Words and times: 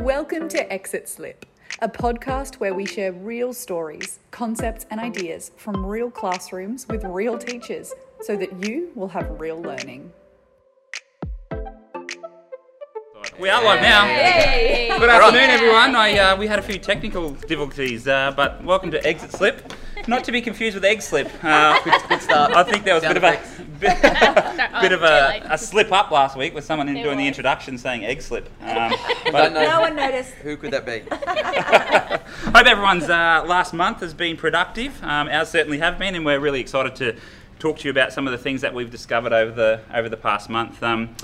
Welcome 0.00 0.48
to 0.48 0.72
Exit 0.72 1.10
Slip, 1.10 1.44
a 1.80 1.88
podcast 1.88 2.54
where 2.54 2.72
we 2.72 2.86
share 2.86 3.12
real 3.12 3.52
stories, 3.52 4.18
concepts, 4.30 4.86
and 4.90 4.98
ideas 4.98 5.50
from 5.58 5.84
real 5.84 6.10
classrooms 6.10 6.88
with 6.88 7.04
real 7.04 7.36
teachers 7.36 7.92
so 8.22 8.34
that 8.34 8.64
you 8.64 8.92
will 8.94 9.08
have 9.08 9.38
real 9.38 9.60
learning. 9.60 10.10
We 13.38 13.50
are 13.50 13.62
live 13.62 13.82
now. 13.82 14.06
Yay! 14.06 14.88
Good 14.98 15.10
afternoon, 15.10 15.50
everyone. 15.50 15.94
I, 15.94 16.18
uh, 16.18 16.36
we 16.36 16.46
had 16.46 16.58
a 16.58 16.62
few 16.62 16.78
technical 16.78 17.32
difficulties, 17.32 18.08
uh, 18.08 18.32
but 18.34 18.64
welcome 18.64 18.90
to 18.92 19.06
Exit 19.06 19.32
Slip. 19.32 19.70
Not 20.08 20.24
to 20.24 20.32
be 20.32 20.40
confused 20.40 20.76
with 20.76 20.84
Egg 20.84 21.02
Slip. 21.02 21.30
Uh, 21.44 21.78
Good 21.84 22.22
start. 22.22 22.52
I 22.56 22.62
think 22.62 22.84
there 22.84 22.94
was 22.94 23.04
a 23.04 23.08
bit 23.08 23.18
of 23.18 23.22
a 23.22 23.34
effects. 23.34 23.60
Bit, 23.80 24.00
bit 24.80 24.92
of 24.92 25.02
a, 25.02 25.42
a 25.50 25.58
slip 25.58 25.90
up 25.92 26.10
last 26.10 26.36
week 26.36 26.54
with 26.54 26.64
someone 26.64 26.88
in 26.88 26.94
There 26.94 27.04
doing 27.04 27.18
the 27.18 27.26
introduction 27.26 27.78
saying 27.78 28.04
Egg 28.04 28.22
Slip. 28.22 28.48
Um, 28.70 28.92
but 29.32 29.52
know. 29.52 29.64
No 29.64 29.80
one 29.80 29.96
noticed. 29.96 30.32
Who 30.34 30.56
could 30.56 30.70
that 30.70 30.86
be? 30.86 31.00
hope 32.50 32.66
everyone's 32.66 33.10
uh, 33.10 33.44
last 33.46 33.74
month 33.74 33.98
has 34.00 34.14
been 34.14 34.36
productive. 34.36 35.02
Um, 35.02 35.28
ours 35.28 35.48
certainly 35.48 35.78
have 35.78 35.98
been, 35.98 36.14
and 36.14 36.24
we're 36.24 36.38
really 36.38 36.60
excited 36.60 36.94
to 36.96 37.16
talk 37.58 37.78
to 37.78 37.84
you 37.84 37.90
about 37.90 38.12
some 38.12 38.28
of 38.28 38.32
the 38.32 38.38
things 38.38 38.60
that 38.60 38.72
we've 38.72 38.90
discovered 38.90 39.32
over 39.32 39.50
the 39.50 39.80
over 39.92 40.08
the 40.08 40.16
past 40.16 40.50
month. 40.50 40.80
Um, 40.82 41.16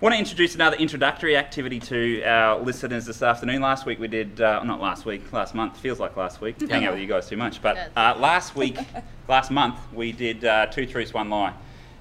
want 0.00 0.14
to 0.14 0.18
introduce 0.18 0.54
another 0.54 0.76
introductory 0.76 1.36
activity 1.36 1.80
to 1.80 2.22
our 2.24 2.60
listeners 2.60 3.06
this 3.06 3.22
afternoon. 3.22 3.62
Last 3.62 3.86
week 3.86 3.98
we 3.98 4.06
did, 4.06 4.40
uh, 4.40 4.62
not 4.62 4.80
last 4.80 5.06
week, 5.06 5.32
last 5.32 5.54
month. 5.54 5.78
Feels 5.78 5.98
like 5.98 6.16
last 6.16 6.40
week. 6.40 6.60
Hang 6.68 6.84
out 6.84 6.92
with 6.92 7.00
you 7.00 7.06
guys 7.06 7.28
too 7.28 7.36
much. 7.36 7.62
But 7.62 7.90
uh, 7.96 8.14
last 8.18 8.54
week, 8.54 8.78
last 9.28 9.50
month, 9.50 9.78
we 9.92 10.12
did 10.12 10.44
uh, 10.44 10.66
two 10.66 10.86
truths, 10.86 11.14
one 11.14 11.30
lie. 11.30 11.54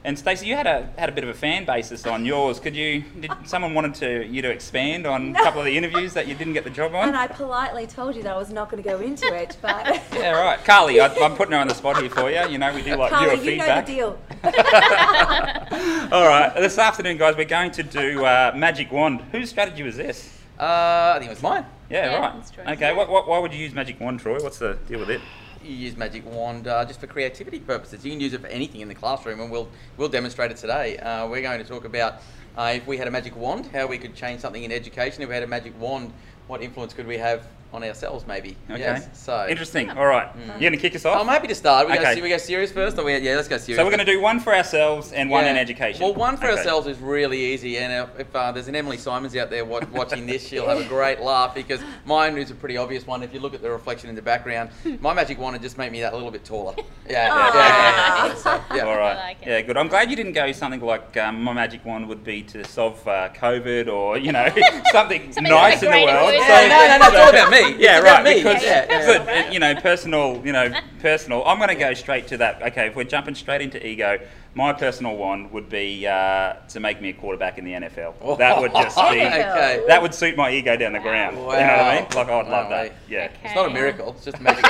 And 0.05 0.19
Stacey, 0.19 0.47
you 0.47 0.55
had 0.55 0.67
a 0.67 0.89
had 0.97 1.07
a 1.07 1.13
bit 1.13 1.23
of 1.23 1.29
a 1.29 1.33
fan 1.33 1.63
basis 1.63 2.05
on 2.05 2.25
yours. 2.25 2.59
Could 2.59 2.75
you? 2.75 3.05
Did 3.21 3.31
someone 3.45 3.73
wanted 3.73 3.95
to 3.95 4.25
you 4.27 4.41
to 4.41 4.49
expand 4.49 5.07
on 5.07 5.33
a 5.33 5.39
couple 5.39 5.61
of 5.61 5.65
the 5.65 5.77
interviews 5.77 6.13
that 6.13 6.27
you 6.27 6.35
didn't 6.35 6.51
get 6.53 6.65
the 6.65 6.69
job 6.69 6.93
on? 6.93 7.07
And 7.07 7.15
I 7.15 7.27
politely 7.27 7.87
told 7.87 8.13
you 8.15 8.23
that 8.23 8.33
I 8.33 8.37
was 8.37 8.51
not 8.51 8.69
going 8.69 8.83
to 8.83 8.89
go 8.89 8.99
into 8.99 9.33
it, 9.33 9.55
but 9.61 9.85
Yeah, 10.13 10.31
right. 10.31 10.63
Carly, 10.65 10.99
I, 10.99 11.07
I'm 11.07 11.35
putting 11.37 11.53
her 11.53 11.57
on 11.59 11.69
the 11.69 11.73
spot 11.73 12.01
here 12.01 12.09
for 12.09 12.29
you. 12.29 12.45
You 12.49 12.57
know, 12.57 12.73
we 12.75 12.81
do 12.81 12.95
like 12.95 13.11
Carly, 13.11 13.37
viewer 13.37 13.51
you 13.51 13.57
know 13.59 13.81
the 13.81 13.81
deal. 13.81 14.19
All 16.11 16.27
right, 16.27 16.51
this 16.57 16.77
afternoon, 16.77 17.17
guys, 17.17 17.37
we're 17.37 17.45
going 17.45 17.71
to 17.71 17.83
do 17.83 18.25
uh, 18.25 18.51
Magic 18.55 18.91
Wand. 18.91 19.21
Whose 19.31 19.49
strategy 19.49 19.83
was 19.83 19.95
this? 19.95 20.37
Uh, 20.59 21.13
I 21.15 21.19
think 21.19 21.31
it 21.31 21.33
was 21.35 21.41
mine. 21.41 21.65
Yeah, 21.89 22.11
Yeah, 22.11 22.19
right. 22.19 22.35
that's 22.35 22.51
true. 22.51 22.63
Okay, 22.65 22.93
what, 22.93 23.09
what, 23.09 23.27
why 23.27 23.39
would 23.39 23.53
you 23.53 23.59
use 23.59 23.73
Magic 23.73 23.99
Wand, 24.01 24.19
Troy? 24.19 24.41
What's 24.41 24.59
the 24.59 24.77
deal 24.87 24.99
with 24.99 25.09
it? 25.09 25.21
You 25.63 25.75
use 25.75 25.95
magic 25.95 26.25
wand 26.25 26.67
uh, 26.67 26.83
just 26.83 26.99
for 26.99 27.07
creativity 27.07 27.59
purposes. 27.59 28.03
You 28.03 28.11
can 28.11 28.19
use 28.19 28.33
it 28.33 28.41
for 28.41 28.47
anything 28.47 28.81
in 28.81 28.89
the 28.89 28.95
classroom, 28.95 29.39
and 29.39 29.49
we'll 29.49 29.69
we'll 29.95 30.09
demonstrate 30.09 30.51
it 30.51 30.57
today. 30.57 30.97
Uh, 30.97 31.27
we're 31.27 31.41
going 31.41 31.59
to 31.59 31.65
talk 31.65 31.85
about 31.85 32.15
uh, 32.57 32.73
if 32.75 32.85
we 32.85 32.97
had 32.97 33.07
a 33.07 33.11
magic 33.11 33.35
wand, 33.37 33.69
how 33.71 33.87
we 33.87 33.97
could 33.97 34.13
change 34.13 34.41
something 34.41 34.63
in 34.63 34.73
education. 34.73 35.23
If 35.23 35.29
we 35.29 35.35
had 35.35 35.43
a 35.43 35.47
magic 35.47 35.79
wand, 35.79 36.11
what 36.47 36.61
influence 36.61 36.93
could 36.93 37.07
we 37.07 37.17
have 37.17 37.47
on 37.73 37.83
ourselves, 37.83 38.25
maybe? 38.27 38.55
Okay. 38.69 38.79
Yes. 38.79 39.09
So 39.13 39.47
Interesting. 39.49 39.89
All 39.89 40.05
right. 40.05 40.29
You're 40.37 40.59
going 40.59 40.71
to 40.73 40.77
kick 40.77 40.95
us 40.95 41.05
off? 41.05 41.19
I'm 41.19 41.27
happy 41.27 41.47
to 41.47 41.55
start. 41.55 41.87
We, 41.87 41.93
Okay. 41.93 42.15
go, 42.15 42.21
we 42.21 42.29
go 42.29 42.37
serious 42.37 42.71
first, 42.71 42.97
or 42.97 43.03
we, 43.05 43.17
yeah, 43.17 43.35
let's 43.35 43.47
go 43.47 43.57
serious. 43.57 43.79
so 43.79 43.83
we're 43.83 43.89
going 43.95 44.05
to 44.05 44.11
do 44.11 44.21
one 44.21 44.39
for 44.39 44.55
ourselves 44.55 45.11
and 45.11 45.29
one 45.29 45.45
in 45.45 45.57
education. 45.57 46.01
Well, 46.03 46.13
one 46.13 46.37
for 46.37 46.45
Okay. 46.47 46.57
ourselves 46.57 46.87
is 46.87 46.97
really 46.99 47.39
easy, 47.53 47.77
and 47.79 47.91
uh, 47.91 48.07
if 48.19 48.33
uh, 48.35 48.51
there's 48.51 48.67
an 48.67 48.75
Emily 48.75 48.97
Simons 48.97 49.35
out 49.35 49.49
there 49.49 49.65
wa- 49.65 49.81
watching 49.91 50.25
this, 50.27 50.45
she'll 50.47 50.67
have 50.67 50.79
a 50.79 50.87
great 50.87 51.19
laugh 51.31 51.55
because 51.55 51.81
mine 52.05 52.37
is 52.37 52.51
a 52.51 52.55
pretty 52.55 52.77
obvious 52.77 53.07
one. 53.07 53.23
If 53.23 53.33
you 53.33 53.39
look 53.39 53.53
at 53.53 53.61
the 53.61 53.71
reflection 53.71 54.09
in 54.09 54.15
the 54.15 54.21
background, 54.21 54.69
my 54.99 55.13
magic 55.13 55.39
wand 55.39 55.53
would 55.53 55.61
just 55.61 55.77
make 55.77 55.91
me 55.91 56.01
that 56.01 56.13
little 56.13 56.31
bit 56.31 56.45
taller. 56.45 56.75
Yeah, 57.09 57.27
yeah, 57.27 57.35
yeah. 57.35 57.53
yeah, 57.53 58.27
yeah. 58.27 58.35
So, 58.35 58.61
yeah. 58.75 58.83
All 58.85 58.97
right. 58.97 59.15
Like. 59.15 59.37
Yeah, 59.45 59.61
good. 59.61 59.75
I'm 59.75 59.89
glad 59.89 60.09
you 60.09 60.15
didn't 60.15 60.31
go 60.31 60.49
something 60.53 60.79
like 60.79 61.17
um, 61.17 61.43
my 61.43 61.51
magic 61.51 61.83
wand 61.85 62.07
would 62.07 62.23
be 62.23 62.43
to 62.43 62.63
solve 62.63 63.05
uh, 63.05 63.27
COVID 63.35 63.89
or 63.91 64.17
you 64.17 64.31
know 64.31 64.45
something, 64.91 65.33
Something 65.33 65.51
nice 65.51 65.81
like 65.81 65.83
in 65.83 65.91
the 65.91 66.05
world. 66.05 66.31
good. 66.31 66.39
Yeah, 66.39 66.67
no, 66.69 66.87
no, 66.87 66.97
no, 66.97 67.07
it's 67.07 67.17
all 67.17 67.29
about 67.29 67.51
me. 67.51 67.62
Yeah, 67.77 67.99
right. 67.99 68.23
me. 68.23 68.35
Because 68.35 68.63
Yeah, 68.63 68.85
yeah, 68.89 69.17
but, 69.17 69.27
yeah. 69.27 69.51
you 69.51 69.59
know, 69.59 69.75
personal. 69.75 70.41
You 70.45 70.51
know, 70.53 70.71
personal. 70.99 71.43
I'm 71.45 71.57
going 71.57 71.69
to 71.69 71.75
go 71.75 71.93
straight 71.93 72.27
to 72.27 72.37
that. 72.37 72.61
Okay, 72.61 72.87
if 72.87 72.95
we're 72.95 73.03
jumping 73.03 73.35
straight 73.35 73.61
into 73.61 73.85
ego, 73.85 74.19
my 74.55 74.71
personal 74.71 75.15
one 75.17 75.51
would 75.51 75.67
be 75.67 76.05
uh, 76.05 76.53
to 76.69 76.79
make 76.79 77.01
me 77.01 77.09
a 77.09 77.13
quarterback 77.13 77.57
in 77.57 77.65
the 77.65 77.71
NFL. 77.73 78.37
That 78.37 78.61
would 78.61 78.71
just 78.73 78.95
be. 78.95 79.01
okay. 79.21 79.83
That 79.87 80.01
would 80.01 80.13
suit 80.13 80.37
my 80.37 80.51
ego 80.51 80.75
down 80.77 80.93
the 80.93 80.99
ground. 80.99 81.35
You 81.37 81.41
know 81.41 81.47
what 81.47 81.59
I 81.59 81.95
mean? 81.95 82.07
Like 82.15 82.27
I'd 82.27 82.47
love 82.47 82.49
Wow, 82.49 82.69
that. 82.69 82.93
Yeah. 83.09 83.31
It's 83.43 83.55
not 83.55 83.69
a 83.69 83.73
miracle. 83.73 84.11
It's 84.15 84.25
just 84.25 84.37
a 84.37 84.41
magic. 84.41 84.63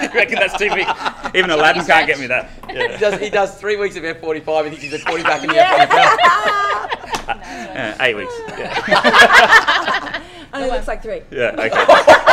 I 0.00 0.10
reckon 0.14 0.36
that's 0.36 0.56
too 0.58 0.70
big. 0.70 0.86
Even 1.34 1.50
Aladdin 1.50 1.84
can't 1.84 2.06
get 2.06 2.18
me 2.18 2.26
that. 2.26 2.50
he, 2.70 2.98
does, 2.98 3.20
he 3.20 3.30
does 3.30 3.54
three 3.56 3.76
weeks 3.76 3.96
of 3.96 4.02
F45 4.02 4.60
and 4.66 4.68
thinks 4.70 4.82
he's 4.82 4.94
a 4.94 4.98
quarterback 5.04 5.42
in 5.42 5.48
the 5.50 5.54
NFL. 5.56 6.88
Uh, 7.28 7.94
eight 8.00 8.16
weeks. 8.16 8.32
Yeah. 8.56 9.94
Only 10.78 10.86
looks 10.86 10.88
like 10.88 11.02
three. 11.02 11.22
Yeah. 11.36 11.54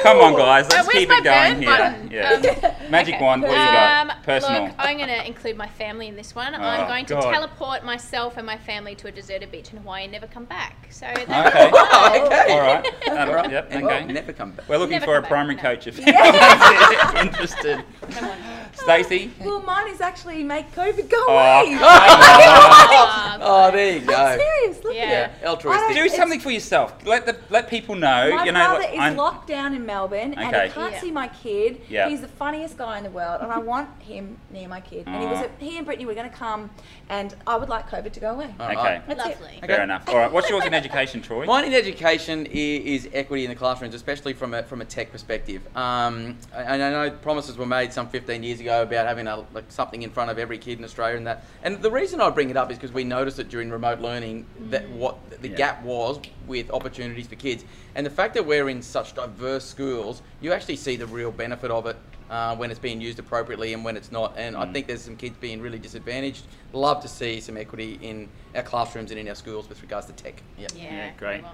Okay. 0.00 0.02
Come 0.02 0.18
on, 0.18 0.34
guys. 0.34 0.64
Let's 0.70 0.86
Uh, 0.88 0.90
where's 0.92 0.98
keep 1.00 1.08
my 1.10 1.18
it 1.18 1.24
going 1.24 1.52
burn 1.54 1.62
here. 1.62 1.70
button? 1.70 2.10
Yeah. 2.10 2.74
Um, 2.84 2.90
Magic 2.90 3.14
okay. 3.16 3.24
wand. 3.24 3.42
What 3.42 3.50
do 3.50 3.54
you 3.54 3.66
got? 3.66 4.10
Um, 4.10 4.16
Personal. 4.22 4.64
Look, 4.64 4.74
I'm 4.78 4.96
going 4.96 5.08
to 5.08 5.26
include 5.26 5.56
my 5.56 5.68
family 5.68 6.08
in 6.08 6.16
this 6.16 6.34
one. 6.34 6.54
Oh, 6.54 6.58
I'm 6.58 6.86
going 6.88 7.04
to 7.06 7.14
God. 7.14 7.30
teleport 7.32 7.84
myself 7.84 8.36
and 8.38 8.46
my 8.46 8.56
family 8.56 8.94
to 8.96 9.08
a 9.08 9.12
deserted 9.12 9.50
beach 9.52 9.72
in 9.72 9.78
Hawaii 9.78 10.04
and 10.04 10.12
never 10.12 10.26
come 10.26 10.44
back. 10.46 10.88
So 10.90 11.06
that's 11.06 11.54
Okay. 11.54 11.68
okay. 11.68 11.70
All 12.52 12.60
right. 12.60 12.86
Um, 13.10 13.18
All 13.28 13.34
right. 13.34 13.50
Yep. 13.50 13.68
And 13.70 13.84
Okay. 13.84 14.04
Never 14.06 14.32
come 14.32 14.52
back. 14.52 14.68
We're 14.68 14.78
looking 14.78 14.92
Never 14.92 15.04
for 15.06 15.16
a 15.16 15.20
back, 15.22 15.30
primary 15.30 15.56
no. 15.56 15.62
coach 15.62 15.86
if 15.86 15.98
anyone's 16.00 17.20
interested. 17.26 17.84
Come 18.10 18.24
on. 18.30 18.36
Stacey. 18.74 19.30
Well, 19.40 19.60
mine 19.62 19.88
is 19.92 20.00
actually 20.00 20.42
make 20.42 20.70
COVID 20.74 21.08
go 21.08 21.24
Oh, 21.28 21.32
away. 21.60 21.74
come 21.74 21.82
on. 21.84 23.40
Uh, 23.42 23.46
Oh, 23.52 23.70
there 23.70 23.94
you 23.98 24.00
go. 24.00 24.14
I'm 24.14 24.38
serious. 24.38 24.84
Look 24.84 24.94
Yeah. 24.94 25.02
at 25.02 25.42
it. 25.42 25.46
Altruistic. 25.46 25.96
Do 25.96 26.08
something 26.08 26.40
for 26.40 26.50
yourself. 26.50 26.94
Let 27.04 27.26
the 27.26 27.36
let 27.50 27.68
people 27.68 27.94
know. 27.94 28.30
My 28.34 28.44
you 28.44 28.52
know, 28.52 28.58
brother 28.66 28.80
like, 28.84 28.92
is 28.94 28.98
I'm- 29.00 29.16
locked 29.16 29.46
down 29.48 29.74
in 29.74 29.84
Melbourne, 29.86 30.34
and 30.34 30.54
I 30.56 30.68
can't 30.68 30.92
Yeah. 30.94 31.00
see 31.00 31.10
my 31.10 31.28
kid. 31.28 31.80
Yeah. 31.88 32.08
He's 32.08 32.20
the 32.20 32.28
funniest 32.28 32.76
guy 32.78 32.98
in 32.98 33.04
the 33.04 33.10
world, 33.10 33.40
and 33.42 33.50
I 33.52 33.58
want 33.58 33.88
him 34.02 34.36
near 34.50 34.68
my 34.68 34.80
kid. 34.80 35.04
And 35.06 35.20
he 35.22 35.26
was, 35.26 35.38
Aw. 35.38 35.44
a, 35.44 35.48
he 35.64 35.76
and 35.76 35.86
Brittany 35.86 36.06
were 36.06 36.14
going 36.14 36.30
to 36.30 36.36
come, 36.36 36.70
and 37.08 37.34
I 37.46 37.56
would 37.56 37.68
like 37.68 37.88
COVID 37.90 38.12
to 38.12 38.20
go 38.20 38.30
away. 38.32 38.54
All 38.60 38.66
Okay. 38.66 38.76
right. 38.76 39.06
That's 39.06 39.26
it. 39.26 39.40
Lovely. 39.40 39.60
Fair 39.66 39.82
enough. 39.82 40.08
All 40.08 40.16
right. 40.16 40.30
What's 40.30 40.48
yours 40.50 40.64
in 40.64 40.74
education, 40.74 41.22
Troy? 41.22 41.44
Mine 41.46 41.64
in 41.64 41.74
education 41.74 42.46
i- 42.46 42.50
is 42.54 43.08
equity 43.12 43.44
in 43.44 43.50
the 43.50 43.56
classrooms, 43.56 43.94
especially 43.94 44.32
from 44.34 44.54
a, 44.54 44.62
from 44.62 44.80
a 44.80 44.84
tech 44.84 45.10
perspective. 45.12 45.62
Um, 45.76 46.36
and 46.54 46.82
I 46.82 46.90
know 46.90 47.10
promises 47.10 47.56
were 47.56 47.66
made 47.66 47.92
some 47.92 48.08
15 48.08 48.42
years 48.42 48.59
ago 48.60 48.82
about 48.82 49.06
having 49.06 49.26
a, 49.26 49.44
like 49.52 49.64
something 49.68 50.02
in 50.02 50.10
front 50.10 50.30
of 50.30 50.38
every 50.38 50.58
kid 50.58 50.78
in 50.78 50.84
Australia 50.84 51.16
and 51.16 51.26
that. 51.26 51.44
And 51.62 51.80
the 51.82 51.90
reason 51.90 52.20
I 52.20 52.30
bring 52.30 52.50
it 52.50 52.56
up 52.56 52.70
is 52.70 52.78
because 52.78 52.92
we 52.92 53.04
noticed 53.04 53.38
it 53.38 53.48
during 53.48 53.70
remote 53.70 54.00
learning 54.00 54.46
that 54.70 54.86
mm. 54.86 54.92
what 54.92 55.42
the 55.42 55.48
Yeah. 55.48 55.56
gap 55.56 55.82
was 55.82 56.20
with 56.46 56.70
opportunities 56.70 57.26
for 57.26 57.36
kids. 57.36 57.64
And 57.94 58.06
the 58.06 58.10
fact 58.10 58.34
that 58.34 58.46
we're 58.46 58.68
in 58.68 58.82
such 58.82 59.14
diverse 59.14 59.64
schools, 59.64 60.22
you 60.40 60.52
actually 60.52 60.76
see 60.76 60.96
the 60.96 61.06
real 61.06 61.32
benefit 61.32 61.70
of 61.70 61.86
it. 61.86 61.96
Uh, 62.30 62.54
when 62.54 62.70
it's 62.70 62.78
being 62.78 63.00
used 63.00 63.18
appropriately 63.18 63.72
and 63.74 63.84
when 63.84 63.96
it's 63.96 64.12
not, 64.12 64.34
and 64.38 64.56
I 64.56 64.64
think 64.72 64.86
there's 64.86 65.02
some 65.02 65.16
kids 65.16 65.36
being 65.40 65.60
really 65.60 65.80
disadvantaged. 65.80 66.44
Love 66.72 67.02
to 67.02 67.08
see 67.08 67.40
some 67.40 67.56
equity 67.56 67.98
in 68.02 68.28
our 68.54 68.62
classrooms 68.62 69.10
and 69.10 69.18
in 69.18 69.26
our 69.26 69.34
schools 69.34 69.68
with 69.68 69.82
regards 69.82 70.06
to 70.06 70.12
tech. 70.12 70.40
Yeah. 70.56 70.68
Yeah, 70.76 70.82
Yeah, 70.84 71.10
great. 71.18 71.42
well, 71.42 71.52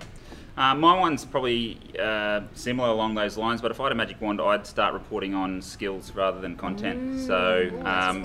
Uh, 0.58 0.74
my 0.74 0.98
one's 0.98 1.24
probably 1.24 1.78
uh, 1.98 2.42
similar 2.52 2.90
along 2.90 3.14
those 3.14 3.38
lines, 3.38 3.62
but 3.62 3.70
if 3.70 3.80
I 3.80 3.84
had 3.84 3.92
a 3.92 3.94
magic 3.94 4.20
wand, 4.20 4.38
I'd 4.38 4.66
start 4.66 4.92
reporting 4.92 5.34
on 5.34 5.62
skills 5.62 6.12
rather 6.12 6.42
than 6.42 6.56
content. 6.56 7.20
so 7.26 7.70
um, 7.86 8.20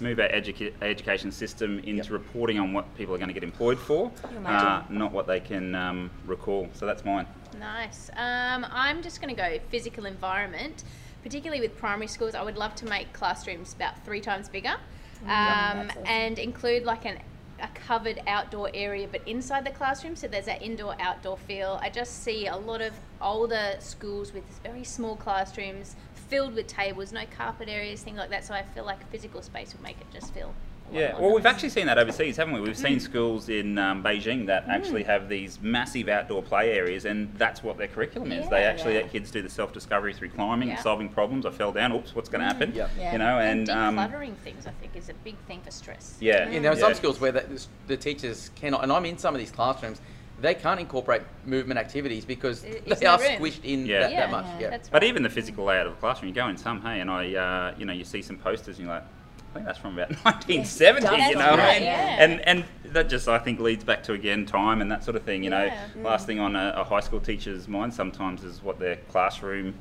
move 0.00 0.20
our 0.20 0.28
educa- 0.28 0.72
education 0.80 1.32
system 1.32 1.80
into 1.80 2.12
reporting 2.12 2.60
on 2.60 2.72
what 2.72 2.92
people 2.96 3.12
are 3.12 3.18
going 3.18 3.26
to 3.28 3.34
get 3.34 3.42
employed 3.42 3.78
for, 3.78 4.12
uh, 4.46 4.82
not 4.88 5.10
what 5.10 5.26
they 5.26 5.40
can 5.40 5.74
um, 5.74 6.10
recall. 6.26 6.68
So 6.74 6.86
that's 6.86 7.04
mine. 7.04 7.26
Nice. 7.58 8.08
Um, 8.16 8.64
I'm 8.70 9.02
just 9.02 9.20
going 9.20 9.34
to 9.34 9.40
go 9.40 9.58
physical 9.68 10.06
environment, 10.06 10.84
particularly 11.28 11.60
with 11.60 11.76
primary 11.76 12.06
schools. 12.06 12.34
I 12.34 12.42
would 12.42 12.56
love 12.56 12.74
to 12.76 12.86
make 12.86 13.12
classrooms 13.12 13.74
about 13.74 14.02
three 14.02 14.22
times 14.22 14.48
bigger 14.48 14.76
um, 15.24 15.28
awesome. 15.28 16.02
and 16.06 16.38
include 16.38 16.84
like 16.84 17.04
an, 17.04 17.18
a 17.60 17.68
covered 17.86 18.22
outdoor 18.26 18.70
area, 18.72 19.06
but 19.12 19.20
inside 19.28 19.66
the 19.66 19.70
classroom. 19.70 20.16
So 20.16 20.26
there's 20.26 20.46
that 20.46 20.62
indoor 20.62 20.96
outdoor 20.98 21.36
feel. 21.36 21.78
I 21.82 21.90
just 21.90 22.22
see 22.22 22.46
a 22.46 22.56
lot 22.56 22.80
of 22.80 22.94
older 23.20 23.76
schools 23.78 24.32
with 24.32 24.44
very 24.62 24.84
small 24.84 25.16
classrooms 25.16 25.96
filled 26.14 26.54
with 26.54 26.66
tables, 26.66 27.12
no 27.12 27.24
carpet 27.36 27.68
areas, 27.68 28.02
things 28.02 28.16
like 28.16 28.30
that. 28.30 28.46
So 28.46 28.54
I 28.54 28.62
feel 28.62 28.86
like 28.86 29.06
physical 29.10 29.42
space 29.42 29.74
would 29.74 29.82
make 29.82 30.00
it 30.00 30.06
just 30.10 30.32
feel. 30.32 30.54
A 30.90 30.94
lot 30.94 31.00
Yeah, 31.00 31.18
well, 31.18 31.34
we've 31.34 31.46
actually 31.46 31.68
seen 31.70 31.86
that 31.86 31.98
overseas, 31.98 32.36
haven't 32.36 32.54
we? 32.54 32.60
We've 32.60 32.72
Mm. 32.76 32.82
seen 32.82 33.00
schools 33.00 33.48
in 33.48 33.78
um, 33.78 34.02
Beijing 34.02 34.46
that 34.46 34.64
actually 34.68 35.02
have 35.04 35.28
these 35.28 35.58
massive 35.60 36.08
outdoor 36.08 36.42
play 36.42 36.72
areas, 36.72 37.04
and 37.04 37.32
that's 37.36 37.62
what 37.62 37.78
their 37.78 37.88
curriculum 37.88 38.32
is. 38.32 38.48
They 38.48 38.64
actually 38.64 38.94
Yeah. 38.94 39.02
let 39.02 39.12
kids 39.12 39.30
do 39.30 39.42
the 39.42 39.48
self-discovery 39.48 40.14
through 40.14 40.30
climbing 40.30 40.68
and 40.70 40.78
Yeah. 40.78 40.82
solving 40.82 41.08
problems. 41.08 41.46
I 41.46 41.50
fell 41.50 41.72
down. 41.72 41.92
Oops, 41.92 42.14
what's 42.14 42.28
going 42.28 42.40
to 42.40 42.46
happen? 42.46 42.72
Yeah. 42.74 42.88
Yeah. 42.98 43.12
You 43.12 43.18
know, 43.18 43.38
And, 43.38 43.68
and 43.68 43.70
um, 43.70 43.96
decluttering 43.96 44.36
things, 44.44 44.66
I 44.66 44.70
think, 44.80 44.96
is 44.96 45.08
a 45.08 45.14
big 45.24 45.36
thing 45.46 45.60
for 45.62 45.70
stress. 45.70 46.16
yeah, 46.20 46.48
Yeah, 46.48 46.60
there 46.60 46.72
are 46.72 46.76
some 46.76 46.90
yeah. 46.90 46.96
schools 46.96 47.20
where 47.20 47.32
the, 47.32 47.66
the 47.86 47.96
teachers 47.96 48.50
cannot, 48.54 48.82
and 48.82 48.92
I'm 48.92 49.04
in 49.06 49.18
some 49.18 49.34
of 49.34 49.38
these 49.38 49.50
classrooms, 49.50 50.00
they 50.40 50.54
can't 50.54 50.78
incorporate 50.78 51.22
movement 51.44 51.80
activities 51.80 52.24
because 52.24 52.62
There 52.62 52.76
is 52.86 53.00
they 53.00 53.06
are 53.06 53.18
room. 53.18 53.28
squished 53.40 53.64
in 53.64 53.86
Yeah. 53.86 54.00
that, 54.02 54.12
Yeah, 54.12 54.20
that 54.20 54.30
much. 54.30 54.46
Yeah. 54.60 54.70
that's 54.70 54.88
But 54.88 55.02
right. 55.02 55.08
even 55.08 55.24
the 55.24 55.28
physical 55.30 55.64
layout 55.64 55.86
of 55.88 55.94
the 55.94 55.98
classroom, 56.00 56.28
you 56.28 56.34
go 56.34 56.46
in 56.48 56.56
some, 56.56 56.80
hey, 56.80 57.00
and 57.00 57.10
I, 57.10 57.34
uh, 57.34 57.74
you 57.76 57.84
know, 57.84 57.92
you 57.92 58.04
see 58.04 58.22
some 58.22 58.36
posters, 58.36 58.78
and 58.78 58.86
you're 58.86 58.94
like, 58.94 59.04
I 59.50 59.54
think 59.54 59.66
that's 59.66 59.78
from 59.78 59.94
about 59.98 60.10
1970. 60.24 61.06
That's 61.06 61.30
you 61.30 61.36
know 61.36 61.50
what 61.50 61.60
I 61.60 61.62
right, 61.64 61.74
mean? 61.76 61.84
yeah. 61.84 62.16
And 62.24 62.40
and 62.42 62.64
that 62.92 63.08
just 63.08 63.28
I 63.28 63.38
think 63.38 63.60
leads 63.60 63.84
back 63.84 64.02
to 64.04 64.12
again 64.12 64.46
time 64.46 64.80
and 64.80 64.90
that 64.90 65.04
sort 65.04 65.16
of 65.16 65.22
thing. 65.22 65.42
You 65.42 65.50
know, 65.50 65.64
Yeah. 65.64 65.86
last 66.02 66.26
thing 66.26 66.38
on 66.40 66.54
a, 66.56 66.74
a 66.76 66.84
high 66.84 67.00
school 67.00 67.20
teacher's 67.20 67.66
mind 67.68 67.94
sometimes 67.94 68.44
is 68.44 68.62
what 68.62 68.78
their 68.78 68.96
classroom 69.10 69.74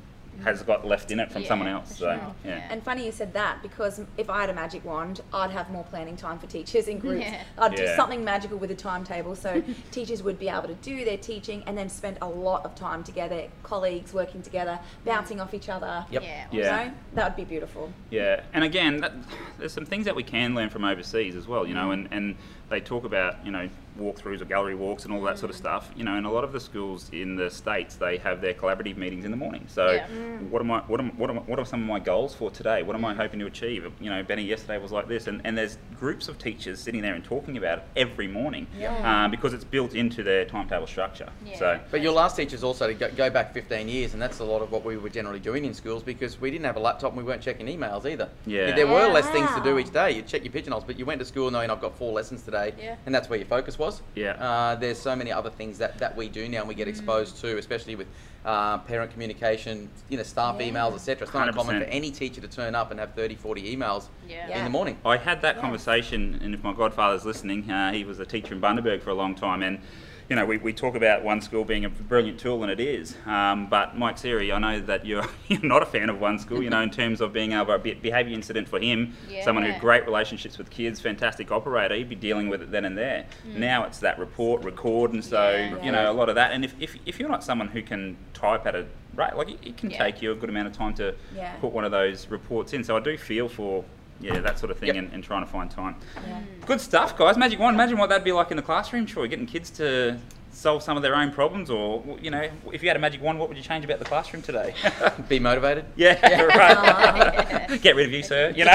has 0.44 0.62
got 0.64 0.86
left 0.86 1.12
in 1.12 1.20
it 1.20 1.32
from 1.32 1.42
Yeah, 1.42 1.48
someone 1.48 1.68
else. 1.68 1.98
So 1.98 2.18
sure. 2.18 2.36
yeah. 2.46 2.68
And 2.70 2.84
funny 2.84 3.06
you 3.06 3.12
said 3.12 3.34
that 3.34 3.62
because 3.62 4.02
if 4.18 4.30
I 4.30 4.42
had 4.42 4.50
a 4.50 4.54
magic 4.54 4.86
wand, 4.86 5.22
I'd 5.34 5.52
have 5.52 5.70
more 5.70 5.84
planning 5.84 6.16
time 6.16 6.40
for 6.40 6.48
teachers 6.48 6.88
in 6.88 7.00
groups. 7.00 7.26
Yeah. 7.26 7.44
I'd 7.58 7.76
do 7.76 7.88
something 7.96 8.24
magical 8.24 8.58
with 8.58 8.72
a 8.72 8.76
timetable 8.76 9.36
so 9.36 9.62
teachers 9.92 10.24
would 10.24 10.40
be 10.40 10.50
able 10.50 10.68
to 10.68 10.76
do 10.76 11.06
their 11.06 11.18
teaching 11.18 11.64
and 11.66 11.78
then 11.78 11.90
spend 11.90 12.18
a 12.22 12.28
lot 12.28 12.66
of 12.66 12.76
time 12.76 13.04
together, 13.04 13.48
colleagues 13.64 14.14
working 14.14 14.42
together, 14.42 14.80
bouncing 15.06 15.40
off 15.40 15.54
each 15.54 15.70
other. 15.70 16.06
Yep. 16.12 16.24
Yeah. 16.24 16.46
Yeah. 16.52 16.86
know, 16.86 16.94
that 17.14 17.30
would 17.30 17.36
be 17.36 17.46
beautiful. 17.50 17.92
Yeah, 18.10 18.42
and 18.54 18.64
again, 18.64 18.98
that, 19.02 19.14
there's 19.58 19.74
some 19.74 19.86
things 19.86 20.06
that 20.06 20.16
we 20.16 20.24
can 20.24 20.56
learn 20.56 20.70
from 20.70 20.84
overseas 20.84 21.36
as 21.36 21.48
well, 21.48 21.68
you 21.68 21.74
know, 21.74 21.92
and, 21.92 22.08
and 22.12 22.36
they 22.70 22.80
talk 22.80 23.04
about, 23.06 23.46
you 23.46 23.52
know, 23.52 23.70
walkthroughs 23.98 24.42
or 24.42 24.46
gallery 24.46 24.76
walks 24.76 25.06
and 25.06 25.14
all 25.14 25.22
that 25.24 25.38
sort 25.40 25.50
of 25.50 25.56
stuff, 25.56 25.92
you 25.96 26.04
know, 26.04 26.16
and 26.16 26.26
a 26.26 26.30
lot 26.30 26.44
of 26.44 26.52
the 26.52 26.60
schools 26.60 27.10
in 27.12 27.36
the 27.36 27.50
States, 27.50 27.96
they 27.96 28.18
have 28.18 28.42
their 28.42 28.54
collaborative 28.54 28.98
meetings 28.98 29.26
in 29.26 29.32
the 29.32 29.38
morning. 29.38 29.66
So 29.68 29.92
Yeah. 29.92 30.08
Mm. 30.08 30.50
what 30.50 30.62
am 30.62 30.72
I, 30.72 30.80
what 30.82 31.00
am, 31.00 31.10
what 31.18 31.30
am, 31.30 31.38
what 31.48 31.60
are 31.60 31.66
some 31.66 31.82
of 31.82 31.88
my 31.88 32.00
goals 32.00 32.34
for 32.36 32.52
today? 32.52 32.84
What 32.84 32.96
am 32.96 33.06
I 33.06 33.14
hoping 33.14 33.40
to 33.40 33.46
achieve? 33.46 33.90
You 34.00 34.10
know, 34.10 34.24
Benny 34.24 34.44
yesterday 34.44 34.78
was 34.78 34.92
like 34.92 35.08
this, 35.08 35.28
and, 35.28 35.42
and 35.44 35.58
there's 35.58 35.78
groups 36.00 36.28
of 36.28 36.38
teachers 36.38 36.80
sitting 36.80 37.02
there 37.02 37.14
and 37.16 37.24
talking 37.24 37.58
about 37.58 37.80
it 37.80 37.84
every 37.96 38.28
morning 38.28 38.68
um, 39.04 39.32
because 39.32 39.54
it's 39.54 39.64
built 39.64 39.96
into 39.96 40.24
their 40.24 40.46
timetable 40.46 40.88
structure. 40.88 41.30
Yeah. 41.46 41.58
So, 41.60 41.80
But 41.92 42.02
your 42.02 42.14
last 42.14 42.36
teachers 42.36 42.64
also 42.64 42.88
to 42.88 42.94
go, 42.94 43.10
go 43.12 43.30
back 43.30 43.54
15 43.54 43.88
years, 43.90 44.14
and 44.14 44.22
that's 44.22 44.40
a 44.40 44.44
lot 44.46 44.62
of 44.62 44.72
what 44.72 44.84
we 44.86 44.98
were 44.98 45.10
generally 45.10 45.40
doing 45.40 45.66
in 45.66 45.74
schools 45.74 46.04
because 46.04 46.40
we 46.40 46.52
didn't 46.52 46.66
have 46.66 46.76
a 46.78 46.80
laptop 46.80 47.12
and 47.12 47.18
we 47.18 47.24
weren't 47.24 47.42
checking 47.42 47.68
emails 47.68 48.06
either. 48.10 48.30
Yeah. 48.46 48.76
There 48.76 48.88
were 48.88 49.08
less 49.08 49.28
things 49.30 49.50
to 49.56 49.62
do 49.64 49.78
each 49.80 49.92
day. 49.92 50.12
You 50.12 50.22
check 50.22 50.44
your 50.44 50.54
pigeonholes, 50.54 50.84
but 50.84 50.98
you 51.00 51.06
went 51.06 51.20
to 51.20 51.26
school 51.26 51.50
knowing 51.52 51.70
I've 51.70 51.82
got 51.82 51.98
four 51.98 52.12
lessons 52.14 52.44
today, 52.44 52.74
Yeah. 52.80 52.96
and 53.06 53.14
that's 53.16 53.30
where 53.30 53.40
your 53.40 53.48
focus 53.48 53.80
was. 53.80 53.87
Yeah. 54.16 54.32
Uh, 54.34 54.76
there's 54.76 54.98
so 55.00 55.16
many 55.16 55.32
other 55.32 55.50
things 55.50 55.78
that, 55.78 55.98
that 56.00 56.16
we 56.16 56.28
do 56.30 56.48
now 56.48 56.60
and 56.60 56.68
we 56.68 56.76
get 56.76 56.88
exposed 56.88 57.38
to, 57.42 57.58
especially 57.58 57.96
with 57.96 58.08
uh, 58.46 58.78
parent 58.80 59.12
communication, 59.12 59.90
you 60.10 60.18
know, 60.18 60.24
staff 60.24 60.56
Yeah. 60.60 60.68
emails, 60.70 60.94
etc. 60.96 61.26
It's 61.26 61.34
not 61.34 61.48
uncommon 61.50 61.80
for 61.82 61.86
100%. 61.86 61.90
any 61.92 62.12
teacher 62.12 62.40
to 62.42 62.48
turn 62.48 62.76
up 62.76 62.92
and 62.92 63.00
have 63.00 63.14
30, 63.14 63.36
40 63.36 63.76
emails 63.76 64.08
Yeah. 64.28 64.58
in 64.58 64.64
the 64.64 64.70
morning. 64.70 64.98
I 65.06 65.18
had 65.18 65.42
that 65.42 65.56
Yeah. 65.56 65.62
conversation, 65.62 66.40
and 66.42 66.54
if 66.54 66.64
my 66.64 66.74
godfather's 66.74 67.26
listening, 67.26 67.70
uh, 67.70 67.92
he 67.92 68.04
was 68.06 68.20
a 68.20 68.26
teacher 68.26 68.54
in 68.54 68.62
Bundaberg 68.62 69.02
for 69.02 69.10
a 69.10 69.16
long 69.16 69.36
time, 69.36 69.64
and 69.64 69.80
you 70.30 70.36
know, 70.36 70.46
we, 70.46 70.58
we 70.58 70.74
talk 70.74 70.96
about 70.96 71.24
OneSchool 71.24 71.66
being 71.66 71.86
a 71.86 71.90
brilliant 71.90 72.38
tool, 72.38 72.62
and 72.64 72.70
it 72.72 72.82
is. 72.82 73.16
Um, 73.26 73.68
but 73.68 73.98
Mike 73.98 74.18
Siri, 74.18 74.52
I 74.52 74.60
know 74.60 74.82
that 74.82 75.06
you're, 75.06 75.24
you're 75.48 75.62
not 75.64 75.82
a 75.82 75.86
fan 75.86 76.10
of 76.10 76.18
OneSchool, 76.18 76.62
you 76.62 76.70
know, 76.70 76.82
in 76.82 76.90
terms 76.90 77.22
of 77.22 77.32
being 77.32 77.54
able 77.54 77.66
to 77.78 77.96
behaviour 77.96 78.34
incident 78.34 78.68
for 78.68 78.78
him, 78.80 79.16
someone 79.42 79.64
who 79.64 79.72
had 79.72 79.80
great 79.80 80.06
relationships 80.06 80.58
with 80.58 80.70
kids, 80.70 81.00
fantastic 81.00 81.50
operator, 81.52 81.96
he'd 81.96 82.10
be 82.10 82.16
dealing 82.16 82.50
with 82.50 82.62
it 82.62 82.72
then 82.72 82.84
and 82.84 82.98
there. 82.98 83.26
Now 83.56 83.86
it's 83.86 84.00
that 84.00 84.20
report, 84.20 84.64
record, 84.66 85.14
and 85.14 85.24
so, 85.24 85.56
Yeah. 85.56 85.82
you 85.82 85.92
know, 85.94 86.12
a 86.12 86.14
lot 86.14 86.28
of 86.28 86.36
that. 86.36 86.52
And 86.52 86.66
if, 86.66 86.76
if, 86.80 86.96
if 87.06 87.20
you're 87.20 87.30
not 87.30 87.44
someone 87.44 87.70
who 87.70 87.82
can 87.82 88.18
type 88.34 88.66
at 88.66 88.76
a 88.76 88.86
right, 89.16 89.36
like 89.36 89.50
it, 89.50 89.60
it 89.64 89.78
can 89.78 89.90
Yeah. 89.92 90.04
take 90.04 90.22
you 90.22 90.34
a 90.34 90.36
good 90.36 90.50
amount 90.50 90.68
of 90.68 90.74
time 90.74 90.94
to 90.96 91.16
Yeah. 91.36 91.54
put 91.62 91.72
one 91.72 91.86
of 91.86 91.92
those 91.92 92.28
reports 92.28 92.74
in. 92.74 92.84
So 92.84 92.98
I 92.98 93.00
do 93.00 93.18
feel 93.18 93.48
for 93.48 93.86
yeah 94.22 94.40
that 94.40 94.58
sort 94.60 94.72
of 94.72 94.78
thing 94.78 94.88
Yep. 94.88 94.96
and, 94.98 95.14
and 95.14 95.24
trying 95.24 95.44
to 95.46 95.52
find 95.52 95.70
time. 95.72 95.96
Yeah. 96.28 96.42
Good 96.66 96.82
stuff, 96.82 97.18
guys. 97.18 97.38
Magic 97.38 97.60
Wand. 97.60 97.76
Imagine 97.76 97.98
what 97.98 98.10
that'd 98.10 98.24
be 98.24 98.32
like 98.32 98.52
in 98.52 98.58
the 98.58 98.64
classroom. 98.64 99.06
Sure, 99.06 99.28
getting 99.28 99.46
kids 99.46 99.70
to 99.72 100.18
solve 100.52 100.82
some 100.82 100.98
of 100.98 101.04
their 101.04 101.16
own 101.16 101.32
problems, 101.32 101.70
or 101.70 102.04
you 102.22 102.32
know, 102.32 102.50
if 102.74 102.82
you 102.82 102.90
had 102.90 102.96
a 102.98 103.00
magic 103.00 103.22
wand, 103.22 103.38
what 103.38 103.48
would 103.48 103.58
you 103.58 103.64
change 103.64 103.86
about 103.86 104.00
the 104.00 104.06
classroom 104.06 104.42
today? 104.42 104.74
Be 105.30 105.40
motivated. 105.40 105.86
yeah, 105.96 106.20
right. 106.42 107.80
Get 107.82 107.96
rid 107.96 108.08
of 108.08 108.12
you, 108.14 108.24
sir. 108.24 108.52
You 108.56 108.66
know. 108.66 108.72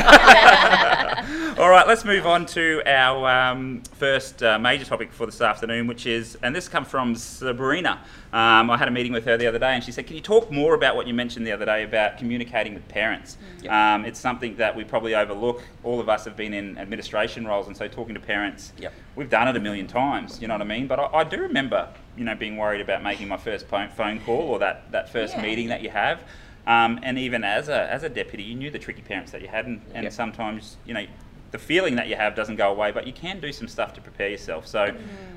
All 1.58 1.68
right, 1.68 1.86
let's 1.86 2.04
move 2.04 2.26
on 2.26 2.46
to 2.46 2.82
our 2.86 3.28
um, 3.28 3.82
first 3.94 4.42
uh, 4.42 4.58
major 4.58 4.84
topic 4.84 5.12
for 5.12 5.26
this 5.26 5.40
afternoon, 5.40 5.86
which 5.86 6.06
is, 6.06 6.38
and 6.42 6.54
this 6.56 6.68
comes 6.68 6.88
from 6.88 7.14
Sabrina. 7.14 8.00
Um, 8.32 8.70
I 8.70 8.78
had 8.78 8.88
a 8.88 8.90
meeting 8.90 9.12
with 9.12 9.26
her 9.26 9.36
the 9.36 9.46
other 9.46 9.58
day, 9.58 9.74
and 9.74 9.84
she 9.84 9.92
said, 9.92 10.06
"Can 10.06 10.16
you 10.16 10.22
talk 10.22 10.50
more 10.50 10.74
about 10.74 10.96
what 10.96 11.06
you 11.06 11.12
mentioned 11.12 11.46
the 11.46 11.52
other 11.52 11.66
day 11.66 11.82
about 11.82 12.16
communicating 12.16 12.72
with 12.72 12.88
parents? 12.88 13.36
Yep. 13.60 13.70
Um, 13.72 14.04
it's 14.06 14.18
something 14.18 14.56
that 14.56 14.74
we 14.74 14.84
probably 14.84 15.14
overlook. 15.14 15.62
All 15.84 16.00
of 16.00 16.08
us 16.08 16.24
have 16.24 16.34
been 16.34 16.54
in 16.54 16.78
administration 16.78 17.46
roles, 17.46 17.66
and 17.66 17.76
so 17.76 17.88
talking 17.88 18.14
to 18.14 18.20
parents, 18.20 18.72
Yep. 18.78 18.94
we've 19.16 19.28
done 19.28 19.48
it 19.48 19.56
a 19.56 19.60
million 19.60 19.86
times. 19.86 20.40
You 20.40 20.48
know 20.48 20.54
what 20.54 20.62
I 20.62 20.64
mean? 20.64 20.86
But 20.86 20.98
I, 20.98 21.08
I 21.18 21.24
do 21.24 21.42
remember, 21.42 21.88
you 22.16 22.24
know, 22.24 22.34
being 22.34 22.56
worried 22.56 22.80
about 22.80 23.02
making 23.02 23.28
my 23.28 23.36
first 23.36 23.66
phone 23.66 23.90
phone 23.90 24.18
call 24.20 24.42
or 24.48 24.58
that 24.60 24.90
that 24.92 25.10
first 25.12 25.36
Yeah. 25.36 25.42
meeting 25.42 25.68
that 25.68 25.82
you 25.82 25.90
have. 25.90 26.24
Um, 26.66 27.00
and 27.02 27.18
even 27.18 27.44
as 27.44 27.68
a 27.68 27.92
as 27.92 28.02
a 28.02 28.08
deputy, 28.08 28.44
you 28.44 28.54
knew 28.54 28.70
the 28.70 28.78
tricky 28.78 29.02
parents 29.02 29.30
that 29.32 29.42
you 29.42 29.48
had, 29.48 29.66
and, 29.66 29.82
and 29.92 30.04
Yep. 30.04 30.12
sometimes 30.14 30.78
you 30.86 30.94
know 30.94 31.04
the 31.52 31.58
feeling 31.58 31.94
that 31.96 32.08
you 32.08 32.16
have 32.16 32.34
doesn't 32.34 32.56
go 32.56 32.70
away, 32.70 32.90
but 32.90 33.06
you 33.06 33.12
can 33.12 33.38
do 33.38 33.52
some 33.52 33.68
stuff 33.68 33.92
to 33.94 34.00
prepare 34.00 34.28
yourself. 34.28 34.66
So, 34.66 34.94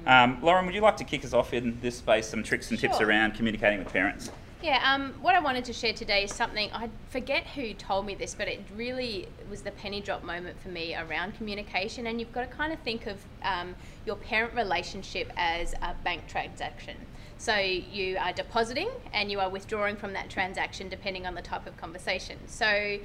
um, 0.08 0.40
Lauren, 0.42 0.66
would 0.66 0.74
you 0.74 0.82
like 0.82 0.98
to 0.98 1.04
kick 1.04 1.24
us 1.24 1.34
off 1.34 1.54
in 1.54 1.78
this 1.82 1.98
space, 1.98 2.28
some 2.28 2.42
tricks 2.42 2.72
and 2.72 2.80
tips 2.80 3.02
around 3.02 3.36
communicating 3.36 3.80
with 3.80 3.90
parents? 3.90 4.32
Yeah, 4.64 4.82
um, 4.92 5.14
what 5.22 5.36
I 5.36 5.42
wanted 5.42 5.66
to 5.66 5.74
share 5.74 5.94
today 5.94 6.24
is 6.24 6.34
something 6.34 6.72
I 6.74 6.90
forget 7.10 7.46
who 7.46 7.74
told 7.74 8.06
me 8.06 8.16
this, 8.16 8.34
but 8.34 8.48
it 8.48 8.62
really 8.76 9.28
was 9.50 9.62
the 9.62 9.72
penny 9.72 10.02
drop 10.02 10.24
moment 10.24 10.60
for 10.60 10.70
me 10.70 10.96
around 10.96 11.36
communication. 11.36 12.08
And 12.08 12.20
you've 12.20 12.32
got 12.32 12.50
to 12.50 12.56
kind 12.56 12.74
of 12.74 12.80
think 12.80 13.06
of 13.06 13.18
um, 13.44 13.76
your 14.06 14.16
parent 14.16 14.56
relationship 14.56 15.32
as 15.38 15.74
a 15.82 15.94
bank 16.04 16.26
transaction. 16.28 16.96
So 17.38 17.56
you 17.58 18.18
are 18.18 18.32
depositing 18.32 18.90
and 19.14 19.30
you 19.30 19.40
are 19.40 19.50
withdrawing 19.50 19.98
from 19.98 20.14
that 20.14 20.30
transaction 20.30 20.90
depending 20.90 21.28
on 21.28 21.36
the 21.36 21.42
type 21.42 21.68
of 21.68 21.76
conversation. 21.78 22.40
So 22.48 22.98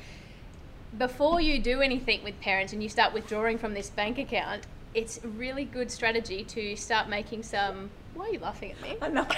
before 0.96 1.40
you 1.40 1.60
do 1.60 1.80
anything 1.80 2.24
with 2.24 2.40
parents 2.40 2.72
and 2.72 2.82
you 2.82 2.88
start 2.88 3.12
withdrawing 3.12 3.58
from 3.58 3.74
this 3.74 3.90
bank 3.90 4.18
account, 4.18 4.66
it's 4.94 5.22
a 5.22 5.28
really 5.28 5.64
good 5.64 5.90
strategy 5.90 6.44
to 6.44 6.76
start 6.76 7.08
making 7.08 7.42
some. 7.42 7.90
Why 8.14 8.26
are 8.26 8.30
you 8.30 8.38
laughing 8.40 8.72
at 8.72 8.80
me? 8.82 8.96
I'm 9.00 9.14
not. 9.14 9.28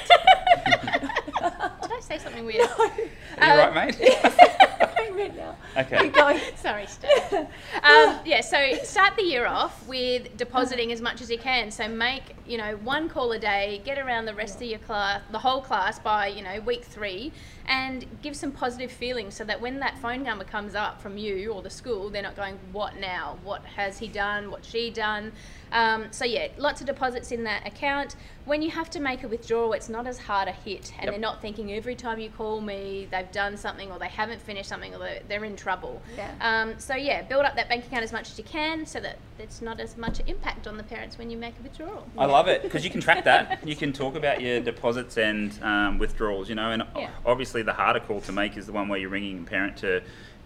Did 0.62 1.92
I 1.92 2.00
say 2.00 2.18
something 2.18 2.44
weird? 2.44 2.68
Are 2.68 2.86
you 2.96 3.08
Um, 3.38 3.74
right, 3.74 3.98
mate? 3.98 4.14
I'm 4.98 5.16
red 5.16 5.36
now. 5.36 5.56
Okay. 5.76 5.98
Keep 5.98 6.14
going. 6.14 6.40
Sorry, 6.56 6.86
Steph. 6.86 7.32
Um, 7.32 8.18
yeah, 8.24 8.40
so 8.40 8.74
start 8.82 9.16
the 9.16 9.22
year 9.22 9.46
off 9.46 9.86
with 9.86 10.36
depositing 10.36 10.92
as 10.92 11.00
much 11.00 11.20
as 11.20 11.30
you 11.30 11.38
can. 11.38 11.70
So 11.70 11.88
make 11.88 12.22
you 12.46 12.56
know 12.58 12.76
one 12.76 13.08
call 13.08 13.32
a 13.32 13.38
day, 13.38 13.82
get 13.84 13.98
around 13.98 14.24
the 14.26 14.34
rest 14.34 14.56
of 14.56 14.62
your 14.62 14.78
class, 14.78 15.20
the 15.30 15.38
whole 15.38 15.60
class 15.60 15.98
by 15.98 16.28
you 16.28 16.42
know 16.42 16.60
week 16.60 16.84
three, 16.84 17.32
and 17.66 18.06
give 18.22 18.36
some 18.36 18.52
positive 18.52 18.90
feelings 18.90 19.34
so 19.34 19.44
that 19.44 19.60
when 19.60 19.80
that 19.80 19.98
phone 19.98 20.22
number 20.22 20.44
comes 20.44 20.74
up 20.74 21.00
from 21.02 21.18
you 21.18 21.52
or 21.52 21.62
the 21.62 21.70
school, 21.70 22.08
they're 22.10 22.22
not 22.22 22.36
going, 22.36 22.58
"What 22.72 22.96
now? 22.96 23.38
What 23.42 23.64
has 23.64 23.98
he 23.98 24.08
done? 24.08 24.50
What's 24.50 24.68
she 24.68 24.90
done?" 24.90 25.32
Um, 25.72 26.06
so 26.10 26.24
yeah, 26.24 26.48
lots 26.58 26.80
of 26.80 26.86
deposits 26.86 27.32
in 27.32 27.44
that 27.44 27.66
account. 27.66 28.14
When 28.44 28.60
you 28.60 28.70
have 28.70 28.90
to 28.90 29.00
make 29.00 29.22
a 29.22 29.28
withdrawal, 29.28 29.72
it's 29.72 29.88
not 29.88 30.06
as 30.06 30.18
hard 30.18 30.48
a 30.48 30.52
hit, 30.52 30.92
and 30.98 31.04
Yep. 31.04 31.12
they're 31.14 31.20
not 31.20 31.40
thinking 31.40 31.72
every 31.72 31.94
time 31.94 32.18
you 32.18 32.28
call 32.28 32.60
me 32.60 33.06
they've 33.10 33.30
done 33.30 33.56
something 33.56 33.90
or 33.90 33.98
they 34.00 34.08
haven't 34.08 34.42
finished 34.42 34.68
something 34.68 34.94
or 34.94 34.98
they're, 35.28 35.42
in 35.44 35.56
trouble. 35.56 36.00
Yeah. 36.16 36.30
Um, 36.40 36.78
so 36.78 36.94
yeah, 36.94 37.22
build 37.22 37.44
up 37.44 37.56
that 37.56 37.68
bank 37.68 37.84
account 37.86 38.02
as 38.04 38.12
much 38.12 38.30
as 38.30 38.38
you 38.38 38.44
can 38.44 38.84
so 38.86 39.00
that 39.00 39.16
it's 39.38 39.60
not 39.62 39.80
as 39.80 39.96
much 39.96 40.20
impact 40.26 40.66
on 40.68 40.76
the 40.76 40.82
parents 40.84 41.18
when 41.18 41.30
you 41.30 41.36
make 41.36 41.54
a 41.58 41.62
withdrawal. 41.62 42.06
I 42.18 42.26
love 42.26 42.46
it 42.48 42.62
because 42.62 42.84
you 42.84 42.90
can 42.90 43.00
track 43.00 43.24
that. 43.24 43.66
You 43.66 43.74
can 43.74 43.92
talk 43.92 44.14
about 44.14 44.40
your 44.40 44.60
deposits 44.60 45.18
and 45.18 45.52
um, 45.62 45.98
withdrawals, 45.98 46.48
you 46.48 46.54
know, 46.54 46.70
and 46.70 46.82
Yeah. 46.96 47.10
obviously 47.26 47.62
the 47.62 47.72
harder 47.72 48.00
call 48.00 48.20
to 48.22 48.32
make 48.32 48.56
is 48.56 48.66
the 48.66 48.72
one 48.72 48.88
where 48.88 48.98
you're 48.98 49.10
ringing 49.10 49.40
a 49.40 49.44
parent 49.48 49.76
to 49.78 50.02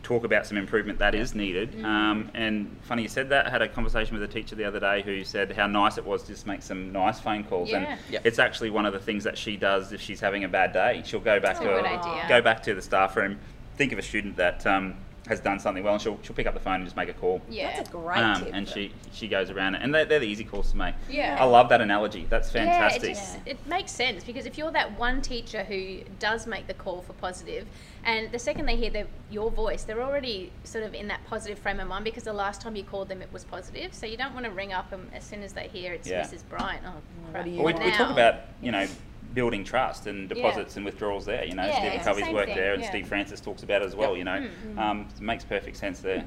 talk 0.06 0.22
about 0.22 0.46
some 0.46 0.56
improvement 0.56 1.00
that 1.00 1.16
is 1.16 1.34
needed. 1.34 1.72
Mm-hmm. 1.72 1.84
Um, 1.84 2.30
and 2.32 2.76
funny 2.82 3.02
you 3.02 3.08
said 3.08 3.28
that. 3.30 3.46
I 3.46 3.50
had 3.50 3.60
a 3.60 3.66
conversation 3.68 4.16
with 4.16 4.22
a 4.22 4.32
teacher 4.32 4.54
the 4.54 4.64
other 4.64 4.78
day 4.78 5.02
who 5.02 5.24
said 5.24 5.50
how 5.50 5.66
nice 5.66 5.98
it 5.98 6.06
was 6.06 6.22
to 6.22 6.28
just 6.28 6.46
make 6.46 6.62
some 6.62 6.92
nice 6.92 7.18
phone 7.18 7.42
calls. 7.42 7.70
Yeah. 7.70 7.78
And 7.78 8.00
Yeah. 8.08 8.20
it's 8.22 8.38
actually 8.38 8.70
one 8.70 8.86
of 8.86 8.92
the 8.92 9.00
things 9.00 9.24
that 9.24 9.36
she 9.36 9.56
does 9.56 9.92
if 9.92 10.00
she's 10.00 10.20
having 10.20 10.44
a 10.44 10.48
bad 10.48 10.72
day. 10.72 11.02
She'll 11.04 11.18
go 11.18 11.40
back 11.40 11.56
That's 11.56 11.58
to 11.60 11.72
a 11.72 11.82
good 11.82 11.86
her- 11.90 11.98
idea. 11.98 12.24
go 12.28 12.40
back 12.40 12.62
to 12.62 12.74
the 12.74 12.82
staff 12.82 13.16
room, 13.16 13.38
think 13.76 13.90
of 13.92 13.98
a 13.98 14.02
student 14.02 14.36
that 14.36 14.64
um, 14.64 14.94
has 15.26 15.40
done 15.40 15.58
something 15.58 15.82
well, 15.82 15.94
and 15.94 16.02
she'll, 16.02 16.18
she'll 16.22 16.36
pick 16.36 16.46
up 16.46 16.54
the 16.54 16.60
phone 16.60 16.76
and 16.76 16.84
just 16.84 16.96
make 16.96 17.08
a 17.08 17.12
call. 17.12 17.40
Yeah. 17.48 17.76
That's 17.76 17.88
a 17.88 17.92
great 17.92 18.18
Um, 18.18 18.44
tip. 18.44 18.50
and 18.54 18.68
she 18.68 18.92
she 19.12 19.28
goes 19.28 19.50
around 19.50 19.74
it, 19.74 19.82
and 19.82 19.94
they're, 19.94 20.04
they're 20.04 20.20
the 20.20 20.26
easy 20.26 20.44
calls 20.44 20.70
to 20.70 20.76
make. 20.76 20.94
Yeah. 21.10 21.36
I 21.40 21.44
love 21.44 21.68
that 21.70 21.80
analogy. 21.80 22.26
That's 22.28 22.50
fantastic. 22.50 23.02
Yeah, 23.02 23.08
it, 23.10 23.14
just, 23.14 23.38
it 23.46 23.66
makes 23.66 23.92
sense 23.92 24.24
because 24.24 24.46
if 24.46 24.56
you're 24.56 24.70
that 24.72 24.98
one 24.98 25.20
teacher 25.22 25.64
who 25.64 26.00
does 26.18 26.46
make 26.46 26.66
the 26.66 26.74
call 26.74 27.02
for 27.02 27.12
positive, 27.14 27.66
and 28.04 28.30
the 28.30 28.38
second 28.38 28.66
they 28.66 28.76
hear 28.76 28.90
the, 28.90 29.06
your 29.30 29.50
voice, 29.50 29.82
they're 29.82 30.02
already 30.02 30.52
sort 30.64 30.84
of 30.84 30.94
in 30.94 31.08
that 31.08 31.24
positive 31.26 31.58
frame 31.58 31.80
of 31.80 31.88
mind 31.88 32.04
because 32.04 32.22
the 32.24 32.32
last 32.32 32.60
time 32.60 32.76
you 32.76 32.84
called 32.84 33.08
them 33.08 33.20
it 33.20 33.32
was 33.32 33.44
positive. 33.44 33.92
So 33.94 34.06
you 34.06 34.16
don't 34.16 34.32
want 34.34 34.46
to 34.46 34.52
ring 34.52 34.72
up 34.72 34.90
them 34.90 35.08
as 35.12 35.24
soon 35.24 35.42
as 35.42 35.52
they 35.52 35.68
hear 35.68 35.92
it's 35.92 36.08
Yeah. 36.08 36.22
Mrs. 36.22 36.42
Bryant. 36.48 36.82
Oh, 36.86 36.92
crap. 37.32 37.44
do 37.44 37.50
you 37.50 37.62
Well, 37.62 37.74
we, 37.74 37.84
we 37.84 37.90
talk 37.90 38.10
about 38.10 38.36
you 38.62 38.70
know 38.70 38.86
building 39.34 39.64
trust 39.64 40.06
and 40.06 40.28
deposits 40.28 40.76
and 40.76 40.84
withdrawals 40.84 41.24
there. 41.24 41.44
You 41.44 41.54
know, 41.54 41.64
Yeah, 41.66 41.78
Stephen 41.78 42.00
Covey's 42.00 42.28
work 42.34 42.46
thing, 42.46 42.56
there, 42.56 42.74
and 42.74 42.82
yeah. 42.82 42.88
Steve 42.90 43.06
Francis 43.06 43.40
talks 43.40 43.62
about 43.62 43.82
it 43.82 43.86
as 43.86 43.94
well. 43.96 44.10
Yep. 44.10 44.18
You 44.18 44.24
know, 44.24 44.40
Mm-hmm. 44.40 44.78
um, 44.78 45.08
it 45.14 45.20
makes 45.20 45.44
perfect 45.44 45.76
sense 45.76 46.00
there. 46.00 46.24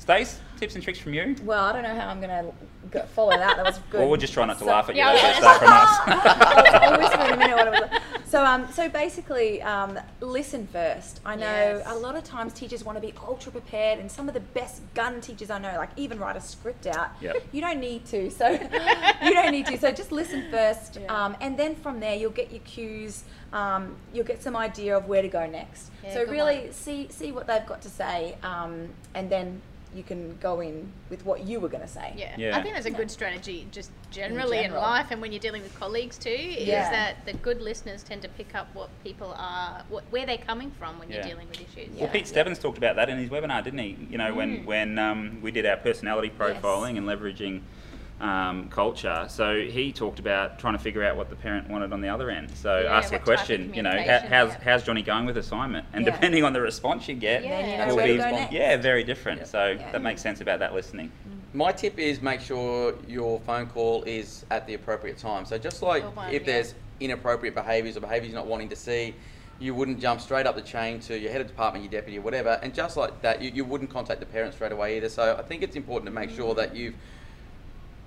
Stace, 0.00 0.40
tips 0.58 0.74
and 0.76 0.82
tricks 0.82 0.98
from 0.98 1.12
you. 1.12 1.36
Well, 1.44 1.62
I 1.62 1.72
don't 1.72 1.82
know 1.82 1.94
how 1.94 2.08
I'm 2.08 2.22
going 2.22 2.52
to 2.92 3.00
follow 3.08 3.36
that. 3.36 3.56
That 3.56 3.66
was 3.66 3.78
good. 3.90 4.00
Or 4.00 4.08
we'll 4.08 4.16
just 4.18 4.32
try 4.32 4.46
not 4.46 4.54
to 4.54 4.64
So- 4.64 4.70
laugh 4.70 4.88
at 4.88 4.94
you. 4.94 5.02
Yeah, 5.02 5.08
I 5.10 5.12
was 5.12 5.20
That's 5.22 5.40
gonna 5.40 5.58
that 5.58 6.64
from 6.64 6.72
us. 6.72 6.82
I'll 6.82 6.98
whisper 6.98 7.24
in 7.26 7.32
a 7.34 7.36
minute 7.36 7.56
what 7.56 7.66
it 7.66 7.92
was. 7.92 8.00
So, 8.30 8.42
um, 8.44 8.66
so 8.72 8.88
basically, 8.88 9.60
um, 9.60 9.98
listen 10.20 10.66
first. 10.72 11.20
I 11.26 11.34
know 11.36 11.44
Yes. 11.44 11.82
a 11.86 11.94
lot 11.96 12.16
of 12.16 12.24
times 12.24 12.54
teachers 12.54 12.82
want 12.82 12.96
to 12.96 13.00
be 13.02 13.12
ultra 13.26 13.52
prepared, 13.52 13.98
and 13.98 14.10
some 14.10 14.26
of 14.26 14.32
the 14.34 14.40
best 14.40 14.80
gun 14.94 15.20
teachers 15.20 15.50
I 15.50 15.58
know, 15.58 15.74
like 15.76 15.90
even 15.96 16.18
write 16.18 16.36
a 16.36 16.40
script 16.40 16.86
out. 16.86 17.10
Yep. 17.20 17.36
You 17.52 17.60
don't 17.60 17.80
need 17.80 18.06
to. 18.06 18.30
So, 18.30 18.48
you 19.22 19.34
don't 19.34 19.50
need 19.52 19.66
to. 19.66 19.76
So, 19.78 19.90
just 19.92 20.12
listen 20.12 20.44
first, 20.50 20.98
Yeah. 21.02 21.12
um, 21.24 21.36
and 21.42 21.58
then 21.58 21.74
from 21.74 22.00
there, 22.00 22.14
you'll 22.16 22.30
get 22.30 22.50
your 22.50 22.60
cues. 22.60 23.24
Um, 23.52 23.96
you'll 24.14 24.24
get 24.26 24.42
some 24.42 24.56
idea 24.56 24.96
of 24.96 25.08
where 25.08 25.20
to 25.22 25.28
go 25.28 25.44
next. 25.46 25.90
Yeah, 26.04 26.14
so, 26.14 26.24
really 26.24 26.60
one. 26.60 26.72
see 26.72 27.08
see 27.10 27.32
what 27.32 27.46
they've 27.48 27.66
got 27.66 27.82
to 27.82 27.90
say, 27.90 28.36
um, 28.44 28.88
and 29.14 29.28
then 29.28 29.60
you 29.94 30.02
can 30.02 30.36
go 30.40 30.60
in 30.60 30.88
with 31.08 31.24
what 31.26 31.44
you 31.44 31.58
were 31.58 31.68
going 31.68 31.82
to 31.82 31.88
say. 31.88 32.12
Yeah. 32.16 32.34
Yeah. 32.38 32.56
I 32.56 32.62
think 32.62 32.74
that's 32.74 32.86
a 32.86 32.90
good 32.90 33.10
strategy 33.10 33.66
just 33.72 33.90
generally 34.10 34.58
in, 34.58 34.64
general. 34.64 34.82
life 34.82 35.06
and 35.10 35.20
when 35.20 35.32
you're 35.32 35.40
dealing 35.40 35.62
with 35.62 35.74
colleagues 35.78 36.16
too, 36.16 36.30
is 36.30 36.66
Yeah. 36.68 36.90
that 36.90 37.26
the 37.26 37.32
good 37.32 37.60
listeners 37.60 38.02
tend 38.02 38.22
to 38.22 38.28
pick 38.28 38.54
up 38.54 38.68
what 38.74 38.88
people 39.02 39.34
are, 39.36 39.82
what, 39.88 40.04
where 40.10 40.26
they're 40.26 40.38
coming 40.38 40.70
from 40.70 40.98
when 40.98 41.08
Yeah. 41.08 41.16
you're 41.16 41.24
dealing 41.34 41.48
with 41.48 41.60
issues. 41.60 41.88
Yeah. 41.94 42.04
Well, 42.04 42.12
Pete 42.12 42.28
Stebbins 42.28 42.58
talked 42.58 42.78
about 42.78 42.96
that 42.96 43.08
in 43.08 43.18
his 43.18 43.30
webinar, 43.30 43.64
didn't 43.64 43.80
he? 43.80 43.96
You 44.10 44.18
know, 44.18 44.32
when 44.34 44.50
Mm. 44.60 44.64
when 44.66 44.98
um, 44.98 45.38
we 45.42 45.50
did 45.50 45.66
our 45.66 45.76
personality 45.76 46.30
profiling 46.36 46.96
and 46.96 47.06
leveraging 47.06 47.62
um, 48.20 48.68
culture. 48.68 49.26
So 49.28 49.60
he 49.62 49.92
talked 49.92 50.18
about 50.18 50.58
trying 50.58 50.74
to 50.74 50.78
figure 50.78 51.02
out 51.02 51.16
what 51.16 51.30
the 51.30 51.36
parent 51.36 51.68
wanted 51.68 51.92
on 51.92 52.00
the 52.00 52.08
other 52.08 52.30
end. 52.30 52.50
So 52.54 52.80
Yeah, 52.80 52.96
ask 52.98 53.10
a 53.10 53.16
what 53.16 53.18
type 53.18 53.20
of 53.20 53.24
question. 53.24 53.74
You 53.74 53.82
know, 53.82 53.90
how, 53.90 54.18
how's 54.28 54.48
yeah. 54.50 54.58
how's 54.62 54.82
Johnny 54.82 55.02
going 55.02 55.26
with 55.26 55.36
assignment? 55.38 55.86
And 55.92 56.04
Yeah. 56.04 56.12
depending 56.12 56.44
on 56.44 56.52
the 56.52 56.60
response 56.60 57.08
you 57.08 57.14
get, 57.14 57.42
Yeah. 57.44 57.62
Then 57.62 57.88
you 57.88 57.94
will 57.94 57.96
where 57.96 58.46
be- 58.48 58.56
yeah, 58.56 58.76
very 58.76 59.04
different. 59.04 59.40
Yeah. 59.40 59.46
So 59.46 59.66
Yeah. 59.78 59.92
that 59.92 60.02
makes 60.02 60.20
sense 60.20 60.40
about 60.40 60.58
that 60.58 60.74
listening. 60.74 61.10
My 61.52 61.72
tip 61.72 61.98
is 61.98 62.20
make 62.22 62.40
sure 62.40 62.94
your 63.08 63.40
phone 63.40 63.66
call 63.66 64.04
is 64.04 64.44
at 64.50 64.66
the 64.66 64.74
appropriate 64.74 65.18
time. 65.18 65.44
So 65.44 65.58
just 65.58 65.82
like 65.82 66.02
Good 66.04 66.16
one, 66.16 66.28
if 66.32 66.42
yeah. 66.42 66.46
there's 66.52 66.74
inappropriate 67.00 67.54
behaviours 67.54 67.96
or 67.96 68.00
behaviours 68.00 68.32
you're 68.32 68.40
not 68.40 68.46
wanting 68.46 68.68
to 68.68 68.76
see, 68.76 69.14
you 69.58 69.74
wouldn't 69.74 70.00
jump 70.00 70.20
straight 70.20 70.46
up 70.46 70.54
the 70.54 70.62
chain 70.62 71.00
to 71.00 71.18
your 71.18 71.30
head 71.32 71.40
of 71.40 71.46
department, 71.46 71.84
your 71.84 71.90
deputy, 71.90 72.18
or 72.18 72.22
whatever. 72.22 72.58
And 72.62 72.72
just 72.72 72.96
like 72.96 73.20
that, 73.22 73.42
you, 73.42 73.50
you 73.50 73.64
wouldn't 73.64 73.90
contact 73.90 74.20
the 74.20 74.26
parent 74.26 74.54
straight 74.54 74.72
away 74.72 74.96
either. 74.96 75.08
So 75.08 75.36
I 75.38 75.42
think 75.42 75.62
it's 75.62 75.76
important 75.76 76.06
to 76.06 76.12
make 76.12 76.30
sure 76.30 76.54
that 76.54 76.74
you've 76.76 76.94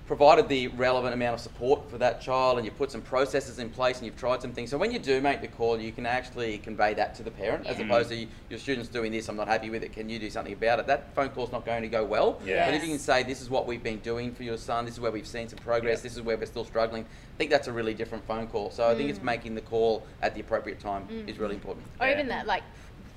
provided 0.06 0.48
the 0.48 0.68
relevant 0.68 1.14
amount 1.14 1.34
of 1.34 1.40
support 1.40 1.88
for 1.90 1.96
that 1.96 2.20
child 2.20 2.58
and 2.58 2.66
you've 2.66 2.76
put 2.76 2.90
some 2.90 3.00
processes 3.00 3.58
in 3.58 3.70
place 3.70 3.98
and 3.98 4.06
you've 4.06 4.18
tried 4.18 4.42
some 4.42 4.52
things. 4.52 4.70
So 4.70 4.76
when 4.76 4.92
you 4.92 4.98
do 4.98 5.20
make 5.20 5.40
the 5.40 5.48
call, 5.48 5.80
you 5.80 5.92
can 5.92 6.04
actually 6.04 6.58
convey 6.58 6.92
that 6.94 7.14
to 7.16 7.22
the 7.22 7.30
parent 7.30 7.66
as 7.66 7.80
opposed 7.80 8.10
to 8.10 8.26
your 8.50 8.58
student's 8.58 8.90
doing 8.90 9.12
this, 9.12 9.28
I'm 9.28 9.36
not 9.36 9.48
happy 9.48 9.70
with 9.70 9.82
it, 9.82 9.92
can 9.92 10.10
you 10.10 10.18
do 10.18 10.28
something 10.28 10.52
about 10.52 10.78
it? 10.78 10.86
That 10.86 11.14
phone 11.14 11.30
call's 11.30 11.52
not 11.52 11.64
going 11.64 11.82
to 11.82 11.88
go 11.88 12.04
well. 12.04 12.38
Yeah. 12.44 12.66
But 12.66 12.74
if 12.74 12.82
you 12.82 12.90
can 12.90 12.98
say, 12.98 13.22
this 13.22 13.40
is 13.40 13.48
what 13.48 13.66
we've 13.66 13.82
been 13.82 14.00
doing 14.00 14.34
for 14.34 14.42
your 14.42 14.58
son, 14.58 14.84
this 14.84 14.94
is 14.94 15.00
where 15.00 15.10
we've 15.10 15.26
seen 15.26 15.48
some 15.48 15.58
progress, 15.58 16.00
Yeah. 16.00 16.02
this 16.02 16.16
is 16.16 16.22
where 16.22 16.36
we're 16.36 16.46
still 16.46 16.66
struggling, 16.66 17.04
I 17.04 17.36
think 17.38 17.50
that's 17.50 17.68
a 17.68 17.72
really 17.72 17.94
different 17.94 18.26
phone 18.26 18.46
call. 18.46 18.70
So 18.70 18.86
I 18.86 18.94
think 18.94 19.08
it's 19.08 19.18
mm. 19.18 19.24
making 19.24 19.54
the 19.54 19.62
call 19.62 20.06
at 20.20 20.34
the 20.34 20.40
appropriate 20.40 20.80
time 20.80 21.08
mm. 21.08 21.28
is 21.28 21.38
really 21.38 21.54
important. 21.54 21.86
Or 21.98 22.06
Yeah. 22.06 22.12
even 22.14 22.28
that 22.28 22.46
like 22.46 22.62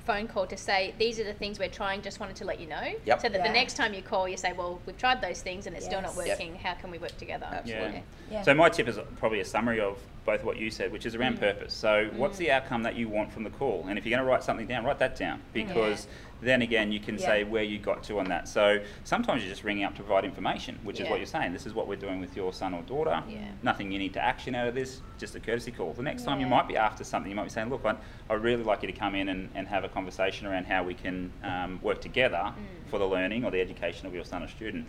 phone 0.07 0.25
call 0.25 0.47
to 0.47 0.55
say 0.55 0.93
these 0.97 1.19
are 1.19 1.25
the 1.25 1.33
things 1.33 1.59
we're 1.59 1.67
trying 1.67 2.01
just 2.01 2.21
wanted 2.21 2.35
to 2.37 2.45
let 2.45 2.61
you 2.61 2.67
know 2.67 2.93
Yep. 3.05 3.21
so 3.21 3.27
that 3.29 3.39
Yeah. 3.39 3.47
the 3.47 3.53
next 3.53 3.73
time 3.75 3.93
you 3.93 4.01
call 4.01 4.27
you 4.29 4.37
say 4.37 4.53
well 4.53 4.79
we've 4.85 4.97
tried 4.97 5.19
those 5.21 5.41
things 5.41 5.67
and 5.67 5.75
it's 5.75 5.85
still 5.85 6.01
not 6.01 6.13
Yes. 6.15 6.27
Yep. 6.27 6.39
working 6.39 6.55
how 6.55 6.73
can 6.75 6.91
we 6.91 6.97
work 6.97 7.15
together 7.17 7.45
Absolutely. 7.51 8.03
Yeah. 8.31 8.37
Yeah. 8.37 8.41
So 8.43 8.53
my 8.53 8.69
tip 8.69 8.87
is 8.87 8.97
probably 9.19 9.41
a 9.41 9.45
summary 9.45 9.81
of 9.81 9.97
both 10.25 10.43
what 10.43 10.57
you 10.57 10.69
said, 10.69 10.91
which 10.91 11.05
is 11.05 11.13
Mm. 11.15 11.19
around 11.19 11.39
purpose. 11.39 11.73
So 11.73 12.09
what's 12.17 12.37
the 12.37 12.51
outcome 12.51 12.83
that 12.83 12.95
you 12.95 13.07
want 13.07 13.31
from 13.31 13.43
the 13.45 13.49
call? 13.49 13.85
And 13.87 13.97
if 13.97 14.05
you're 14.05 14.15
going 14.17 14.25
to 14.25 14.29
write 14.29 14.43
something 14.43 14.67
down, 14.67 14.83
write 14.83 14.99
that 14.99 15.15
down 15.17 15.41
because 15.53 16.05
then 16.41 16.61
again 16.61 16.91
you 16.91 16.99
can 16.99 17.15
Yeah. 17.17 17.25
say 17.25 17.43
where 17.43 17.63
you 17.63 17.79
got 17.79 18.03
to 18.03 18.19
on 18.19 18.25
that. 18.25 18.47
So 18.47 18.79
sometimes 19.03 19.41
you're 19.43 19.49
just 19.51 19.63
ringing 19.63 19.83
up 19.83 19.95
to 19.95 20.03
provide 20.03 20.23
information, 20.25 20.77
which 20.83 20.99
is 20.99 21.09
what 21.09 21.17
you're 21.19 21.25
saying. 21.25 21.53
This 21.53 21.65
is 21.65 21.73
what 21.73 21.87
we're 21.87 21.95
doing 21.95 22.19
with 22.21 22.35
your 22.35 22.53
son 22.53 22.73
or 22.73 22.81
daughter. 22.83 23.23
Yeah. 23.27 23.39
Nothing 23.63 23.91
you 23.91 23.99
need 23.99 24.13
to 24.13 24.23
action 24.23 24.53
out 24.55 24.67
of 24.67 24.75
this, 24.75 25.01
just 25.17 25.35
a 25.35 25.39
courtesy 25.39 25.71
call. 25.71 25.93
The 25.93 26.03
next 26.03 26.23
time 26.23 26.39
you 26.39 26.47
might 26.47 26.67
be 26.67 26.77
after 26.77 27.03
something, 27.03 27.29
you 27.29 27.35
might 27.35 27.43
be 27.45 27.49
saying, 27.49 27.69
look, 27.69 27.85
I'd, 27.85 27.97
I'd 28.29 28.41
really 28.43 28.63
like 28.63 28.81
you 28.83 28.87
to 28.91 28.97
come 28.97 29.15
in 29.15 29.29
and, 29.29 29.49
and 29.55 29.67
have 29.67 29.83
a 29.83 29.89
conversation 29.89 30.45
around 30.47 30.65
how 30.65 30.83
we 30.83 30.93
can 30.93 31.31
um, 31.43 31.79
work 31.81 32.01
together 32.01 32.37
Mm. 32.37 32.89
for 32.89 32.99
the 32.99 33.05
learning 33.07 33.43
or 33.45 33.51
the 33.51 33.59
education 33.61 34.05
of 34.07 34.13
your 34.13 34.23
son 34.23 34.43
or 34.43 34.47
student. 34.47 34.85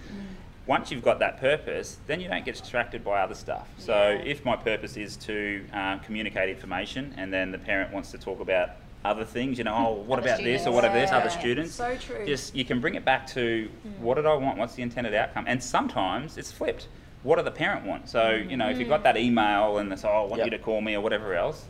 Once 0.66 0.90
you've 0.90 1.02
got 1.02 1.18
that 1.18 1.40
purpose, 1.40 1.98
then 2.06 2.20
you 2.20 2.28
don't 2.28 2.44
get 2.44 2.54
distracted 2.56 3.02
by 3.02 3.20
other 3.22 3.34
stuff. 3.34 3.66
So 3.78 4.10
Yeah. 4.10 4.22
if 4.30 4.44
my 4.44 4.54
purpose 4.54 4.96
is 4.98 5.16
to 5.18 5.64
um, 5.72 6.00
communicate 6.00 6.50
information 6.50 7.14
and 7.16 7.32
then 7.32 7.52
the 7.52 7.58
parent 7.58 7.90
wants 7.92 8.10
to 8.10 8.18
talk 8.18 8.40
about 8.40 8.70
other 9.04 9.24
things, 9.24 9.58
you 9.58 9.64
know, 9.64 9.74
oh, 9.88 9.92
what 10.06 10.18
Other 10.18 10.28
about 10.28 10.38
this 10.42 10.60
or 10.62 10.62
students. 10.62 10.74
what 10.74 10.84
about 10.84 10.94
this, 10.94 11.10
other 11.12 11.24
Yeah. 11.30 11.38
students. 11.40 11.74
So 11.74 11.96
true. 11.96 12.26
Just 12.26 12.54
you 12.54 12.64
can 12.64 12.80
bring 12.80 12.94
it 12.94 13.04
back 13.04 13.26
to 13.28 13.68
what 14.00 14.14
did 14.14 14.26
I 14.26 14.34
want? 14.34 14.58
What's 14.58 14.74
the 14.74 14.82
intended 14.82 15.14
outcome? 15.14 15.44
And 15.48 15.62
sometimes 15.62 16.36
it's 16.36 16.52
flipped. 16.52 16.88
What 17.22 17.36
do 17.36 17.42
the 17.42 17.50
parent 17.50 17.84
want? 17.86 18.08
So 18.08 18.30
you 18.30 18.56
know, 18.56 18.68
if 18.68 18.78
you've 18.78 18.88
got 18.88 19.02
that 19.04 19.16
email 19.16 19.78
and 19.78 19.92
it's 19.92 20.04
oh, 20.04 20.08
I 20.08 20.22
want 20.24 20.44
you 20.44 20.50
to 20.50 20.58
call 20.58 20.80
me 20.80 20.94
or 20.94 21.00
whatever 21.00 21.34
else. 21.34 21.64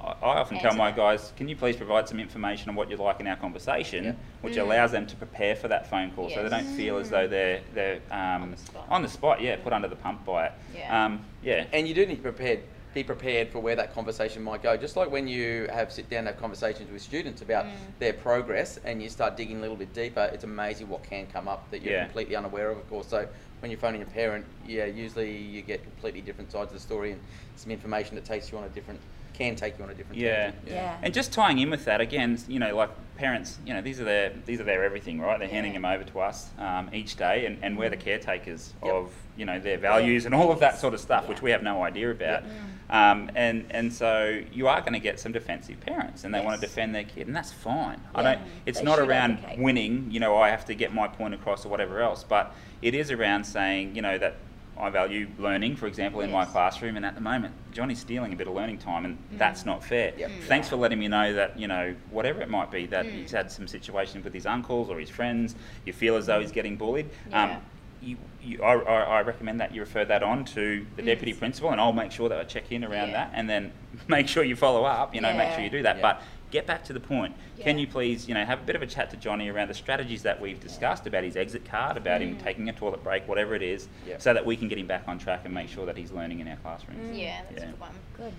I 0.00 0.14
I 0.22 0.38
often 0.40 0.58
tell 0.58 0.74
my 0.74 0.90
that. 0.90 0.96
guys, 0.96 1.32
can 1.36 1.48
you 1.48 1.54
please 1.54 1.76
provide 1.76 2.08
some 2.08 2.18
information 2.18 2.68
on 2.68 2.74
what 2.74 2.90
you'd 2.90 2.98
like 2.98 3.20
in 3.20 3.26
our 3.28 3.36
conversation, 3.36 4.04
Yep. 4.04 4.16
which 4.40 4.54
Mm. 4.56 4.62
allows 4.62 4.90
them 4.90 5.06
to 5.06 5.14
prepare 5.16 5.54
for 5.54 5.68
that 5.68 5.88
phone 5.88 6.10
call, 6.10 6.28
so 6.28 6.42
they 6.42 6.48
don't 6.48 6.64
feel 6.76 6.96
as 6.98 7.08
though 7.10 7.28
they're 7.28 7.60
they're 7.72 8.00
um, 8.10 8.42
On 8.42 8.50
the 8.50 8.56
spot. 8.56 8.86
on 8.90 9.02
the 9.02 9.08
spot, 9.08 9.40
yeah, 9.40 9.54
put 9.56 9.72
under 9.72 9.86
the 9.86 9.94
pump 9.96 10.24
by 10.24 10.46
it. 10.46 10.52
Yeah. 10.76 11.04
Um, 11.04 11.24
yeah. 11.42 11.66
And 11.72 11.86
you 11.86 11.94
do 11.94 12.04
need 12.04 12.16
to 12.16 12.22
prepared, 12.22 12.60
be 12.94 13.02
prepared 13.02 13.48
for 13.48 13.58
where 13.60 13.76
that 13.76 13.94
conversation 13.94 14.42
might 14.42 14.62
go. 14.62 14.76
Just 14.76 14.96
like 14.96 15.10
when 15.10 15.26
you 15.26 15.66
have 15.72 15.90
sit 15.92 16.08
down 16.10 16.20
and 16.20 16.28
have 16.28 16.38
conversations 16.40 16.90
with 16.90 17.00
students 17.02 17.40
about 17.42 17.64
Mm. 17.64 17.70
their 17.98 18.12
progress 18.12 18.78
and 18.84 19.02
you 19.02 19.08
start 19.08 19.36
digging 19.36 19.58
a 19.58 19.60
little 19.60 19.76
bit 19.76 19.92
deeper, 19.94 20.28
it's 20.32 20.44
amazing 20.44 20.88
what 20.88 21.02
can 21.02 21.26
come 21.26 21.48
up 21.48 21.70
that 21.70 21.82
you're 21.82 21.94
Yeah. 21.94 22.04
completely 22.04 22.36
unaware 22.36 22.70
of, 22.70 22.78
of 22.78 22.88
course. 22.90 23.06
So 23.06 23.26
when 23.60 23.70
you're 23.70 23.80
phoning 23.80 24.02
a 24.02 24.06
parent, 24.06 24.44
yeah, 24.66 24.84
usually 24.84 25.34
you 25.36 25.62
get 25.62 25.82
completely 25.82 26.20
different 26.20 26.50
sides 26.52 26.70
of 26.72 26.74
the 26.74 26.80
story 26.80 27.12
and 27.12 27.20
some 27.56 27.70
information 27.70 28.14
that 28.16 28.24
takes 28.24 28.52
you 28.52 28.58
on 28.58 28.64
a 28.64 28.68
different, 28.68 29.00
can 29.32 29.56
take 29.56 29.78
you 29.78 29.84
on 29.84 29.90
a 29.90 29.94
different 29.94 30.20
Yeah. 30.20 30.50
tangent. 30.50 30.62
Yeah. 30.66 30.96
And 31.02 31.14
just 31.14 31.32
tying 31.32 31.58
in 31.58 31.70
with 31.70 31.86
that 31.86 32.00
again, 32.02 32.38
you 32.48 32.58
know, 32.58 32.74
like 32.76 32.90
parents, 33.16 33.58
you 33.64 33.72
know, 33.72 33.80
these 33.80 34.00
are 34.00 34.04
their 34.04 34.32
these 34.44 34.60
are 34.60 34.64
their 34.64 34.84
everything, 34.84 35.20
right? 35.20 35.38
They're 35.38 35.48
handing 35.48 35.72
them 35.72 35.84
over 35.86 36.04
to 36.04 36.20
us 36.20 36.50
um, 36.58 36.90
each 36.92 37.16
day, 37.16 37.46
and, 37.46 37.58
and 37.62 37.78
we're 37.78 37.88
the 37.88 37.96
caretakers 37.96 38.74
Yep. 38.84 38.92
of 38.92 39.12
you 39.36 39.46
know 39.46 39.58
their 39.58 39.78
values 39.78 40.26
and 40.26 40.34
all 40.34 40.50
of 40.52 40.58
that 40.60 40.78
sort 40.78 40.92
of 40.92 41.00
stuff, 41.00 41.26
which 41.28 41.40
we 41.40 41.50
have 41.52 41.62
no 41.62 41.82
idea 41.82 42.10
about. 42.10 42.42
Um, 42.90 43.30
and 43.34 43.64
and 43.70 43.92
so 43.92 44.40
you 44.52 44.68
are 44.68 44.80
going 44.80 44.92
to 44.92 44.98
get 44.98 45.18
some 45.18 45.32
defensive 45.32 45.80
parents, 45.80 46.24
and 46.24 46.34
they 46.34 46.40
want 46.44 46.60
to 46.60 46.66
defend 46.66 46.94
their 46.94 47.04
kid, 47.04 47.26
and 47.26 47.34
that's 47.34 47.52
fine. 47.52 48.00
I 48.14 48.22
don't. 48.22 48.40
It's 48.66 48.82
not 48.82 48.98
around 48.98 49.38
advocate. 49.38 49.58
winning. 49.60 50.08
You 50.10 50.20
know, 50.20 50.36
I 50.36 50.50
have 50.50 50.64
to 50.66 50.74
get 50.74 50.92
my 50.92 51.08
point 51.08 51.32
across 51.34 51.64
or 51.64 51.68
whatever 51.70 52.00
else, 52.00 52.22
but 52.24 52.54
it 52.82 52.94
is 52.94 53.10
around 53.10 53.44
saying, 53.44 53.94
you 53.96 54.02
know, 54.02 54.18
that. 54.18 54.36
I 54.74 54.88
value 54.88 55.28
learning, 55.38 55.76
for 55.76 55.86
example, 55.86 56.22
in 56.22 56.30
my 56.30 56.46
classroom, 56.46 56.96
and 56.96 57.04
at 57.04 57.14
the 57.14 57.20
moment, 57.20 57.54
Johnny's 57.72 58.00
stealing 58.00 58.32
a 58.32 58.36
bit 58.36 58.48
of 58.48 58.54
learning 58.54 58.78
time, 58.78 59.04
and 59.04 59.18
that's 59.32 59.66
not 59.66 59.84
fair. 59.84 60.14
Yep. 60.16 60.30
Thanks 60.48 60.68
for 60.70 60.76
letting 60.76 60.98
me 60.98 61.08
know 61.08 61.34
that, 61.34 61.58
you 61.60 61.68
know, 61.68 61.94
whatever 62.10 62.40
it 62.40 62.48
might 62.48 62.70
be, 62.70 62.86
that 62.86 63.04
Mm. 63.04 63.10
he's 63.12 63.30
had 63.30 63.52
some 63.52 63.68
situations 63.68 64.24
with 64.24 64.32
his 64.32 64.46
uncles 64.46 64.88
or 64.88 64.98
his 64.98 65.10
friends, 65.10 65.54
you 65.84 65.92
feel 65.92 66.16
as 66.16 66.24
though 66.26 66.40
he's 66.40 66.52
getting 66.52 66.76
bullied. 66.76 67.04
Um, 67.34 67.50
Yeah. 67.50 67.58
You, 68.02 68.16
you, 68.42 68.62
I, 68.62 68.74
I, 68.74 69.00
I 69.18 69.22
recommend 69.22 69.60
that 69.60 69.74
you 69.74 69.80
refer 69.80 70.04
that 70.04 70.22
on 70.22 70.44
to 70.46 70.84
the 70.96 71.02
deputy 71.02 71.32
principal, 71.32 71.70
and 71.70 71.80
I'll 71.80 71.92
make 71.92 72.10
sure 72.12 72.28
that 72.28 72.38
I 72.38 72.44
check 72.44 72.72
in 72.72 72.84
around 72.84 73.08
Yeah. 73.08 73.26
that, 73.28 73.32
and 73.34 73.48
then 73.48 73.72
make 74.08 74.28
sure 74.28 74.42
you 74.44 74.56
follow 74.56 74.84
up. 74.84 75.14
You 75.14 75.20
know, 75.20 75.32
make 75.34 75.52
sure 75.54 75.62
you 75.62 75.70
do 75.70 75.82
that. 75.82 75.96
Yeah. 75.96 76.02
But 76.02 76.22
get 76.50 76.66
back 76.66 76.84
to 76.84 76.92
the 76.92 77.00
point. 77.00 77.34
Can 77.60 77.78
you 77.78 77.86
please, 77.86 78.28
you 78.28 78.34
know, 78.34 78.44
have 78.44 78.60
a 78.60 78.64
bit 78.64 78.76
of 78.76 78.82
a 78.82 78.86
chat 78.86 79.10
to 79.10 79.16
Johnny 79.16 79.48
around 79.48 79.68
the 79.68 79.74
strategies 79.74 80.22
that 80.24 80.38
we've 80.40 80.60
discussed 80.60 81.06
about 81.06 81.22
his 81.24 81.36
exit 81.36 81.64
card, 81.64 81.96
about 81.96 82.20
him 82.20 82.36
Mm. 82.36 82.42
taking 82.42 82.68
a 82.68 82.72
toilet 82.72 83.02
break, 83.04 83.26
whatever 83.28 83.54
it 83.54 83.62
is, 83.62 83.88
Yeah. 84.06 84.18
so 84.18 84.34
that 84.34 84.44
we 84.44 84.56
can 84.56 84.68
get 84.68 84.76
him 84.78 84.86
back 84.86 85.04
on 85.06 85.18
track 85.18 85.42
and 85.44 85.54
make 85.54 85.68
sure 85.68 85.86
that 85.86 85.96
he's 85.96 86.10
learning 86.12 86.40
in 86.40 86.48
our 86.48 86.56
classrooms. 86.56 87.16
yeah 87.16 87.40
that's 87.48 87.62
Yeah. 87.62 87.68
a 87.68 87.72
good 87.72 87.80
one 87.80 87.90
Good. 88.16 88.32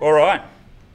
All 0.00 0.12
right. 0.12 0.42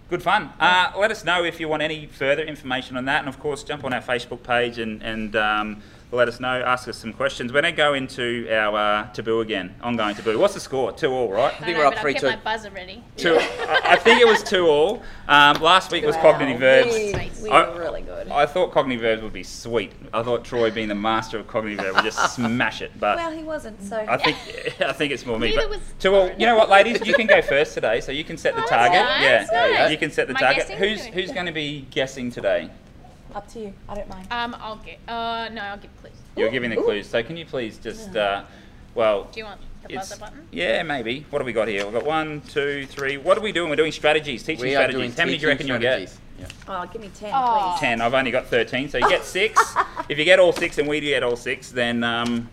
Good 0.10 0.22
fun. 0.24 0.50
Uh, 0.60 0.92
let 0.98 1.12
us 1.12 1.24
know 1.24 1.44
if 1.44 1.60
you 1.60 1.68
want 1.70 1.84
any 1.84 2.08
further 2.08 2.44
information 2.44 2.98
on 2.98 3.06
that. 3.06 3.20
And 3.20 3.30
of 3.30 3.40
course, 3.40 3.64
jump 3.64 3.84
on 3.84 3.94
our 3.94 4.02
Facebook 4.02 4.42
page 4.44 4.78
and, 4.80 5.02
and 5.04 5.36
um, 5.36 5.82
let 6.12 6.28
us 6.28 6.40
know. 6.40 6.48
Ask 6.62 6.88
us 6.88 6.98
some 6.98 7.14
questions. 7.14 7.54
We're 7.54 7.62
going 7.62 7.74
to 7.74 7.78
go 7.78 7.94
into 7.94 8.48
our 8.52 8.76
uh, 8.78 9.12
taboo 9.14 9.42
again, 9.42 9.76
ongoing 9.82 10.16
taboo. 10.16 10.40
What's 10.40 10.56
the 10.56 10.60
score? 10.60 10.92
2 10.92 11.08
all, 11.12 11.32
right? 11.32 11.54
I 11.54 11.66
think 11.66 11.78
know, 11.78 11.84
we're 11.84 11.86
up 11.86 11.94
but 11.96 12.06
I've 12.06 12.14
kept 12.16 12.26
3-2. 12.26 12.30
my 12.30 12.36
buzzer 12.38 12.72
ready 12.72 13.04
Two, 13.16 13.36
I 13.40 13.82
I 13.84 13.96
think 13.98 14.20
it 14.20 14.26
was 14.28 14.42
2 14.44 14.66
all. 14.68 15.04
Um, 15.28 15.62
last 15.62 15.92
week 15.92 16.04
was 16.04 16.16
Wow. 16.16 16.22
cognitive 16.24 16.60
verbs. 16.60 16.92
We, 16.94 17.44
we 17.44 17.50
I- 17.52 17.70
were 17.70 17.80
really 17.80 18.02
good. 18.02 18.30
I 18.30 18.46
thought 18.48 18.72
cognitive 18.72 19.02
verbs 19.02 19.22
would 19.22 19.34
be 19.34 19.44
sweet. 19.44 19.92
I 20.14 20.24
thought 20.24 20.44
Troy, 20.44 20.72
being 20.72 20.88
the 20.88 20.96
master 20.96 21.38
of 21.38 21.48
cognitive 21.48 21.86
verbs, 21.86 21.96
would 21.98 22.06
just 22.06 22.34
smash 22.36 22.82
it. 22.82 22.92
But 23.00 23.18
well, 23.18 23.32
he 23.32 23.44
wasn't, 23.44 23.82
so. 23.84 23.98
I 23.98 24.18
think 24.18 24.38
I 24.82 24.94
think 24.94 25.14
it's 25.14 25.26
more 25.26 25.38
me. 25.40 25.50
Neither 25.50 25.62
But 25.62 25.70
was 25.70 25.80
to 26.00 26.16
all, 26.16 26.32
you 26.38 26.46
know 26.48 26.56
what, 26.58 26.70
ladies, 26.70 27.06
you 27.06 27.14
can 27.14 27.28
go 27.28 27.42
first 27.44 27.74
today, 27.76 28.02
so 28.02 28.12
you 28.12 28.24
can 28.24 28.38
set 28.38 28.56
the 28.56 28.62
target. 28.64 29.02
nice, 29.02 29.22
yeah, 29.22 29.46
nice. 29.52 29.92
you 29.92 29.98
can 29.98 30.10
set 30.12 30.28
the 30.28 30.34
Am 30.34 30.40
target. 30.40 30.70
Who's 30.72 31.06
who's 31.06 31.32
going 31.32 31.46
to 31.46 31.52
be 31.52 31.86
guessing 31.92 32.32
today? 32.32 32.70
Up 33.36 33.48
to 33.54 33.60
you. 33.60 33.74
I 33.88 33.96
don't 33.96 34.10
mind. 34.10 34.28
um 34.32 34.56
I'll 34.60 34.78
get 34.78 35.00
uh 35.08 35.50
no 35.52 35.62
I'll 35.62 35.78
give 35.78 35.96
clues 36.02 36.14
You're 36.36 36.50
giving 36.50 36.70
the 36.70 36.78
clues, 36.78 37.08
so 37.08 37.22
can 37.24 37.38
you 37.38 37.46
please 37.46 37.78
just, 37.78 38.16
uh, 38.16 38.44
well, 38.96 39.26
do 39.32 39.40
you 39.40 39.46
want 39.46 39.62
the 39.84 39.90
it's- 39.94 40.10
buzzer 40.10 40.20
button 40.20 40.48
yeah, 40.52 40.84
maybe. 40.84 41.26
What 41.30 41.40
have 41.40 41.46
we 41.46 41.54
got 41.54 41.68
here? 41.68 41.84
We've 41.86 41.94
got 41.94 42.06
one, 42.06 42.42
two, 42.42 42.86
three. 42.88 43.18
What 43.18 43.38
are 43.38 43.42
we 43.42 43.52
doing? 43.52 43.70
We're 43.70 43.76
doing 43.76 43.92
strategies, 43.92 44.42
teaching 44.44 44.64
We 44.64 44.70
are 44.76 44.80
strategies. 44.90 44.98
doing 45.00 45.12
How 45.12 45.26
many 45.26 45.38
do 45.38 45.42
you 45.44 45.48
reckon 45.48 45.68
teaching 45.68 45.82
you'll 45.82 45.82
get? 45.82 46.10
strategies. 46.10 46.20
Yeah. 46.68 46.82
Oh, 46.84 46.86
give 46.92 47.02
me 47.02 47.10
10, 47.20 47.32
Oh. 47.34 47.72
please. 47.76 47.80
Ten. 47.82 48.02
I've 48.02 48.14
only 48.14 48.32
got 48.32 48.48
thirteen, 48.48 48.88
so 48.90 48.98
you 48.98 49.10
get 49.10 49.26
six. 49.26 49.76
if 50.10 50.18
you 50.18 50.24
get 50.26 50.40
all 50.40 50.54
six 50.54 50.78
and 50.78 50.88
we 50.88 51.00
do 51.02 51.08
get 51.08 51.22
all 51.22 51.36
six, 51.36 51.70
then 51.72 52.04
um, 52.04 52.50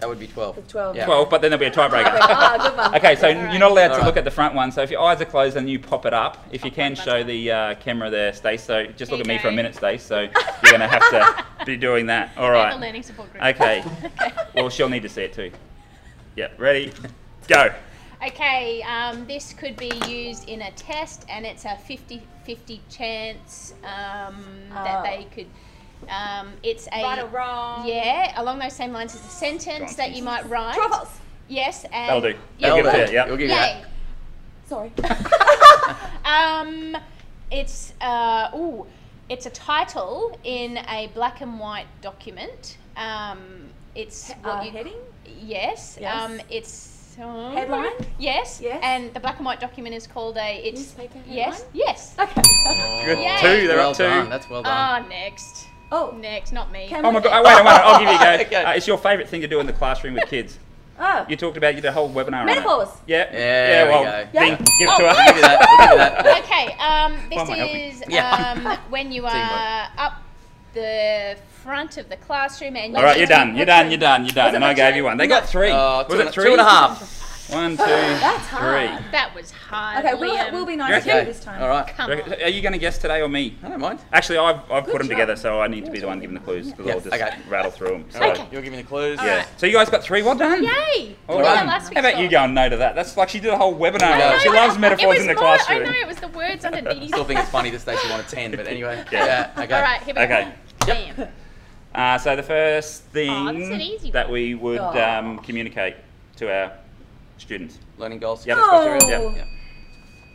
That 0.00 0.08
would 0.08 0.18
be 0.18 0.26
12. 0.26 0.66
12. 0.66 0.96
Yeah. 0.96 1.04
12, 1.04 1.28
but 1.28 1.42
then 1.42 1.50
there'll 1.50 1.60
be 1.60 1.66
a 1.66 1.70
tiebreaker. 1.70 2.18
Ah, 2.22 2.56
good 2.68 2.76
one. 2.76 2.94
Okay, 3.00 3.16
so 3.16 3.28
Alright. 3.28 3.50
you're 3.52 3.60
not 3.60 3.70
allowed 3.70 3.88
to 3.88 3.92
Alright. 3.94 4.06
look 4.06 4.16
at 4.16 4.24
the 4.24 4.30
front 4.30 4.54
one. 4.54 4.72
So 4.72 4.80
if 4.82 4.90
your 4.90 5.00
eyes 5.02 5.20
are 5.20 5.26
closed 5.26 5.56
and 5.58 5.68
you 5.68 5.78
pop 5.78 6.06
it 6.06 6.14
up, 6.14 6.42
if 6.50 6.64
you 6.64 6.70
can 6.70 6.94
show 6.94 7.22
the 7.22 7.50
uh, 7.52 7.74
camera 7.76 8.08
there, 8.08 8.32
Stace. 8.32 8.62
So 8.64 8.86
just 8.86 9.10
There 9.10 9.18
look 9.18 9.20
at 9.20 9.26
you 9.30 9.36
me 9.36 9.38
for 9.38 9.48
a 9.48 9.52
minute, 9.52 9.74
Stace. 9.74 10.02
So 10.02 10.20
you're 10.22 10.30
going 10.64 10.80
to 10.80 10.88
have 10.88 11.10
to 11.10 11.44
be 11.66 11.76
doing 11.76 12.06
that. 12.06 12.32
All 12.38 12.50
right. 12.50 12.72
The 12.74 12.80
learning 12.80 13.02
support 13.02 13.30
group. 13.30 13.44
Okay. 13.50 13.84
Well, 14.54 14.70
she'll 14.70 14.88
need 14.88 15.02
to 15.02 15.08
see 15.08 15.22
it 15.22 15.34
too. 15.34 15.50
Yep. 16.36 16.58
Ready? 16.58 16.92
Go. 17.46 17.72
Okay, 18.26 18.82
um, 18.82 19.26
this 19.26 19.52
could 19.54 19.76
be 19.76 19.90
used 20.06 20.46
in 20.48 20.60
a 20.62 20.70
test, 20.72 21.24
and 21.30 21.46
it's 21.46 21.64
a 21.64 21.76
50 21.76 22.22
50 22.44 22.80
chance 22.90 23.72
um, 23.82 24.44
that 24.72 24.98
Oh. 24.98 25.02
they 25.02 25.26
could. 25.34 25.46
Um, 26.08 26.52
it's 26.62 26.86
a. 26.92 27.02
Right 27.02 27.18
or 27.22 27.26
wrong? 27.26 27.86
Yeah, 27.86 28.40
along 28.40 28.58
those 28.58 28.72
same 28.74 28.92
lines 28.92 29.14
as 29.14 29.20
a 29.24 29.28
sentence 29.28 29.94
that 29.96 30.12
you 30.16 30.22
might 30.22 30.48
write. 30.48 30.74
True 30.74 30.84
or 30.84 30.88
false? 30.90 31.18
Yes, 31.48 31.84
and. 31.84 31.92
That'll 32.08 32.20
do. 32.20 32.36
Yeah, 32.58 32.68
I'll 32.68 32.76
give 32.76 32.86
it 32.86 32.90
to 32.90 32.96
good. 32.96 33.08
you. 33.08 33.14
Yep. 33.14 33.26
We'll 33.28 33.36
give 33.36 33.48
you 33.48 33.54
that. 33.54 33.84
Sorry. 34.68 34.92
Um, 36.24 36.96
it's 37.50 37.92
uh, 38.00 38.50
ooh, 38.54 38.86
it's 39.28 39.46
a 39.46 39.50
title 39.50 40.38
in 40.44 40.76
a 40.88 41.10
black 41.14 41.40
and 41.40 41.58
white 41.58 41.86
document. 42.02 42.76
Um, 42.96 43.38
it's 43.96 44.30
what 44.42 44.60
Uh, 44.60 44.62
you 44.62 44.70
heading? 44.70 44.98
Yes. 45.42 45.98
Yes. 46.00 46.30
Um, 46.30 46.40
it's 46.48 47.16
um, 47.20 47.52
Headline? 47.54 47.90
Yes. 48.18 48.60
Yes. 48.62 48.80
And 48.84 49.12
the 49.12 49.18
black 49.20 49.36
and 49.38 49.46
white 49.46 49.58
document 49.60 49.94
is 49.96 50.06
called 50.06 50.36
a. 50.36 50.56
It's 50.64 50.80
Newspaper 50.80 51.18
Yes. 51.26 51.62
headline? 51.62 51.70
Yes. 51.74 52.14
Okay. 52.18 52.42
Good. 53.06 53.18
Yay. 53.18 53.36
Two. 53.40 53.66
They're 53.66 53.76
well 53.78 53.90
up 53.90 53.96
two. 53.96 54.02
done. 54.04 54.30
That's 54.30 54.48
well 54.48 54.62
done. 54.62 54.72
Ah, 54.72 55.04
next. 55.08 55.66
Oh. 55.92 56.14
Next, 56.16 56.52
not 56.52 56.70
me. 56.70 56.86
Can 56.88 57.04
Oh 57.04 57.10
my 57.12 57.20
god! 57.20 57.32
Oh, 57.32 57.42
wait, 57.44 57.56
wait, 57.56 57.64
wait, 57.64 57.80
I'll 57.82 57.98
give 57.98 58.08
you 58.08 58.14
a 58.14 58.18
go. 58.18 58.44
Okay. 58.46 58.64
Uh, 58.64 58.72
it's 58.72 58.86
your 58.86 58.98
favourite 58.98 59.28
thing 59.28 59.40
to 59.40 59.48
do 59.48 59.60
in 59.60 59.66
the 59.66 59.72
classroom 59.72 60.14
with 60.14 60.28
kids. 60.28 60.58
Oh. 61.02 61.24
You 61.28 61.36
talked 61.36 61.56
about 61.56 61.74
you 61.74 61.80
did 61.80 61.88
a 61.88 61.92
whole 61.92 62.10
webinar 62.10 62.44
Metaphors. 62.44 62.88
on 62.88 62.94
it. 62.94 62.94
Yeah. 63.06 63.30
There 63.32 63.84
we 63.86 63.90
well, 63.90 64.02
go. 64.04 64.28
Yeah. 64.34 64.48
give 64.50 64.60
it 64.60 64.88
Oh, 64.88 64.98
to 64.98 65.06
us. 65.06 65.16
We'll 65.16 65.26
give 65.26 65.36
you 65.36 65.42
that. 65.42 65.58
We'll 65.60 65.78
give 65.78 65.90
you 65.90 65.96
that. 65.96 66.44
Okay. 66.44 66.72
Um, 66.78 67.30
this 67.30 67.38
on, 67.38 67.46
help 67.56 67.74
is 67.74 68.04
Yeah. 68.08 68.52
um, 68.76 68.90
when 68.90 69.10
you 69.10 69.24
are 69.24 69.88
up 69.96 70.22
the 70.74 71.36
front 71.62 71.96
of 71.96 72.08
the 72.08 72.16
classroom 72.16 72.76
and 72.76 72.94
All 72.96 73.02
right, 73.02 73.16
you 73.16 73.20
you're 73.20 73.28
done. 73.28 73.56
You're 73.56 73.66
done. 73.66 73.90
You're 73.90 73.98
done. 73.98 74.24
You're 74.26 74.34
done. 74.34 74.54
And 74.54 74.64
I 74.64 74.74
gave 74.74 74.94
you 74.94 75.04
one. 75.04 75.16
They 75.16 75.26
got 75.26 75.48
three. 75.48 75.70
Uh, 75.70 76.04
Was 76.08 76.20
it 76.20 76.32
three? 76.32 76.44
two 76.44 76.52
and 76.52 76.60
a 76.60 76.64
half. 76.64 77.19
One, 77.52 77.70
two, 77.72 77.76
That's 77.84 78.46
three. 78.48 78.58
hard. 78.58 79.04
That 79.12 79.32
was 79.34 79.50
hard. 79.50 80.04
Okay, 80.04 80.14
we'll, 80.14 80.36
Liam. 80.36 80.52
we'll 80.52 80.66
be 80.66 80.72
You 80.72 80.78
nice 80.78 81.04
to 81.04 81.18
you 81.18 81.24
this 81.24 81.40
time. 81.40 81.62
All 81.62 81.68
right. 81.68 81.86
Come 81.88 82.10
reckon- 82.10 82.32
on. 82.34 82.42
Are 82.42 82.48
you 82.48 82.62
going 82.62 82.72
to 82.72 82.78
guess 82.78 82.98
today 82.98 83.20
or 83.22 83.28
me? 83.28 83.56
I 83.62 83.68
don't 83.68 83.80
mind. 83.80 83.98
Actually, 84.12 84.38
I've, 84.38 84.56
I've 84.70 84.84
put 84.84 84.92
Good 84.92 85.00
them 85.02 85.08
together, 85.08 85.36
so 85.36 85.60
I 85.60 85.68
need 85.68 85.84
to 85.84 85.90
be 85.90 85.98
the 86.00 86.06
one 86.06 86.20
giving 86.20 86.34
the 86.34 86.40
clues 86.40 86.70
because 86.70 86.86
Yeah, 86.86 86.92
I'll 86.94 87.00
just 87.00 87.14
okay. 87.14 87.36
rattle 87.48 87.70
through 87.70 87.88
them. 87.88 88.04
So. 88.10 88.22
Okay. 88.22 88.46
You'll 88.52 88.62
give 88.62 88.72
me 88.72 88.78
the 88.82 88.88
clues. 88.88 89.18
All 89.18 89.26
Yeah. 89.26 89.36
right. 89.38 89.48
So 89.56 89.66
you 89.66 89.72
guys 89.72 89.88
got 89.90 90.02
three. 90.02 90.22
Well 90.22 90.34
done. 90.36 90.62
Yay! 90.62 91.16
Well 91.26 91.38
We 91.38 91.44
did 91.44 91.48
done. 91.54 91.66
last 91.66 91.82
How 91.84 91.88
week, 91.90 91.98
about 91.98 92.18
you 92.18 92.24
Scott. 92.26 92.30
go 92.30 92.38
and 92.44 92.54
no 92.54 92.68
to 92.68 92.76
that? 92.78 92.94
That's 92.94 93.16
like 93.16 93.28
she 93.28 93.40
did 93.40 93.52
a 93.52 93.56
whole 93.58 93.74
webinar. 93.74 94.02
I 94.12 94.18
know, 94.18 94.34
it. 94.36 94.40
She 94.42 94.48
I- 94.48 94.52
loves 94.54 94.76
it 94.76 94.80
metaphors 94.80 95.06
was 95.08 95.20
in 95.20 95.26
the 95.26 95.34
more- 95.34 95.42
classroom. 95.42 95.82
I 95.82 95.84
know 95.86 95.98
it 95.98 96.06
was 96.06 96.16
the 96.18 96.28
words 96.28 96.64
underneath. 96.64 97.08
Still 97.08 97.24
think 97.24 97.40
it's 97.40 97.50
funny 97.50 97.70
this 97.70 97.84
that 97.84 97.98
Stacey 97.98 98.12
wanted 98.12 98.28
10, 98.28 98.50
but 98.52 98.66
anyway. 98.66 99.04
Yeah. 99.12 99.50
okay. 99.58 99.74
All 99.74 99.82
right, 99.82 100.02
here 100.02 100.14
we 100.14 100.20
Okay. 100.22 100.52
go. 100.86 100.86
Bam. 100.86 101.28
Uh, 101.92 102.16
so 102.18 102.36
the 102.36 102.42
first 102.42 103.02
thing 103.06 103.30
Oh, 103.30 103.46
that's 103.52 103.68
an 103.70 103.80
easy 103.80 104.10
that 104.12 104.26
one. 104.26 104.32
we 104.34 104.54
would 104.54 104.78
Oh. 104.78 105.02
um, 105.02 105.38
communicate 105.40 105.96
to 106.36 106.48
our 106.52 106.72
students. 107.40 107.78
Learning 107.98 108.18
goals. 108.18 108.46
Yep. 108.46 108.58
Oh. 108.60 109.08
Yep. 109.08 109.46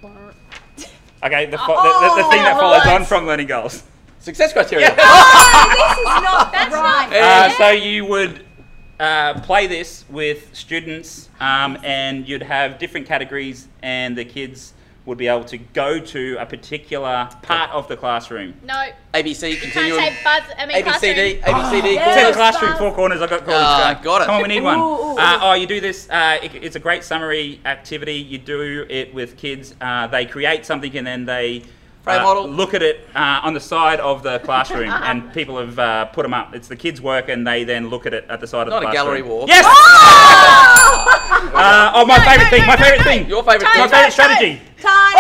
Yeah. 0.04 0.32
Okay, 1.24 1.46
the, 1.48 1.58
fo- 1.58 1.82
the, 1.82 1.90
the, 2.16 2.24
the 2.24 2.30
thing 2.30 2.44
that 2.44 2.54
Oh, 2.56 2.60
follows 2.60 2.86
on 2.86 3.04
from 3.06 3.26
learning 3.26 3.48
goals. 3.48 3.84
Success 4.20 4.54
criteria. 4.54 4.88
this 4.90 4.98
is 4.98 5.00
not 6.06 6.52
That's 6.52 6.74
right. 6.76 7.10
not 7.12 7.14
Uh, 7.14 7.50
so 7.58 7.70
you 7.70 8.06
would 8.06 8.46
uh, 9.00 9.40
play 9.42 9.66
this 9.68 10.06
with 10.10 10.54
students, 10.56 11.30
um, 11.40 11.78
and 11.84 12.28
you'd 12.28 12.44
have 12.44 12.78
different 12.78 13.08
categories, 13.08 13.68
and 13.82 14.16
the 14.18 14.26
kids 14.26 14.74
would 15.06 15.18
be 15.18 15.28
able 15.28 15.44
to 15.46 15.58
go 15.58 16.00
to 16.00 16.36
a 16.40 16.46
particular 16.46 17.30
part 17.44 17.70
of 17.72 17.88
the 17.88 17.96
classroom. 17.96 18.54
No. 18.64 18.74
ABC, 19.14 19.52
You 19.52 19.58
can't 19.72 19.74
say 19.96 20.18
buzz. 20.24 20.44
I 20.58 20.66
mean, 20.66 20.78
ABCD, 20.84 21.42
classroom. 21.44 21.82
ABCD. 21.82 21.94
Yeah. 21.94 22.10
It 22.10 22.14
says 22.14 22.24
Yes, 22.24 22.36
classroom, 22.36 22.72
Buzz. 22.72 22.80
four 22.80 22.94
corners. 22.94 23.22
I've 23.22 23.30
got 23.30 23.40
corners. 23.46 23.62
Ah, 23.64 24.00
got 24.04 24.22
it. 24.24 24.26
Come 24.26 24.36
on, 24.36 24.42
we 24.42 24.48
need 24.48 24.64
one. 24.64 24.80
Ooh, 24.80 24.82
ooh, 24.82 25.18
Uh, 25.18 25.36
ooh. 25.36 25.40
oh, 25.44 25.54
you 25.54 25.68
do 25.68 25.80
this. 25.80 26.10
Uh, 26.10 26.38
it, 26.42 26.56
it's 26.56 26.76
a 26.76 26.80
great 26.80 27.04
summary 27.04 27.60
activity. 27.66 28.16
You 28.16 28.40
do 28.40 28.86
it 28.90 29.14
with 29.14 29.38
kids. 29.38 29.76
Uh, 29.80 30.08
they 30.08 30.26
create 30.26 30.66
something 30.66 30.96
and 30.98 31.06
then 31.06 31.26
they 31.26 31.64
Frame 32.06 32.22
uh, 32.22 32.24
model. 32.24 32.48
look 32.48 32.74
at 32.76 32.82
it 32.84 33.08
uh, 33.16 33.42
on 33.44 33.54
the 33.56 33.60
side 33.60 34.00
of 34.00 34.22
the 34.24 34.38
classroom, 34.40 34.90
and 34.92 35.34
people 35.34 35.58
have 35.58 35.78
uh, 35.80 36.06
put 36.06 36.22
them 36.24 36.34
up. 36.36 36.54
It's 36.56 36.68
the 36.68 36.76
kids' 36.76 37.02
work, 37.02 37.30
and 37.30 37.46
they 37.46 37.64
then 37.64 37.90
look 37.90 38.06
at 38.06 38.14
it 38.14 38.26
at 38.30 38.40
the 38.40 38.46
side 38.48 38.68
of 38.68 38.74
the 38.74 38.80
classroom. 38.80 38.94
Not 38.94 38.94
the 38.94 39.00
a 39.00 39.24
classroom. 39.24 39.28
gallery 39.28 39.38
wall. 39.40 39.46
Yes. 39.48 39.66
uh, 41.56 41.92
oh, 41.96 42.06
my 42.06 42.18
No, 42.18 42.24
favourite 42.24 42.44
no, 42.44 42.50
thing. 42.52 42.62
no, 42.62 42.68
my 42.68 42.76
no, 42.76 42.84
favourite 42.84 42.98
no. 43.00 43.04
thing. 43.04 43.28
Your 43.28 43.44
favourite 43.44 43.72
thing. 43.74 43.82
my 43.82 43.88
favourite 43.88 44.14
strategy. 44.14 44.62
Time. 44.82 45.14
Oh, 45.18 45.20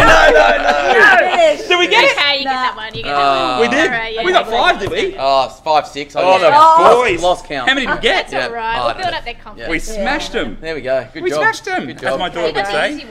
no, 0.00 0.30
no, 0.30 0.62
no. 0.62 1.30
Finish. 1.36 1.68
Did 1.68 1.78
we 1.78 1.88
get 1.88 2.04
it? 2.04 2.16
Okay, 2.16 2.38
you 2.38 2.44
Nah. 2.44 2.50
get 2.50 2.62
that 2.62 2.76
one. 2.76 2.94
You 2.94 3.02
get 3.02 3.14
Uh, 3.14 3.18
that 3.18 3.58
one. 3.58 3.60
We 3.60 3.68
did. 3.76 3.86
All 3.90 3.98
right, 3.98 4.14
yeah, 4.14 4.22
we 4.24 4.32
got 4.32 4.46
five, 4.48 4.78
did 4.80 4.90
we? 4.90 5.16
Oh, 5.18 5.46
it's 5.46 5.58
five. 5.60 5.84
I 5.84 6.22
Oh, 6.22 6.30
lost- 6.30 6.42
the 6.42 6.50
Oh. 6.54 7.02
boys. 7.02 7.22
Lost 7.22 7.44
count. 7.46 7.68
How 7.68 7.74
many 7.74 7.86
did 7.86 7.94
we 7.96 8.00
get? 8.00 8.28
That's 8.28 8.46
all 8.48 8.54
right. 8.54 8.78
Oh, 8.78 8.86
We'll 8.86 8.94
build 8.94 9.14
up 9.14 9.24
their 9.24 9.34
confidence. 9.34 9.70
We 9.70 9.78
smashed 9.80 10.32
them. 10.32 10.58
There 10.60 10.74
we 10.74 10.82
go. 10.82 11.00
Good 11.12 11.14
job. 11.20 11.22
We 11.24 11.30
smashed 11.32 11.64
them, 11.64 11.86
Good 11.86 12.04
as 12.04 12.18
my 12.18 12.28
We 12.28 12.34
daughter 12.34 12.52
would 12.52 12.66
say. 12.66 13.06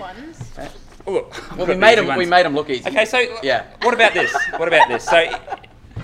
Look, 1.07 1.57
Well, 1.57 1.67
we 1.67 1.75
made 1.75 1.97
them. 1.97 2.17
We 2.17 2.25
made 2.25 2.45
them 2.45 2.55
look 2.55 2.69
easy. 2.69 2.87
Okay, 2.89 3.05
so 3.05 3.19
Yeah. 3.43 3.63
what 3.83 3.93
about 3.93 4.13
this? 4.13 4.33
What 4.57 4.67
about 4.67 4.87
this? 4.89 5.03
So 5.03 5.25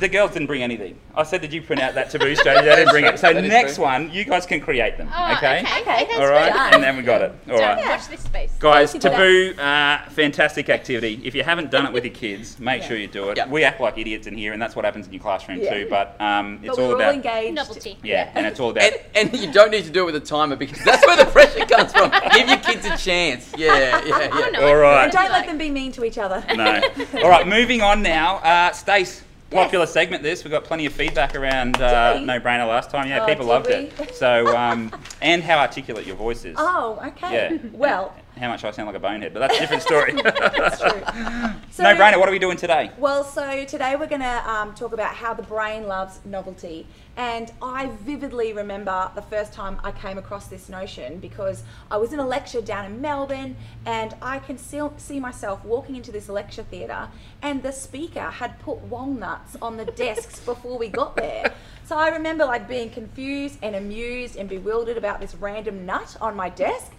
the 0.01 0.09
girls 0.09 0.31
didn't 0.31 0.47
bring 0.47 0.61
anything. 0.63 0.97
I 1.15 1.23
said, 1.23 1.41
did 1.41 1.53
you 1.53 1.61
print 1.61 1.81
out 1.81 1.93
that 1.95 2.09
taboo 2.09 2.35
strategy? 2.35 2.67
They 2.67 2.75
didn't 2.75 2.89
bring 2.91 3.05
it. 3.05 3.17
So 3.19 3.31
That 3.33 3.43
is 3.43 3.49
next 3.49 3.75
true. 3.75 3.85
one, 3.85 4.11
you 4.11 4.25
guys 4.25 4.45
can 4.45 4.59
create 4.59 4.97
them. 4.97 5.09
Oh, 5.15 5.33
okay? 5.37 5.61
okay. 5.61 6.03
Okay. 6.03 6.15
All 6.15 6.27
right, 6.29 6.51
Done. 6.51 6.73
and 6.73 6.83
then 6.83 6.97
we 6.97 7.03
got 7.03 7.21
it. 7.21 7.33
All 7.49 7.57
Done. 7.57 7.77
right. 7.77 7.85
Watch 7.87 8.07
this 8.07 8.21
space. 8.21 8.51
Guys, 8.59 8.91
Thank 8.91 9.03
you 9.05 9.09
for 9.11 9.15
taboo, 9.15 9.61
uh, 9.61 10.09
fantastic 10.09 10.69
activity. 10.69 11.21
If 11.23 11.35
you 11.35 11.43
haven't 11.43 11.71
done 11.71 11.85
it 11.85 11.93
with 11.93 12.03
your 12.03 12.13
kids, 12.13 12.59
make 12.59 12.81
Yeah. 12.81 12.87
sure 12.87 12.97
you 12.97 13.07
do 13.07 13.29
it. 13.29 13.37
Yeah. 13.37 13.47
We 13.47 13.63
act 13.63 13.79
like 13.79 13.97
idiots 13.97 14.27
in 14.27 14.35
here, 14.37 14.53
and 14.53 14.61
that's 14.61 14.75
what 14.75 14.83
happens 14.85 15.07
in 15.07 15.13
your 15.13 15.21
classroom 15.21 15.59
Yeah. 15.59 15.73
too. 15.73 15.87
But 15.89 16.19
um, 16.19 16.59
it's 16.63 16.67
But 16.69 16.77
we 16.77 16.83
all 16.83 16.89
were 16.89 16.95
all 16.95 17.01
about 17.01 17.13
engaged. 17.15 17.53
Novelty. 17.55 17.97
yeah, 18.03 18.29
and 18.35 18.45
it's 18.45 18.59
all 18.59 18.71
about 18.71 18.83
And, 18.83 18.95
and 19.31 19.39
you 19.39 19.51
don't 19.51 19.71
need 19.71 19.83
to 19.85 19.91
do 19.91 20.01
it 20.03 20.05
with 20.05 20.15
a 20.15 20.19
timer 20.25 20.55
because 20.55 20.83
that's 20.83 21.05
where 21.05 21.17
the 21.17 21.25
pressure 21.25 21.65
comes 21.65 21.91
from. 21.93 22.11
Give 22.33 22.47
your 22.49 22.57
kids 22.57 22.85
a 22.85 22.97
chance. 22.97 23.51
Yeah, 23.57 24.01
yeah, 24.05 24.29
Oh, 24.31 24.49
no. 24.53 24.67
all 24.67 24.75
right. 24.75 25.03
And 25.05 25.11
don't 25.13 25.31
let 25.31 25.45
them 25.45 25.57
be 25.57 25.69
mean 25.69 25.91
to 25.93 26.03
each 26.03 26.17
other. 26.17 26.43
No. 26.55 26.81
All 27.23 27.29
right, 27.29 27.47
moving 27.47 27.81
on 27.81 28.01
now. 28.01 28.37
Uh, 28.37 28.71
Stace, 28.71 29.23
popular 29.51 29.85
segment 29.85 30.23
this. 30.23 30.43
We 30.43 30.49
got 30.49 30.63
plenty 30.63 30.85
of 30.85 30.93
feedback 30.93 31.35
around 31.35 31.81
uh, 31.81 32.19
No 32.19 32.39
Brainer 32.39 32.67
last 32.67 32.89
time. 32.89 33.07
Yeah, 33.07 33.23
Oh, 33.23 33.27
people 33.27 33.45
loved 33.45 33.67
we? 33.67 33.73
it. 33.73 34.15
So, 34.15 34.55
um, 34.57 34.91
and 35.21 35.43
how 35.43 35.59
articulate 35.59 36.07
your 36.07 36.15
voice 36.15 36.45
is. 36.45 36.55
Oh, 36.57 36.99
okay. 37.07 37.33
Yeah. 37.51 37.57
Well, 37.73 38.15
How 38.41 38.49
much 38.49 38.63
I 38.63 38.71
sound 38.71 38.87
like 38.87 38.95
a 38.95 38.99
bonehead, 38.99 39.35
but 39.35 39.39
that's 39.41 39.55
a 39.55 39.59
different 39.59 39.83
story. 39.83 40.13
that's 40.23 40.81
true. 40.81 41.01
So, 41.71 41.83
no 41.83 41.95
Brainer, 41.95 42.19
what 42.19 42.27
are 42.27 42.33
we 42.33 42.39
doing 42.39 42.57
today? 42.57 42.91
Well, 42.97 43.23
so 43.23 43.63
today 43.63 43.95
we're 43.95 44.07
going 44.07 44.19
to 44.21 44.49
um, 44.49 44.75
talk 44.75 44.91
about 44.91 45.15
how 45.15 45.33
the 45.33 45.43
brain 45.43 45.87
loves 45.87 46.19
novelty. 46.25 46.85
And 47.15 47.49
I 47.61 47.85
vividly 48.03 48.51
remember 48.51 49.09
the 49.15 49.21
first 49.21 49.53
time 49.53 49.79
I 49.81 49.91
came 49.93 50.17
across 50.17 50.47
this 50.47 50.67
notion 50.67 51.19
because 51.19 51.63
I 51.89 51.95
was 51.95 52.11
in 52.11 52.19
a 52.19 52.27
lecture 52.27 52.59
down 52.59 52.83
in 52.83 52.99
Melbourne 52.99 53.55
and 53.85 54.13
I 54.21 54.39
can 54.39 54.57
still 54.57 54.93
see 54.97 55.17
myself 55.17 55.63
walking 55.63 55.95
into 55.95 56.11
this 56.11 56.27
lecture 56.27 56.63
theatre 56.63 57.07
and 57.41 57.63
the 57.63 57.71
speaker 57.71 58.29
had 58.29 58.59
put 58.59 58.79
walnuts 58.79 59.55
on 59.61 59.77
the 59.77 59.85
desks 59.85 60.39
before 60.45 60.77
we 60.77 60.89
got 60.89 61.15
there. 61.15 61.53
So 61.85 61.97
I 61.97 62.09
remember 62.09 62.45
like 62.45 62.67
being 62.67 62.89
confused 62.89 63.59
and 63.61 63.77
amused 63.77 64.35
and 64.35 64.49
bewildered 64.49 64.97
about 64.97 65.21
this 65.21 65.35
random 65.35 65.85
nut 65.85 66.17
on 66.19 66.35
my 66.35 66.49
desk. 66.49 66.91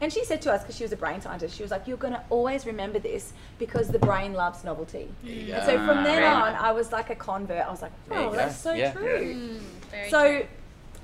And 0.00 0.12
she 0.12 0.24
said 0.24 0.40
to 0.42 0.52
us, 0.52 0.62
because 0.62 0.76
she 0.76 0.84
was 0.84 0.92
a 0.92 0.96
brain 0.96 1.20
scientist, 1.20 1.56
she 1.56 1.62
was 1.62 1.72
like, 1.72 1.88
You're 1.88 1.96
going 1.96 2.12
to 2.12 2.22
always 2.30 2.66
remember 2.66 2.98
this 3.00 3.32
because 3.58 3.88
the 3.88 3.98
brain 3.98 4.32
loves 4.32 4.62
novelty. 4.64 5.08
you 5.24 5.52
And 5.54 5.64
so 5.64 5.76
from 5.84 6.04
then 6.04 6.22
Right. 6.22 6.48
on, 6.50 6.54
I 6.54 6.70
was 6.72 6.92
like 6.92 7.10
a 7.10 7.16
convert. 7.16 7.66
I 7.66 7.70
was 7.70 7.82
like, 7.82 7.92
Oh, 8.10 8.30
go. 8.30 8.36
that's 8.36 8.56
so 8.56 8.72
Yeah. 8.74 8.92
true. 8.92 9.34
Mm, 9.34 10.10
So, 10.10 10.22
true. 10.38 10.46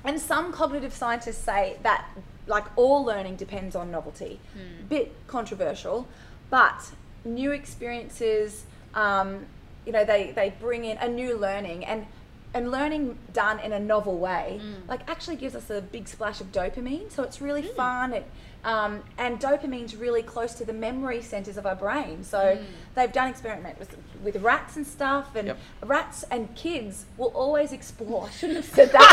and 0.05 0.19
some 0.19 0.53
cognitive 0.53 0.93
scientists 0.93 1.37
say 1.43 1.77
that 1.83 2.05
like 2.47 2.65
all 2.77 3.03
learning 3.03 3.35
depends 3.35 3.75
on 3.75 3.91
novelty. 3.91 4.39
Hmm. 4.53 4.85
Bit 4.87 5.13
controversial, 5.27 6.07
but 6.49 6.91
new 7.25 7.51
experiences, 7.51 8.65
um, 8.93 9.45
you 9.85 9.91
know, 9.91 10.05
they, 10.05 10.31
they 10.31 10.53
bring 10.59 10.85
in 10.85 10.97
a 10.99 11.07
new 11.09 11.35
learning 11.37 11.83
and 11.85 12.05
and 12.55 12.71
learning 12.71 13.17
done 13.33 13.59
in 13.59 13.73
a 13.73 13.79
novel 13.79 14.17
way, 14.17 14.59
Hmm. 14.61 14.89
like 14.89 15.01
actually 15.09 15.35
gives 15.35 15.55
us 15.55 15.69
a 15.69 15.81
big 15.81 16.07
splash 16.07 16.39
of 16.41 16.51
dopamine. 16.53 17.11
So 17.11 17.21
it's 17.21 17.41
really 17.41 17.61
fun. 17.61 18.13
It, 18.13 18.25
um, 18.63 19.03
and 19.19 19.39
dopamine's 19.39 19.95
really 19.95 20.23
close 20.23 20.53
to 20.55 20.65
the 20.65 20.73
memory 20.73 21.21
centers 21.21 21.57
of 21.57 21.65
our 21.67 21.75
brain. 21.75 22.23
So 22.23 22.55
Hmm. 22.55 22.63
they've 22.95 23.11
done 23.11 23.27
experiments 23.27 23.77
with, 23.77 23.95
with 24.23 24.41
rats 24.41 24.77
and 24.77 24.87
stuff, 24.87 25.35
and 25.35 25.47
Yep. 25.49 25.57
rats 25.83 26.23
and 26.31 26.55
kids 26.55 27.05
will 27.17 27.31
always 27.35 27.73
explore. 27.73 28.25
I 28.27 28.31
shouldn't 28.31 28.55
have 28.65 28.73
said 28.73 28.91
that. 28.93 29.11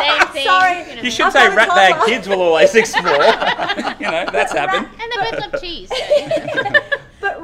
Same 0.00 0.28
thing. 0.32 0.44
Sorry. 0.52 0.96
You. 0.96 1.02
You 1.02 1.10
should 1.10 1.26
I've 1.26 1.32
say 1.32 1.44
got 1.48 1.52
a 1.52 1.56
rat 1.56 1.68
bag 1.68 2.04
kids 2.06 2.28
will 2.28 2.40
always 2.40 2.74
explore. 2.82 3.12
you 4.00 4.10
know, 4.10 4.24
that's 4.32 4.52
happened. 4.52 4.86
And 5.02 5.12
the 5.12 5.18
birds 5.30 5.52
love 5.52 5.60
cheese. 5.60 5.90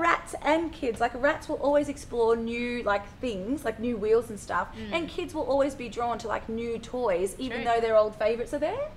So. 0.00 0.06
but 0.06 0.08
rats 0.08 0.34
and 0.42 0.72
kids 0.72 0.80
kids. 0.80 1.00
Like 1.00 1.12
rats 1.22 1.48
will 1.48 1.56
always 1.56 1.88
explore 1.88 2.36
new 2.36 2.82
like 2.82 3.06
things, 3.20 3.64
like 3.64 3.78
new 3.78 3.96
wheels 3.96 4.30
and 4.30 4.40
stuff, 4.40 4.68
and 4.92 5.08
kids 5.08 5.34
will 5.34 5.42
always 5.42 5.74
be 5.74 5.88
drawn 5.88 6.18
to 6.18 6.28
like 6.28 6.48
new 6.48 6.78
toys, 6.78 7.36
even 7.38 7.58
True. 7.58 7.64
though 7.66 7.80
their 7.80 7.96
old 7.96 8.14
favorites 8.16 8.54
are 8.54 8.58
there. 8.58 8.88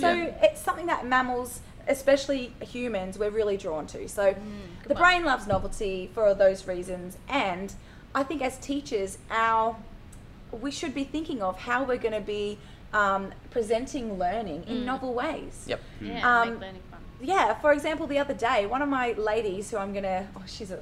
So 0.00 0.12
Yeah. 0.12 0.34
it's 0.42 0.60
something 0.60 0.86
that 0.86 1.06
mammals, 1.06 1.60
especially 1.88 2.52
humans, 2.60 3.18
we're 3.18 3.30
really 3.30 3.56
drawn 3.56 3.86
to. 3.88 4.08
So 4.08 4.34
the 4.86 4.94
one. 4.94 5.02
brain 5.02 5.24
loves 5.24 5.46
novelty 5.46 6.10
for 6.14 6.34
those 6.34 6.68
reasons, 6.68 7.16
and 7.28 7.74
I 8.14 8.22
think 8.22 8.42
as 8.42 8.58
teachers, 8.58 9.18
our 9.30 9.76
we 10.60 10.70
should 10.70 10.94
be 10.94 11.04
thinking 11.04 11.42
of 11.42 11.58
how 11.60 11.82
we're 11.82 11.96
going 11.96 12.12
to 12.14 12.20
be 12.20 12.58
um, 12.92 13.32
presenting 13.50 14.18
learning 14.18 14.64
in 14.68 14.84
novel 14.84 15.14
ways. 15.14 15.64
Yep. 15.66 15.80
Yeah, 16.02 16.40
Um, 16.42 16.50
make 16.50 16.60
learning 16.60 16.82
fun. 16.90 16.91
Yeah, 17.22 17.54
for 17.54 17.72
example, 17.72 18.06
the 18.08 18.18
other 18.18 18.34
day, 18.34 18.66
one 18.66 18.82
of 18.82 18.88
my 18.88 19.12
ladies, 19.12 19.70
who 19.70 19.76
I'm 19.76 19.92
gonna, 19.94 20.26
oh, 20.36 20.42
she's 20.46 20.72
a, 20.72 20.80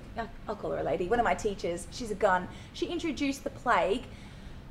I'll 0.48 0.56
call 0.56 0.70
her 0.70 0.78
a 0.78 0.82
lady, 0.82 1.06
one 1.06 1.18
of 1.20 1.24
my 1.24 1.34
teachers, 1.34 1.86
she's 1.90 2.10
a 2.10 2.14
gun, 2.14 2.48
she 2.72 2.86
introduced 2.86 3.44
the 3.44 3.50
plague 3.50 4.04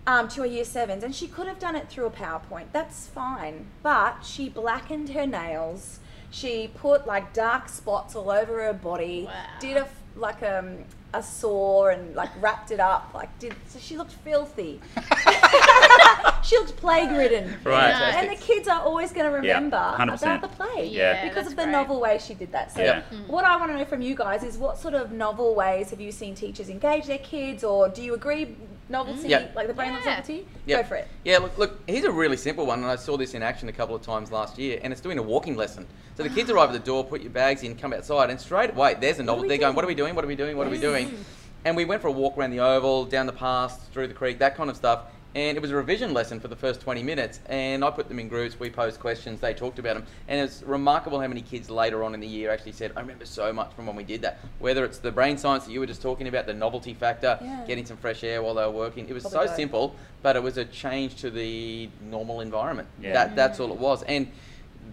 um, 0.07 0.27
to 0.29 0.41
her 0.41 0.47
year 0.47 0.65
sevens, 0.65 1.03
and 1.03 1.13
she 1.13 1.27
could 1.27 1.45
have 1.47 1.59
done 1.59 1.75
it 1.75 1.87
through 1.87 2.07
a 2.07 2.11
PowerPoint. 2.11 2.65
That's 2.71 3.05
fine. 3.07 3.67
But 3.83 4.25
she 4.25 4.49
blackened 4.49 5.09
her 5.09 5.27
nails, 5.27 5.99
she 6.31 6.71
put 6.75 7.05
like 7.05 7.33
dark 7.33 7.69
spots 7.69 8.15
all 8.15 8.31
over 8.31 8.63
her 8.63 8.73
body, 8.73 9.25
Wow. 9.25 9.33
did 9.59 9.77
a, 9.77 9.87
like 10.15 10.41
um, 10.41 10.77
a 11.13 11.23
sore 11.23 11.89
and 11.91 12.15
like 12.15 12.29
wrapped 12.41 12.69
it 12.71 12.79
up, 12.79 13.11
like 13.13 13.37
did, 13.39 13.55
so 13.67 13.79
she 13.79 13.97
looked 13.97 14.13
filthy. 14.13 14.79
she 16.43 16.57
looked 16.57 16.75
plague 16.77 17.09
ridden. 17.11 17.55
Right. 17.63 17.89
Nice. 17.91 18.15
And 18.15 18.29
the 18.29 18.35
kids 18.41 18.67
are 18.67 18.81
always 18.81 19.11
going 19.11 19.25
to 19.25 19.31
remember 19.31 19.77
100%. 19.77 20.21
about 20.21 20.41
the 20.41 20.47
plague 20.49 20.91
Yeah. 20.91 21.27
because 21.27 21.47
of 21.47 21.55
the 21.55 21.63
great. 21.63 21.71
novel 21.71 21.99
way 21.99 22.19
she 22.19 22.33
did 22.33 22.51
that. 22.51 22.71
So, 22.71 22.81
Yeah. 22.83 23.01
Mm. 23.11 23.27
what 23.27 23.43
I 23.45 23.55
want 23.57 23.71
to 23.71 23.77
know 23.77 23.85
from 23.85 24.01
you 24.01 24.15
guys 24.15 24.43
is 24.43 24.57
what 24.57 24.77
sort 24.77 24.93
of 24.93 25.11
novel 25.11 25.55
ways 25.55 25.89
have 25.89 25.99
you 25.99 26.11
seen 26.11 26.35
teachers 26.35 26.69
engage 26.69 27.05
their 27.07 27.17
kids, 27.17 27.63
or 27.63 27.89
do 27.89 28.01
you 28.03 28.13
agree 28.13 28.55
novelty, 28.89 29.27
Yeah. 29.29 29.47
like 29.55 29.67
the 29.67 29.73
brain 29.73 29.93
loves 29.93 30.05
novelty? 30.05 30.47
Yep. 30.65 30.81
Go 30.81 30.87
for 30.87 30.95
it. 30.95 31.07
Yeah, 31.23 31.37
look, 31.37 31.57
look, 31.57 31.79
here's 31.87 32.05
a 32.05 32.11
really 32.11 32.37
simple 32.37 32.65
one, 32.65 32.79
and 32.79 32.87
I 32.87 32.95
saw 32.95 33.15
this 33.17 33.33
in 33.33 33.43
action 33.43 33.69
a 33.69 33.71
couple 33.71 33.95
of 33.95 34.01
times 34.01 34.31
last 34.31 34.57
year, 34.57 34.79
and 34.83 34.91
it's 34.91 35.01
doing 35.01 35.17
a 35.19 35.23
walking 35.23 35.55
lesson. 35.55 35.87
So 36.17 36.23
the 36.23 36.29
kids 36.29 36.49
arrive 36.49 36.69
at 36.69 36.73
the 36.73 36.79
door, 36.79 37.03
put 37.03 37.21
your 37.21 37.29
bags 37.31 37.63
in, 37.63 37.75
come 37.75 37.93
outside, 37.93 38.29
and 38.29 38.39
straight 38.39 38.71
away, 38.71 38.95
there's 38.99 39.19
a 39.19 39.23
novel. 39.23 39.47
They're 39.47 39.57
going, 39.57 39.75
what 39.75 39.85
are 39.85 39.87
we 39.87 39.95
doing? 39.95 40.15
What 40.15 40.25
are 40.25 40.27
we 40.27 40.35
doing? 40.35 40.57
What 40.57 40.67
are 40.67 40.71
we 40.71 40.79
doing? 40.79 41.23
And 41.65 41.75
we 41.75 41.85
went 41.85 42.01
for 42.01 42.07
a 42.07 42.11
walk 42.11 42.37
around 42.37 42.51
the 42.51 42.61
oval, 42.61 43.05
down 43.05 43.25
the 43.25 43.33
pass, 43.33 43.77
through 43.89 44.07
the 44.07 44.13
creek, 44.13 44.39
that 44.39 44.55
kind 44.55 44.69
of 44.69 44.75
stuff. 44.75 45.03
And 45.35 45.55
it 45.55 45.61
was 45.61 45.69
a 45.69 45.75
revision 45.75 46.11
lesson 46.11 46.39
for 46.39 46.47
the 46.47 46.55
first 46.55 46.81
20 46.81 47.03
minutes, 47.03 47.39
and 47.45 47.85
I 47.85 47.91
put 47.91 48.07
them 48.07 48.17
in 48.17 48.27
groups. 48.27 48.59
We 48.59 48.71
posed 48.71 48.99
questions, 48.99 49.39
they 49.39 49.53
talked 49.53 49.77
about 49.77 49.93
them, 49.93 50.05
and 50.27 50.41
it's 50.41 50.63
remarkable 50.63 51.19
how 51.21 51.27
many 51.27 51.41
kids 51.43 51.69
later 51.69 52.03
on 52.03 52.15
in 52.15 52.19
the 52.19 52.27
year 52.27 52.49
actually 52.49 52.71
said, 52.71 52.93
"I 52.97 53.01
remember 53.01 53.25
so 53.25 53.53
much 53.53 53.71
from 53.73 53.85
when 53.85 53.95
we 53.95 54.03
did 54.03 54.23
that." 54.23 54.39
Whether 54.57 54.83
it's 54.83 54.97
the 54.97 55.11
brain 55.11 55.37
science 55.37 55.65
that 55.65 55.71
you 55.71 55.81
were 55.81 55.85
just 55.85 56.01
talking 56.01 56.27
about, 56.27 56.47
the 56.47 56.55
novelty 56.55 56.95
factor, 56.95 57.37
Yeah. 57.43 57.63
getting 57.67 57.85
some 57.85 57.97
fresh 57.97 58.23
air 58.23 58.41
while 58.41 58.55
they 58.55 58.63
were 58.63 58.71
working, 58.71 59.07
it 59.07 59.13
was 59.13 59.21
Probably 59.21 59.39
so 59.39 59.51
both. 59.51 59.55
simple, 59.55 59.95
but 60.23 60.35
it 60.35 60.41
was 60.41 60.57
a 60.57 60.65
change 60.65 61.15
to 61.17 61.29
the 61.29 61.89
normal 62.09 62.41
environment. 62.41 62.87
Yeah. 62.99 63.13
That 63.13 63.35
that's 63.35 63.59
all 63.59 63.71
it 63.71 63.77
was, 63.77 64.01
and 64.03 64.31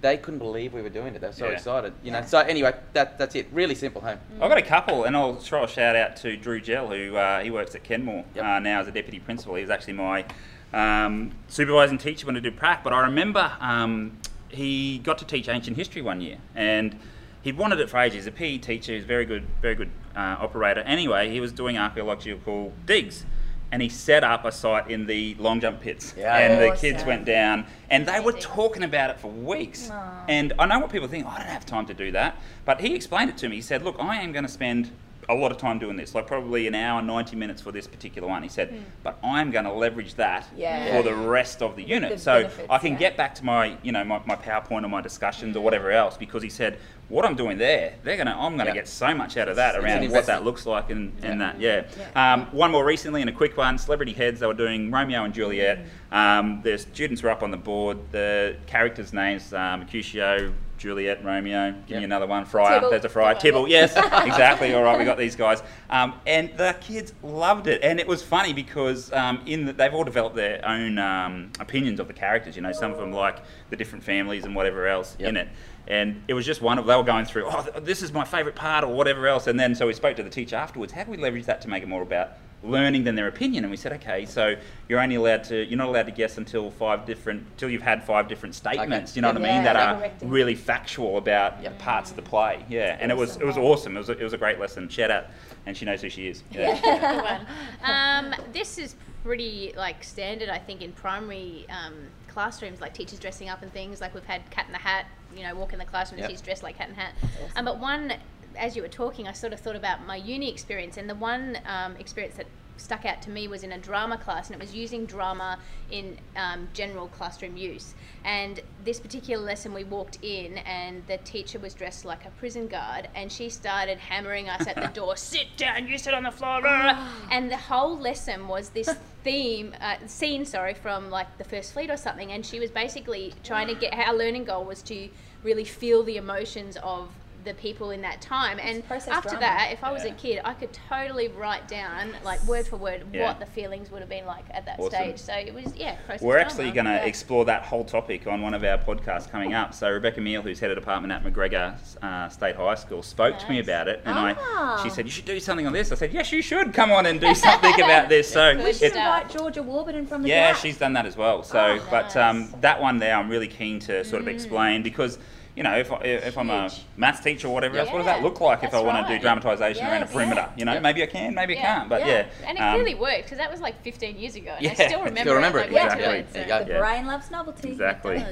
they 0.00 0.16
couldn't 0.16 0.38
believe 0.38 0.72
we 0.72 0.82
were 0.82 0.88
doing 0.88 1.14
it. 1.14 1.20
They 1.20 1.26
were 1.26 1.32
so 1.32 1.46
Yeah. 1.46 1.52
excited, 1.52 1.92
you 2.02 2.11
know. 2.12 2.22
So 2.22 2.38
anyway, 2.38 2.74
that 2.92 3.18
that's 3.18 3.35
it. 3.35 3.46
Really 3.52 3.74
simple, 3.74 4.00
hey. 4.02 4.16
I've 4.40 4.48
got 4.48 4.59
a 4.59 4.62
couple, 4.62 5.04
and 5.04 5.16
I'll 5.16 5.37
throw 5.37 5.64
a 5.64 5.68
shout 5.68 5.96
out 5.96 6.16
to 6.16 6.37
Drew 6.37 6.61
Gell, 6.61 6.88
who 6.88 7.16
uh, 7.16 7.40
he 7.40 7.50
works 7.50 7.74
at 7.74 7.85
Kenmore 7.85 8.24
Yep. 8.35 8.44
uh, 8.44 8.59
now 8.59 8.80
as 8.80 8.88
a 8.88 8.92
deputy 8.92 9.18
principal. 9.20 9.54
He 9.54 9.62
was 9.62 9.70
actually 9.70 9.94
my 9.94 10.24
um, 10.72 11.32
supervising 11.48 11.98
teacher 11.98 12.26
when 12.26 12.37
I 12.37 12.40
did 12.40 12.56
prac. 12.56 12.82
But 12.85 12.92
I 12.92 13.00
remember 13.00 13.52
um, 13.61 14.18
he 14.48 14.98
got 14.98 15.18
to 15.18 15.24
teach 15.24 15.48
ancient 15.48 15.76
history 15.76 16.02
one 16.02 16.20
year, 16.20 16.38
and 16.54 16.98
he'd 17.42 17.56
wanted 17.56 17.80
it 17.80 17.88
for 17.90 17.98
ages. 17.98 18.16
He's 18.16 18.26
a 18.26 18.32
PE 18.32 18.59
teacher, 18.59 18.92
he's 18.92 19.04
a 19.04 19.06
very 19.06 19.24
good, 19.24 19.46
very 19.62 19.74
good 19.74 19.90
uh, 20.16 20.37
operator. 20.40 20.80
Anyway, 20.80 21.30
he 21.30 21.40
was 21.40 21.52
doing 21.52 21.78
archaeological 21.78 22.72
digs. 22.85 23.24
And 23.72 23.83
he 23.83 23.88
set 23.88 24.22
up 24.22 24.44
a 24.44 24.52
site 24.52 24.88
in 24.90 25.07
the 25.07 25.35
long 25.38 25.61
jump 25.61 25.81
pits, 25.81 26.14
Yeah. 26.16 26.37
and 26.37 26.62
the 26.62 26.76
kids 26.76 27.05
went 27.05 27.24
down, 27.24 27.66
and 27.90 28.07
they 28.07 28.20
were 28.20 28.33
talking 28.33 28.85
about 28.85 29.11
it 29.11 29.18
for 29.18 29.29
weeks. 29.29 29.90
Aw. 29.90 30.24
And 30.29 30.52
I 30.59 30.66
know 30.66 30.79
what 30.79 30.90
people 30.92 31.09
think. 31.09 31.26
"Oh, 31.26 31.31
I 31.31 31.38
don't 31.38 31.48
have 31.48 31.66
time 31.66 31.85
to 31.87 31.94
do 31.94 32.12
that, 32.12 32.37
but 32.64 32.81
he 32.81 32.94
explained 32.94 33.31
it 33.31 33.37
to 33.38 33.48
me. 33.48 33.57
He 33.57 33.62
said, 33.62 33.83
"Look, 33.83 33.96
I 33.98 34.16
am 34.22 34.31
going 34.33 34.44
to 34.44 34.50
spend 34.50 34.92
a 35.28 35.34
lot 35.34 35.50
of 35.50 35.58
time 35.58 35.78
doing 35.78 35.96
this, 35.96 36.14
like 36.14 36.26
probably 36.26 36.66
an 36.66 36.74
hour, 36.74 37.02
ninety 37.02 37.36
minutes 37.36 37.60
for 37.62 37.72
this 37.72 37.86
particular 37.86 38.28
one." 38.28 38.42
He 38.42 38.48
said, 38.48 38.72
"But 39.02 39.18
I'm 39.24 39.50
going 39.50 39.64
to 39.64 39.72
leverage 39.72 40.14
that 40.14 40.46
Yeah. 40.56 40.96
for 40.96 41.02
the 41.02 41.14
rest 41.14 41.62
of 41.62 41.76
the 41.76 41.82
unit, 41.82 42.12
The 42.12 42.18
so 42.18 42.42
benefits, 42.42 42.66
I 42.70 42.78
can 42.78 42.92
yeah. 42.92 42.98
get 42.98 43.16
back 43.16 43.34
to 43.36 43.44
my, 43.44 43.76
you 43.82 43.92
know, 43.92 44.04
my, 44.04 44.20
my 44.26 44.36
PowerPoint 44.36 44.84
or 44.84 44.88
my 44.88 45.00
discussions 45.00 45.56
or 45.56 45.60
whatever 45.62 45.90
else." 45.90 46.16
Because 46.16 46.42
he 46.42 46.48
said, 46.50 46.78
"What 47.08 47.24
I'm 47.24 47.34
doing 47.34 47.58
there, 47.58 47.94
they're 48.04 48.16
going 48.16 48.26
to, 48.28 48.34
I'm 48.34 48.54
going 48.56 48.66
to 48.66 48.72
Yeah. 48.72 48.74
get 48.74 48.88
so 48.88 49.14
much 49.14 49.36
out 49.36 49.48
of 49.48 49.56
that 49.56 49.74
It's 49.74 49.84
an 49.84 49.90
around 49.90 50.10
what 50.10 50.26
that 50.26 50.44
looks 50.44 50.64
like 50.66 50.90
and, 50.90 51.12
and 51.22 51.40
that, 51.40 51.60
yeah." 51.60 51.82
Yeah. 51.98 52.32
Um, 52.34 52.46
one 52.52 52.70
more 52.70 52.84
recently, 52.84 53.20
and 53.20 53.30
a 53.30 53.32
quick 53.32 53.56
one. 53.56 53.78
Celebrity 53.78 54.12
Heads. 54.12 54.40
They 54.40 54.46
were 54.46 54.54
doing 54.54 54.90
Romeo 54.90 55.24
and 55.24 55.34
Juliet. 55.34 55.80
Um, 56.12 56.60
the 56.62 56.78
students 56.78 57.22
were 57.22 57.30
up 57.30 57.42
on 57.42 57.50
the 57.50 57.56
board. 57.56 57.98
The 58.12 58.56
characters' 58.66 59.12
names: 59.12 59.52
um, 59.52 59.80
Mercutio, 59.80 60.52
Juliet, 60.87 61.25
Romeo. 61.25 61.72
Give 61.72 61.90
Yep. 61.90 61.99
me 61.99 62.05
another 62.05 62.27
one. 62.29 62.44
Friar. 62.44 62.75
Tybalt. 62.77 62.90
There's 62.92 63.05
a 63.05 63.09
Friar. 63.09 63.35
Tibble. 63.35 63.66
Tybalt. 63.66 63.70
Yes, 63.70 63.90
exactly. 64.27 64.72
All 64.72 64.85
right, 64.85 64.96
we 64.96 65.05
got 65.05 65.18
these 65.18 65.35
guys. 65.35 65.61
Um, 65.90 66.14
and 66.29 66.57
the 66.57 66.77
kids 66.81 67.12
loved 67.25 67.66
it, 67.66 67.83
and 67.83 67.99
it 67.99 68.07
was 68.07 68.22
funny 68.22 68.53
because 68.53 69.12
um, 69.12 69.40
in 69.46 69.66
the, 69.66 69.72
they've 69.72 69.92
all 69.92 70.05
developed 70.05 70.37
their 70.37 70.64
own 70.66 70.99
um, 70.99 71.51
opinions 71.59 71.99
of 71.99 72.07
the 72.07 72.14
characters. 72.14 72.55
You 72.55 72.62
know, 72.62 72.70
some 72.72 72.92
of 72.92 72.99
them 72.99 73.12
like 73.12 73.38
the 73.70 73.77
different 73.77 74.05
families 74.05 74.44
and 74.44 74.55
whatever 74.55 74.87
else 74.87 75.16
Yep. 75.18 75.29
in 75.29 75.37
it. 75.37 75.49
And 75.88 76.22
it 76.29 76.35
was 76.35 76.46
just 76.46 76.62
one 76.62 76.79
of 76.79 76.87
they 76.87 76.94
were 76.96 77.03
going 77.03 77.25
through. 77.25 77.46
Oh, 77.46 77.66
this 77.81 78.03
is 78.03 78.12
my 78.12 78.25
favourite 78.25 78.55
part, 78.57 78.85
or 78.85 78.94
whatever 78.94 79.27
else. 79.27 79.49
And 79.49 79.59
then 79.59 79.75
so 79.75 79.88
we 79.88 79.92
spoke 79.92 80.16
to 80.16 80.22
the 80.22 80.31
teacher 80.31 80.55
afterwards. 80.57 80.92
How 80.92 81.03
do 81.05 81.11
we 81.11 81.16
leverage 81.16 81.46
that 81.46 81.61
to 81.62 81.68
make 81.68 81.83
it 81.83 81.88
more 81.88 82.03
about 82.03 82.31
learning 82.66 83.05
than 83.05 83.14
their 83.14 83.29
opinion? 83.29 83.64
And 83.64 83.70
we 83.70 83.76
said, 83.76 83.92
okay, 83.94 84.26
so 84.26 84.57
you're 84.88 85.00
only 85.00 85.14
allowed 85.16 85.44
to 85.44 85.64
you're 85.64 85.79
not 85.79 85.88
allowed 85.88 86.07
to 86.07 86.12
guess 86.12 86.38
until 86.38 86.70
five 86.70 87.07
different 87.07 87.46
until 87.52 87.70
you've 87.70 87.83
had 87.83 88.02
five 88.05 88.29
different 88.29 88.55
statements. 88.55 89.16
You 89.16 89.22
know 89.22 89.29
what 89.33 89.38
I 89.38 89.40
Yeah, 89.46 89.55
mean? 89.55 89.64
That 89.64 89.76
are 89.76 89.96
correcting. 89.96 90.29
really 90.29 90.55
factual 90.55 91.16
about 91.18 91.62
Yep. 91.62 91.79
parts 91.79 92.11
of 92.11 92.16
the 92.16 92.22
play. 92.22 92.64
Yeah, 92.68 92.96
and 93.00 93.11
it 93.11 93.16
was 93.16 93.37
it 93.37 93.44
was 93.46 93.57
awesome. 93.57 93.96
It 93.96 94.00
was 94.00 94.09
a, 94.11 94.18
it 94.18 94.22
was 94.24 94.33
a 94.33 94.38
great 94.38 94.59
lesson. 94.61 94.88
Shout 94.88 95.11
out, 95.11 95.26
and 95.66 95.76
she 95.76 95.85
knows 95.85 96.02
who 96.02 96.11
she 96.11 96.29
is. 96.29 96.42
Yeah. 96.50 96.81
Good 96.81 97.22
one. 97.22 97.46
Um, 97.85 98.35
this 98.52 98.79
is 98.79 98.94
pretty 99.24 99.72
like 99.76 100.02
standard, 100.05 100.48
I 100.48 100.59
think, 100.59 100.83
in 100.83 100.92
primary 100.92 101.66
um, 101.68 101.94
classrooms, 102.29 102.81
like 102.81 102.94
teachers 102.94 103.18
dressing 103.18 103.48
up 103.48 103.62
and 103.62 103.72
things. 103.72 104.00
Like 104.00 104.14
we've 104.14 104.24
had 104.24 104.48
Cat 104.50 104.66
in 104.66 104.72
the 104.72 104.79
Hat, 104.79 105.07
you 105.37 105.42
know, 105.42 105.55
walk 105.55 105.72
in 105.72 105.79
the 105.79 105.85
classroom, 105.85 106.20
Yep. 106.20 106.29
and 106.29 106.38
she's 106.38 106.40
dressed 106.42 106.62
like 106.62 106.79
Cat 106.79 106.88
in 106.90 106.94
the 106.94 107.00
Hat. 107.00 107.14
Um, 107.57 107.64
but 107.64 107.79
one, 107.81 108.12
as 108.56 108.76
you 108.76 108.82
were 108.82 108.88
talking, 108.88 109.28
I 109.28 109.32
sort 109.32 109.52
of 109.52 109.60
thought 109.60 109.76
about 109.76 110.06
my 110.06 110.16
uni 110.16 110.50
experience, 110.50 110.96
and 110.96 111.08
the 111.08 111.14
one 111.14 111.58
um, 111.66 111.96
experience 111.96 112.36
that 112.36 112.46
stuck 112.76 113.04
out 113.04 113.22
to 113.22 113.30
me 113.30 113.48
was 113.48 113.62
in 113.62 113.72
a 113.72 113.78
drama 113.78 114.18
class, 114.18 114.48
and 114.48 114.60
it 114.60 114.60
was 114.60 114.74
using 114.74 115.06
drama 115.06 115.58
in 115.90 116.16
um, 116.36 116.68
general 116.72 117.08
classroom 117.08 117.56
use. 117.56 117.94
And 118.24 118.60
this 118.84 119.00
particular 119.00 119.42
lesson, 119.42 119.72
we 119.72 119.84
walked 119.84 120.18
in, 120.22 120.58
and 120.58 121.02
the 121.06 121.16
teacher 121.18 121.58
was 121.58 121.74
dressed 121.74 122.04
like 122.04 122.24
a 122.24 122.30
prison 122.30 122.66
guard, 122.68 123.08
and 123.14 123.30
she 123.30 123.48
started 123.48 123.98
hammering 123.98 124.48
us 124.48 124.66
at 124.66 124.76
the 124.76 124.88
door, 124.94 125.16
"Sit 125.16 125.56
down! 125.56 125.88
You 125.88 125.98
sit 125.98 126.14
on 126.14 126.24
the 126.24 126.30
floor!" 126.30 126.60
blah." 126.60 127.08
and 127.30 127.50
the 127.50 127.56
whole 127.56 127.98
lesson 127.98 128.48
was 128.48 128.70
this 128.70 128.94
theme, 129.24 129.74
uh, 129.80 129.96
scene, 130.06 130.44
sorry, 130.44 130.74
from 130.74 131.10
like 131.10 131.38
the 131.38 131.44
First 131.44 131.72
Fleet 131.72 131.90
or 131.90 131.96
something. 131.96 132.30
And 132.30 132.44
she 132.44 132.60
was 132.60 132.70
basically 132.70 133.34
trying 133.42 133.68
to 133.68 133.74
get 133.74 133.92
our 133.94 134.14
learning 134.14 134.44
goal 134.44 134.64
was 134.64 134.82
to 134.82 135.08
really 135.42 135.64
feel 135.64 136.02
the 136.02 136.16
emotions 136.16 136.76
of 136.82 137.10
the 137.46 137.54
people 137.54 137.90
in 137.92 138.02
that 138.02 138.20
time. 138.20 138.59
And 138.61 138.87
process 138.87 139.14
after 139.14 139.30
drama. 139.30 139.46
that, 139.46 139.70
if 139.72 139.82
I 139.82 139.90
was 139.92 140.04
a 140.04 140.11
kid, 140.11 140.40
I 140.44 140.52
could 140.52 140.70
totally 140.90 141.28
write 141.28 141.66
down, 141.68 142.11
like 142.24 142.42
word 142.44 142.66
for 142.66 142.76
word, 142.76 143.04
Yeah. 143.12 143.24
what 143.28 143.40
the 143.40 143.46
feelings 143.46 143.90
would 143.90 144.00
have 144.00 144.09
been 144.11 144.26
like 144.26 144.44
at 144.50 144.66
that 144.66 144.78
Awesome. 144.78 144.90
stage. 144.90 145.18
So 145.18 145.32
it 145.32 145.54
was, 145.54 145.74
yeah, 145.76 145.94
process 146.04 146.22
We're 146.22 146.37
actually 146.38 146.70
going 146.72 146.85
to 146.87 146.92
Yeah. 146.92 147.04
explore 147.04 147.44
that 147.46 147.62
whole 147.62 147.85
topic 147.85 148.26
on 148.26 148.42
one 148.42 148.52
of 148.52 148.62
our 148.64 148.76
podcasts 148.76 149.30
coming 149.30 149.54
up. 149.54 149.72
So 149.72 149.88
Rebecca 149.90 150.20
Meal, 150.20 150.42
who's 150.42 150.61
head 150.61 150.70
of 150.70 150.76
department 150.76 151.12
at 151.12 151.24
McGregor 151.24 151.74
uh, 152.02 152.28
State 152.28 152.56
High 152.56 152.74
School, 152.74 153.02
spoke 153.02 153.38
to 153.38 153.48
me 153.48 153.61
about 153.61 153.88
it, 153.88 154.02
and 154.04 154.18
Ah. 154.18 154.78
I 154.78 154.82
she 154.82 154.90
said 154.90 155.06
you 155.06 155.11
should 155.12 155.24
do 155.24 155.40
something 155.40 155.66
on 155.66 155.72
this. 155.72 155.90
I 155.92 155.94
said 155.94 156.12
yes, 156.12 156.30
you 156.32 156.42
should 156.42 156.74
come 156.74 156.90
on 156.92 157.06
and 157.06 157.20
do 157.20 157.35
something 157.46 157.74
about 157.80 158.09
this. 158.09 158.30
So 158.30 158.56
We 158.62 158.72
should 158.72 158.82
it- 158.82 158.96
invite 158.96 159.30
Georgia 159.30 159.62
Warburton 159.62 160.06
from 160.06 160.22
the 160.22 160.28
yeah, 160.28 160.52
Gap. 160.52 160.61
she's 160.61 160.76
done 160.76 160.92
that 160.94 161.06
as 161.06 161.16
well. 161.16 161.42
So, 161.42 161.78
Oh, 161.80 161.88
but 161.90 162.16
um, 162.16 162.52
that 162.61 162.80
one 162.82 162.98
there, 162.98 163.14
I'm 163.14 163.28
really 163.28 163.48
keen 163.48 163.78
to 163.80 164.04
sort 164.04 164.20
of 164.20 164.28
explain 164.28 164.82
because. 164.82 165.18
You 165.56 165.62
know, 165.62 165.74
if, 165.78 165.90
I, 165.90 165.96
if 166.04 166.36
I'm 166.36 166.50
a 166.50 166.68
Huge. 166.68 166.82
maths 166.98 167.20
teacher 167.20 167.48
or 167.48 167.54
whatever 167.54 167.78
else, 167.78 167.88
what 167.90 167.96
does 167.96 168.06
that 168.06 168.22
look 168.22 168.42
like 168.42 168.58
if 168.58 168.68
I 168.68 168.72
that's 168.72 168.84
want 168.84 168.98
to 168.98 169.18
do 169.18 169.26
right. 169.26 169.40
dramatisation 169.40 169.86
around 169.88 170.02
a 170.02 170.06
perimeter? 170.06 170.50
You 170.54 170.66
know, 170.66 170.74
Yeah. 170.74 170.80
maybe 170.80 171.02
I 171.02 171.06
can, 171.06 171.34
maybe 171.34 171.56
I 171.58 171.62
can't, 171.62 171.88
but 171.88 172.00
Yeah. 172.02 172.06
yeah. 172.06 172.26
And 172.46 172.58
it 172.58 172.60
um, 172.60 172.74
clearly 172.74 172.94
worked 172.94 173.22
because 173.22 173.38
that 173.38 173.50
was 173.50 173.62
like 173.62 173.82
15 173.82 174.18
years 174.18 174.36
ago, 174.36 174.50
and 174.54 174.62
Yeah. 174.62 174.72
I 174.72 174.74
still 174.74 174.88
Still 174.90 175.02
remember, 175.04 175.34
remember 175.34 175.58
it. 175.60 175.70
it, 175.70 175.72
Like, 175.72 175.84
exactly. 175.84 176.04
to 176.04 176.10
word, 176.10 176.26
so- 176.58 176.64
The 176.66 176.72
Yeah. 176.72 176.78
brain 176.78 177.06
loves 177.06 177.30
novelty. 177.30 177.70
Exactly. 177.70 178.22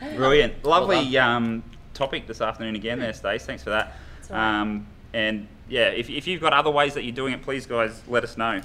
Brilliant. 0.14 0.64
Lovely 0.64 1.10
done. 1.10 1.36
um, 1.44 1.62
topic 1.92 2.28
this 2.28 2.40
afternoon 2.40 2.76
again 2.76 3.00
there, 3.00 3.12
Stace. 3.12 3.44
Thanks 3.44 3.64
for 3.64 3.70
that. 3.70 3.94
That's 4.18 4.30
all 4.30 4.36
right. 4.36 4.60
Um, 4.60 4.86
and 5.12 5.48
yeah, 5.68 5.86
if, 5.88 6.08
if 6.08 6.28
you've 6.28 6.40
got 6.40 6.52
other 6.52 6.70
ways 6.70 6.94
that 6.94 7.02
you're 7.02 7.14
doing 7.16 7.32
it, 7.34 7.42
please, 7.42 7.66
guys, 7.66 8.00
let 8.06 8.22
us 8.22 8.36
know. 8.36 8.60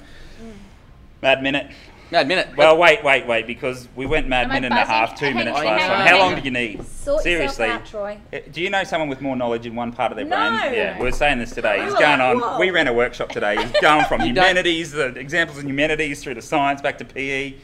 Mad 1.22 1.42
Minute. 1.42 1.72
Mad 2.10 2.26
minute. 2.26 2.48
Well, 2.56 2.76
wait, 2.76 3.04
wait, 3.04 3.26
wait, 3.26 3.46
because 3.46 3.88
we 3.94 4.04
went 4.04 4.26
mad 4.26 4.44
Am 4.46 4.48
minute 4.52 4.72
and 4.72 4.80
a 4.80 4.84
half, 4.84 5.16
two 5.16 5.26
Hang 5.26 5.36
minutes 5.36 5.58
on, 5.58 5.64
last 5.64 5.86
time. 5.86 6.06
How 6.08 6.18
long 6.18 6.34
do 6.34 6.40
you 6.42 6.50
need? 6.50 6.84
Sort 6.84 7.22
Seriously. 7.22 7.66
out, 7.68 7.86
Troy. 7.86 8.18
Uh, 8.32 8.38
Do 8.50 8.60
you 8.60 8.68
know 8.68 8.82
someone 8.82 9.08
with 9.08 9.20
more 9.20 9.36
knowledge 9.36 9.64
in 9.64 9.76
one 9.76 9.92
part 9.92 10.10
of 10.10 10.16
their 10.16 10.24
No. 10.26 10.36
brain? 10.36 10.74
Yeah, 10.74 10.98
we 10.98 11.04
were 11.04 11.12
saying 11.12 11.38
this 11.38 11.52
today. 11.52 11.82
He's 11.84 11.92
Whoa, 11.92 12.00
going 12.00 12.20
on. 12.20 12.40
whoa. 12.40 12.58
We 12.58 12.70
ran 12.70 12.88
a 12.88 12.92
workshop 12.92 13.28
today. 13.30 13.56
He's 13.62 13.70
going 13.80 14.04
from 14.06 14.20
You 14.22 14.26
humanities, 14.28 14.90
the 14.90 15.06
examples 15.16 15.58
in 15.60 15.68
humanities, 15.68 16.20
through 16.22 16.34
to 16.34 16.42
science, 16.42 16.82
back 16.82 16.98
to 16.98 17.04
PE. 17.04 17.54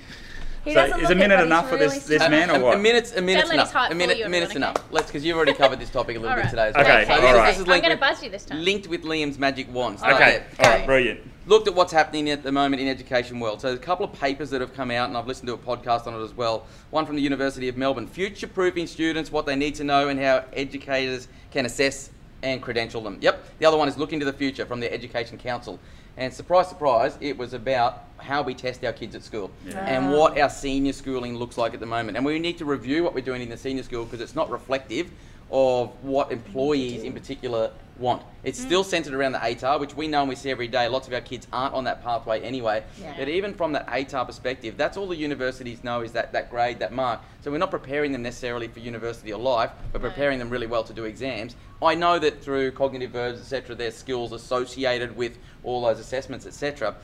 He 0.64 0.74
so 0.74 0.82
is 0.98 1.10
a 1.10 1.14
minute 1.14 1.36
but 1.36 1.38
he's 1.38 1.46
enough 1.46 1.68
for 1.68 1.76
this 1.76 1.92
really 1.92 1.98
this 2.06 2.16
smart. 2.18 2.30
man 2.32 2.50
or 2.50 2.56
a, 2.56 2.60
what? 2.60 2.74
a 2.74 2.78
minute's 2.78 3.12
a 3.12 3.22
minute's 3.22 3.48
let 3.50 3.60
his 3.60 3.70
enough. 3.72 3.90
A 3.90 3.94
minute, 3.94 4.14
fool 4.14 4.18
you, 4.20 4.26
a 4.26 4.28
minute's 4.28 4.50
everyone, 4.50 4.70
enough. 4.70 4.84
Let's 4.92 5.06
because 5.06 5.24
you've 5.24 5.36
already 5.36 5.52
covered 5.54 5.78
this 5.78 5.90
topic 5.90 6.16
a 6.16 6.20
little 6.20 6.34
bit 6.36 6.46
Alright. 6.46 6.72
today. 6.72 6.72
so- 6.74 6.80
Okay, 6.80 7.04
So 7.06 7.20
this, 7.20 7.30
alright. 7.30 7.46
this 7.46 7.56
is 7.58 7.62
I'm 7.62 7.68
linked 7.68 7.82
gonna 7.84 7.94
with, 7.94 8.00
buzz 8.00 8.22
you 8.22 8.30
this 8.30 8.44
time. 8.44 8.64
linked 8.64 8.88
with 8.88 9.02
Liam's 9.04 9.38
magic 9.38 9.72
wand. 9.72 9.98
Start 10.00 10.14
Okay, 10.14 10.42
there. 10.58 10.66
all 10.66 10.76
right, 10.78 10.86
brilliant. 10.86 11.20
Looked 11.46 11.68
at 11.68 11.74
what's 11.74 11.92
happening 11.92 12.28
at 12.28 12.42
the 12.42 12.52
moment 12.52 12.82
in 12.82 12.88
education 12.88 13.38
world. 13.40 13.60
So 13.60 13.68
there's 13.68 13.78
a 13.78 13.82
couple 13.82 14.04
of 14.04 14.12
papers 14.12 14.50
that 14.50 14.60
have 14.60 14.74
come 14.74 14.90
out, 14.90 15.08
and 15.08 15.16
I've 15.16 15.26
listened 15.26 15.46
to 15.46 15.54
a 15.54 15.58
podcast 15.58 16.06
on 16.06 16.14
it 16.14 16.22
as 16.22 16.34
well. 16.34 16.66
One 16.90 17.06
from 17.06 17.16
the 17.16 17.22
University 17.22 17.68
of 17.68 17.76
Melbourne, 17.76 18.06
future-proofing 18.06 18.88
students, 18.88 19.30
what 19.30 19.46
they 19.46 19.56
need 19.56 19.76
to 19.76 19.84
know, 19.84 20.08
and 20.08 20.20
how 20.20 20.44
educators 20.52 21.28
can 21.52 21.64
assess 21.64 22.10
and 22.42 22.60
credential 22.60 23.00
them. 23.00 23.18
Yep. 23.20 23.58
The 23.58 23.66
other 23.66 23.76
one 23.76 23.88
is 23.88 23.96
looking 23.96 24.18
to 24.20 24.26
the 24.26 24.32
future 24.32 24.66
from 24.66 24.80
the 24.80 24.92
Education 24.92 25.38
Council. 25.38 25.78
And 26.18 26.32
surprise, 26.32 26.68
surprise, 26.68 27.18
it 27.20 27.36
was 27.36 27.52
about 27.52 28.04
how 28.18 28.42
we 28.42 28.54
test 28.54 28.84
our 28.84 28.92
kids 28.92 29.14
at 29.14 29.22
school 29.22 29.50
and 29.74 30.10
what 30.10 30.38
our 30.38 30.48
senior 30.48 30.94
schooling 30.94 31.36
looks 31.36 31.58
like 31.58 31.74
at 31.74 31.80
the 31.80 31.86
moment. 31.86 32.16
And 32.16 32.24
we 32.24 32.38
need 32.38 32.56
to 32.58 32.64
review 32.64 33.04
what 33.04 33.14
we're 33.14 33.20
doing 33.20 33.42
in 33.42 33.50
the 33.50 33.56
senior 33.56 33.82
school 33.82 34.04
because 34.04 34.20
it's 34.22 34.34
not 34.34 34.50
reflective 34.50 35.10
of 35.50 35.90
what 36.02 36.32
employees 36.32 37.02
in 37.02 37.12
particular 37.12 37.70
want. 37.98 38.22
It's 38.44 38.60
still 38.60 38.84
mm. 38.84 38.86
centered 38.86 39.14
around 39.14 39.32
the 39.32 39.38
ATAR, 39.38 39.80
which 39.80 39.96
we 39.96 40.06
know 40.06 40.20
and 40.20 40.28
we 40.28 40.34
see 40.34 40.50
every 40.50 40.68
day. 40.68 40.88
Lots 40.88 41.08
of 41.08 41.14
our 41.14 41.20
kids 41.20 41.46
aren't 41.52 41.74
on 41.74 41.84
that 41.84 42.02
pathway 42.02 42.40
anyway. 42.42 42.84
Yeah. 43.00 43.14
But 43.16 43.28
even 43.28 43.54
from 43.54 43.72
that 43.72 43.86
ATAR 43.86 44.26
perspective, 44.26 44.76
that's 44.76 44.96
all 44.96 45.08
the 45.08 45.16
universities 45.16 45.82
know 45.82 46.02
is 46.02 46.12
that, 46.12 46.32
that 46.32 46.50
grade, 46.50 46.78
that 46.80 46.92
mark. 46.92 47.20
So 47.42 47.50
we're 47.50 47.58
not 47.58 47.70
preparing 47.70 48.12
them 48.12 48.22
necessarily 48.22 48.68
for 48.68 48.80
university 48.80 49.32
or 49.32 49.40
life, 49.40 49.70
but 49.92 50.02
preparing 50.02 50.38
them 50.38 50.50
really 50.50 50.66
well 50.66 50.84
to 50.84 50.92
do 50.92 51.04
exams. 51.04 51.56
I 51.82 51.94
know 51.94 52.18
that 52.18 52.42
through 52.42 52.72
cognitive 52.72 53.10
verbs, 53.10 53.40
etc., 53.40 53.76
there's 53.76 53.94
skills 53.94 54.32
associated 54.32 55.16
with 55.16 55.38
all 55.62 55.82
those 55.82 55.98
assessments, 55.98 56.46
etc. 56.46 56.94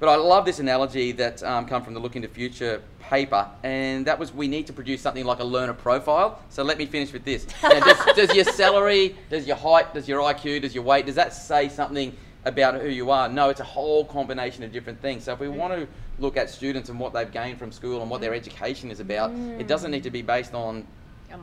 But 0.00 0.08
I 0.10 0.14
love 0.16 0.44
this 0.44 0.60
analogy 0.60 1.10
that 1.12 1.42
um, 1.42 1.66
come 1.66 1.82
from 1.82 1.92
the 1.92 1.98
Look 1.98 2.14
into 2.14 2.28
Future 2.28 2.80
paper, 3.00 3.48
and 3.64 4.06
that 4.06 4.16
was 4.16 4.32
we 4.32 4.46
need 4.46 4.68
to 4.68 4.72
produce 4.72 5.00
something 5.00 5.24
like 5.24 5.40
a 5.40 5.44
learner 5.44 5.72
profile. 5.74 6.40
So 6.50 6.62
let 6.62 6.78
me 6.78 6.86
finish 6.86 7.12
with 7.12 7.24
this. 7.24 7.46
Now, 7.64 7.80
does, 7.80 7.98
does 8.16 8.34
your 8.34 8.44
salary, 8.44 9.16
does 9.28 9.46
your 9.48 9.56
height, 9.56 9.92
does 9.94 10.06
your 10.06 10.20
IQ, 10.20 10.62
does 10.62 10.72
your 10.72 10.84
weight, 10.84 11.06
does 11.06 11.16
that 11.16 11.32
say 11.34 11.68
something 11.68 12.16
about 12.44 12.80
who 12.80 12.88
you 12.88 13.10
are? 13.10 13.28
No, 13.28 13.48
it's 13.48 13.58
a 13.58 13.64
whole 13.64 14.04
combination 14.04 14.62
of 14.62 14.70
different 14.70 15.00
things. 15.02 15.24
So 15.24 15.32
if 15.32 15.40
we 15.40 15.48
want 15.48 15.72
to 15.72 15.88
look 16.20 16.36
at 16.36 16.48
students 16.48 16.90
and 16.90 17.00
what 17.00 17.12
they've 17.12 17.30
gained 17.30 17.58
from 17.58 17.72
school 17.72 18.00
and 18.00 18.08
what 18.08 18.20
their 18.20 18.34
education 18.34 18.92
is 18.92 19.00
about, 19.00 19.32
it 19.58 19.66
doesn't 19.66 19.90
need 19.90 20.04
to 20.04 20.10
be 20.10 20.22
based 20.22 20.54
on 20.54 20.86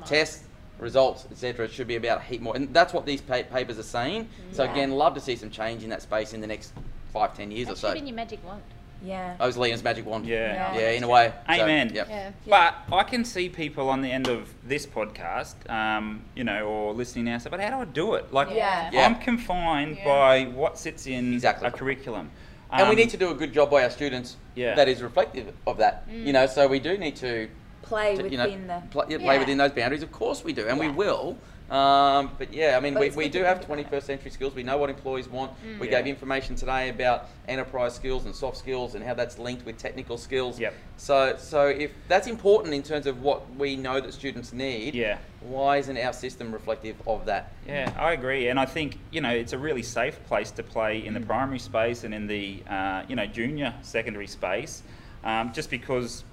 tests, 0.05 0.45
results, 0.79 1.27
etc. 1.29 1.65
It 1.65 1.71
should 1.73 1.87
be 1.87 1.97
about 1.97 2.19
a 2.19 2.23
heap 2.23 2.39
more, 2.41 2.55
and 2.55 2.73
that's 2.73 2.93
what 2.93 3.05
these 3.05 3.19
pa- 3.19 3.43
papers 3.43 3.77
are 3.77 3.83
saying. 3.83 4.29
So 4.53 4.63
Yeah. 4.63 4.71
again, 4.71 4.91
love 4.91 5.13
to 5.15 5.19
see 5.19 5.35
some 5.35 5.49
change 5.49 5.83
in 5.83 5.89
that 5.89 6.01
space 6.01 6.33
in 6.33 6.39
the 6.39 6.47
next 6.47 6.71
five, 7.15 7.33
ten 7.35 7.49
years 7.49 7.67
That 7.67 7.73
or 7.73 7.75
should 7.75 7.81
so. 7.81 7.87
have 7.87 7.95
been 7.95 8.07
your 8.07 8.15
magic 8.15 8.45
wand. 8.45 8.61
Yeah. 9.03 9.35
I 9.39 9.45
was 9.45 9.55
Liam's 9.55 9.83
magic 9.83 10.05
wand. 10.05 10.25
Yeah. 10.25 10.73
Yeah. 10.73 10.79
Yeah, 10.79 10.89
in 10.91 11.03
a 11.03 11.07
way. 11.07 11.31
So, 11.47 11.53
Amen. 11.53 11.91
yep. 11.93 12.07
Yeah. 12.09 12.31
But 12.47 12.75
I 12.93 13.03
can 13.03 13.23
see 13.23 13.49
people 13.49 13.89
on 13.89 14.01
the 14.01 14.11
end 14.11 14.27
of 14.27 14.53
this 14.63 14.85
podcast, 14.85 15.55
um, 15.69 16.23
you 16.35 16.43
know, 16.43 16.65
or 16.65 16.93
listening 16.93 17.25
now 17.25 17.37
say, 17.37 17.49
but 17.49 17.59
how 17.61 17.69
do 17.69 17.75
I 17.77 17.85
do 17.85 18.15
it? 18.15 18.33
Like, 18.33 18.49
Yeah. 18.51 18.89
Yeah. 18.91 19.05
I'm 19.05 19.15
confined 19.15 19.97
Yeah. 19.97 20.05
by 20.05 20.43
what 20.45 20.77
sits 20.77 21.07
in 21.07 21.33
Exactly. 21.33 21.67
a 21.67 21.71
curriculum. 21.71 22.31
And 22.71 22.89
we 22.89 22.95
Um, 22.95 22.99
need 23.01 23.09
to 23.11 23.17
do 23.17 23.29
a 23.31 23.33
good 23.35 23.53
job 23.53 23.69
by 23.71 23.83
our 23.83 23.89
students 23.91 24.37
Yeah. 24.55 24.75
that 24.75 24.87
is 24.89 25.01
reflective 25.03 25.53
of 25.67 25.77
that. 25.77 26.03
You 26.09 26.33
know, 26.33 26.45
so 26.47 26.67
we 26.67 26.79
do 26.79 26.97
need 26.97 27.15
to, 27.17 27.47
Play 27.83 28.15
to, 28.15 28.23
within 28.23 28.31
you 28.31 28.37
know, 28.39 28.79
the. 28.81 28.87
pl- 28.89 29.05
yeah, 29.09 29.17
play 29.19 29.37
within 29.37 29.57
those 29.59 29.71
boundaries. 29.71 30.01
Of 30.03 30.11
course 30.11 30.43
we 30.43 30.51
do, 30.53 30.67
and 30.67 30.79
we 30.79 30.89
will. 30.89 31.37
Um, 31.69 32.29
but 32.37 32.53
yeah, 32.53 32.77
I 32.77 32.79
mean, 32.79 32.93
But 32.93 33.01
we, 33.01 33.09
we 33.09 33.29
do 33.29 33.43
have 33.43 33.57
think 33.57 33.69
about 33.69 33.79
it. 33.79 33.89
21st 33.89 34.03
century 34.03 34.31
skills. 34.31 34.53
We 34.53 34.61
know 34.61 34.77
what 34.77 34.89
employees 34.91 35.27
want. 35.27 35.51
We 35.79 35.87
Yeah. 35.89 35.97
gave 36.01 36.07
information 36.07 36.55
today 36.55 36.89
about 36.89 37.29
enterprise 37.47 37.95
skills 37.95 38.25
and 38.25 38.35
soft 38.35 38.57
skills 38.57 38.93
and 38.93 39.03
how 39.03 39.15
that's 39.15 39.39
linked 39.39 39.65
with 39.65 39.77
technical 39.77 40.17
skills. 40.19 40.59
Yep. 40.59 40.73
So, 40.97 41.35
so 41.37 41.67
if 41.67 41.91
that's 42.07 42.27
important 42.27 42.73
in 42.75 42.83
terms 42.83 43.07
of 43.07 43.21
what 43.21 43.55
we 43.55 43.75
know 43.75 43.99
that 43.99 44.13
students 44.13 44.53
need, 44.53 44.93
Yeah. 44.93 45.17
why 45.41 45.77
isn't 45.77 45.97
our 45.97 46.13
system 46.13 46.51
reflective 46.51 46.95
of 47.07 47.25
that? 47.25 47.51
Yeah, 47.67 47.91
I 47.97 48.13
agree, 48.13 48.47
and 48.49 48.59
I 48.59 48.65
think 48.65 48.99
you 49.11 49.21
know 49.21 49.31
it's 49.31 49.53
a 49.53 49.57
really 49.57 49.83
safe 49.83 50.23
place 50.27 50.51
to 50.51 50.63
play 50.63 51.03
in 51.03 51.13
the 51.15 51.19
Mm. 51.19 51.27
primary 51.27 51.59
space 51.59 52.03
and 52.03 52.13
in 52.13 52.27
the 52.27 52.61
uh, 52.69 53.03
you 53.07 53.15
know 53.15 53.25
junior 53.25 53.73
secondary 53.81 54.27
space, 54.27 54.83
um, 55.23 55.51
just 55.51 55.69
because 55.71 56.23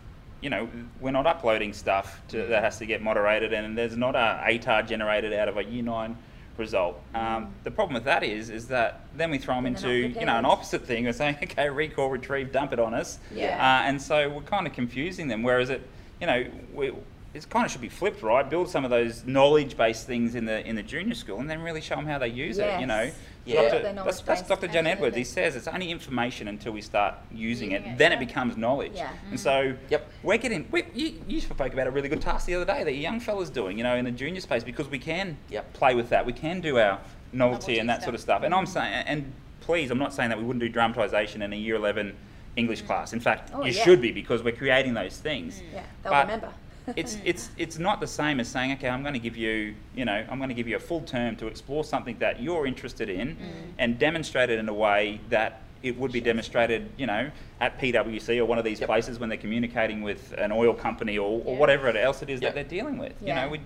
you 0.43 0.51
know 0.51 0.69
we're 1.01 1.13
not 1.13 1.27
uploading 1.27 1.73
stuff 1.73 2.21
to, 2.29 2.45
that 2.47 2.63
has 2.63 2.79
to 2.79 2.87
get 2.87 3.01
moderated, 3.01 3.53
and 3.53 3.79
there's 3.79 3.97
not 3.97 4.15
a 4.17 4.43
ATAR 4.49 4.87
generated 4.87 5.33
out 5.33 5.49
of 5.49 5.57
a 5.57 5.65
year 5.65 5.83
nine 5.83 6.17
result. 6.59 7.01
Um, 7.15 7.55
the 7.65 7.71
problem 7.71 7.95
with 7.95 8.05
that 8.05 8.23
is 8.23 8.51
is 8.51 8.69
that 8.69 9.01
then 9.17 9.31
we 9.31 9.39
throw 9.39 9.55
them 9.55 9.67
into 9.67 9.91
you 9.93 10.27
know 10.27 10.37
an 10.37 10.45
opposite 10.45 10.85
thing. 10.85 11.05
We're 11.05 11.13
saying 11.13 11.37
okay, 11.45 11.71
recall, 11.71 12.11
retrieve, 12.11 12.53
dump 12.53 12.73
it 12.73 12.81
on 12.81 12.93
us, 12.93 13.19
Yeah. 13.35 13.57
uh, 13.57 13.89
and 13.89 14.03
so 14.03 14.29
we're 14.29 14.43
kind 14.43 14.67
of 14.67 14.73
confusing 14.73 15.29
them. 15.29 15.43
Whereas 15.43 15.71
it 15.71 15.89
you 16.21 16.27
know 16.27 16.45
we. 16.75 16.93
It 17.35 17.49
kind 17.49 17.65
of 17.65 17.73
should 17.73 17.81
be 17.81 17.89
flipped, 17.89 18.23
right? 18.23 18.47
Build 18.51 18.69
some 18.69 18.85
of 18.85 18.91
those 18.91 19.25
knowledge-based 19.25 20.07
things 20.07 20.35
in 20.35 20.45
the 20.45 20.67
in 20.69 20.77
the 20.77 20.83
junior 20.83 21.15
school, 21.15 21.41
and 21.41 21.49
then 21.49 21.63
really 21.63 21.81
show 21.81 21.97
them 21.97 22.05
how 22.05 22.19
they 22.19 22.29
use 22.29 22.59
it. 22.59 22.79
You 22.79 22.85
know, 22.85 23.05
Yes. 23.05 23.15
Yeah. 23.45 23.63
Dr. 23.63 23.83
They're 23.83 24.05
that's, 24.05 24.21
that's 24.21 24.43
Dr. 24.43 24.69
John 24.69 24.87
Edwards. 24.87 25.17
He 25.17 25.25
says 25.25 25.57
it's 25.57 25.67
only 25.69 25.91
information 25.91 26.49
until 26.49 26.73
we 26.73 26.81
start 26.81 27.15
using 27.33 27.73
it. 27.73 27.83
Using 27.83 27.97
then 27.97 28.13
yeah. 28.13 28.17
it 28.17 28.21
becomes 28.27 28.57
knowledge. 28.57 28.93
Yeah. 28.95 29.11
And 29.31 29.39
mm. 29.39 29.43
so 29.43 29.77
Yep. 29.91 30.11
we're 30.23 30.39
getting. 30.39 30.69
We, 30.71 30.85
you, 30.95 31.23
you 31.27 31.41
spoke 31.41 31.73
about 31.73 31.87
a 31.87 31.91
really 31.91 32.09
good 32.09 32.23
task 32.23 32.47
the 32.47 32.55
other 32.55 32.65
day 32.65 32.85
that 32.85 32.93
your 32.93 33.01
young 33.01 33.21
fella's 33.21 33.51
doing. 33.51 33.79
You 33.79 33.85
know, 33.85 33.97
in 33.97 34.05
the 34.05 34.11
junior 34.11 34.41
space 34.41 34.65
because 34.65 34.89
we 34.89 34.99
can 34.99 35.37
Yep. 35.51 35.73
play 35.73 35.95
with 35.95 36.09
that. 36.11 36.25
We 36.25 36.33
can 36.33 36.61
do 36.61 36.79
our 36.79 37.01
novelty, 37.33 37.37
Novelty 37.37 37.79
and 37.79 37.89
that 37.89 37.97
stuff. 37.97 38.05
sort 38.05 38.15
of 38.15 38.21
stuff. 38.21 38.43
And 38.45 38.55
I'm 38.55 38.65
mm. 38.65 38.69
saying, 38.69 39.05
and 39.07 39.33
please, 39.61 39.91
I'm 39.91 39.99
not 39.99 40.13
saying 40.13 40.29
that 40.31 40.39
we 40.39 40.45
wouldn't 40.45 40.63
do 40.63 40.69
dramatisation 40.69 41.43
in 41.43 41.53
a 41.53 41.57
year 41.57 41.75
11 41.77 42.15
English 42.57 42.83
mm. 42.83 42.87
class. 42.87 43.13
In 43.13 43.21
fact, 43.21 43.51
Oh, 43.55 43.65
you 43.65 43.73
yeah. 43.73 43.85
should 43.85 44.01
be 44.01 44.13
because 44.13 44.43
we're 44.43 44.55
creating 44.57 44.95
those 44.95 45.17
things. 45.19 45.61
Yeah, 45.73 45.83
they'll 46.03 46.13
But 46.13 46.27
remember. 46.27 46.53
It's 46.97 47.17
it's 47.25 47.51
it's 47.57 47.79
not 47.79 48.01
the 48.01 48.07
same 48.07 48.41
as 48.41 48.49
saying, 48.49 48.73
okay, 48.73 48.89
I'm 48.89 49.03
going 49.03 49.15
to 49.15 49.21
give 49.21 49.37
you, 49.37 49.75
you 49.95 50.05
know, 50.05 50.25
I'm 50.31 50.39
going 50.39 50.49
to 50.49 50.55
give 50.55 50.69
you 50.69 50.77
a 50.77 50.81
full 50.81 51.01
term 51.03 51.37
to 51.37 51.47
explore 51.47 51.85
something 51.85 52.19
that 52.19 52.41
you're 52.43 52.67
interested 52.67 53.09
in, 53.09 53.37
and 53.79 53.99
demonstrate 53.99 54.51
it 54.51 54.59
in 54.59 54.69
a 54.69 54.75
way 54.75 55.21
that 55.31 55.61
it 55.83 55.99
would 55.99 56.13
be 56.13 56.21
demonstrated, 56.21 56.89
you 56.97 57.07
know, 57.07 57.29
at 57.61 57.77
PwC 57.81 58.39
or 58.39 58.45
one 58.45 58.57
of 58.59 58.65
these 58.65 58.79
Yep. 58.79 58.87
places 58.89 59.19
when 59.19 59.29
they're 59.29 59.37
communicating 59.39 60.01
with 60.03 60.33
an 60.39 60.53
oil 60.53 60.73
company 60.75 61.19
or, 61.19 61.43
or 61.45 61.55
Yeah. 61.55 61.59
whatever 61.59 61.89
else 61.89 62.23
it 62.23 62.31
is 62.31 62.41
Yep. 62.41 62.51
that 62.51 62.55
they're 62.55 62.79
dealing 62.79 62.99
with. 62.99 63.15
You 63.21 63.35
know, 63.35 63.49
we, 63.49 63.61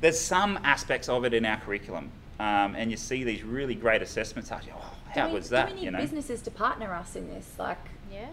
there's 0.00 0.18
some 0.18 0.58
aspects 0.64 1.08
of 1.08 1.24
it 1.24 1.32
in 1.32 1.44
our 1.46 1.56
curriculum, 1.58 2.10
um, 2.40 2.74
and 2.74 2.90
you 2.90 2.96
see 2.96 3.22
these 3.22 3.44
really 3.44 3.76
great 3.76 4.02
assessments. 4.02 4.50
Oh, 4.50 4.56
how 5.14 5.26
do 5.26 5.28
we, 5.28 5.34
was 5.38 5.50
that? 5.50 5.68
Do 5.68 5.74
we 5.74 5.80
need 5.80 5.84
you 5.86 5.90
know. 5.92 5.98
businesses 6.00 6.42
to 6.42 6.50
partner 6.50 6.92
us 6.92 7.14
in 7.14 7.28
this? 7.28 7.48
Like, 7.60 7.78
Yeah. 8.12 8.26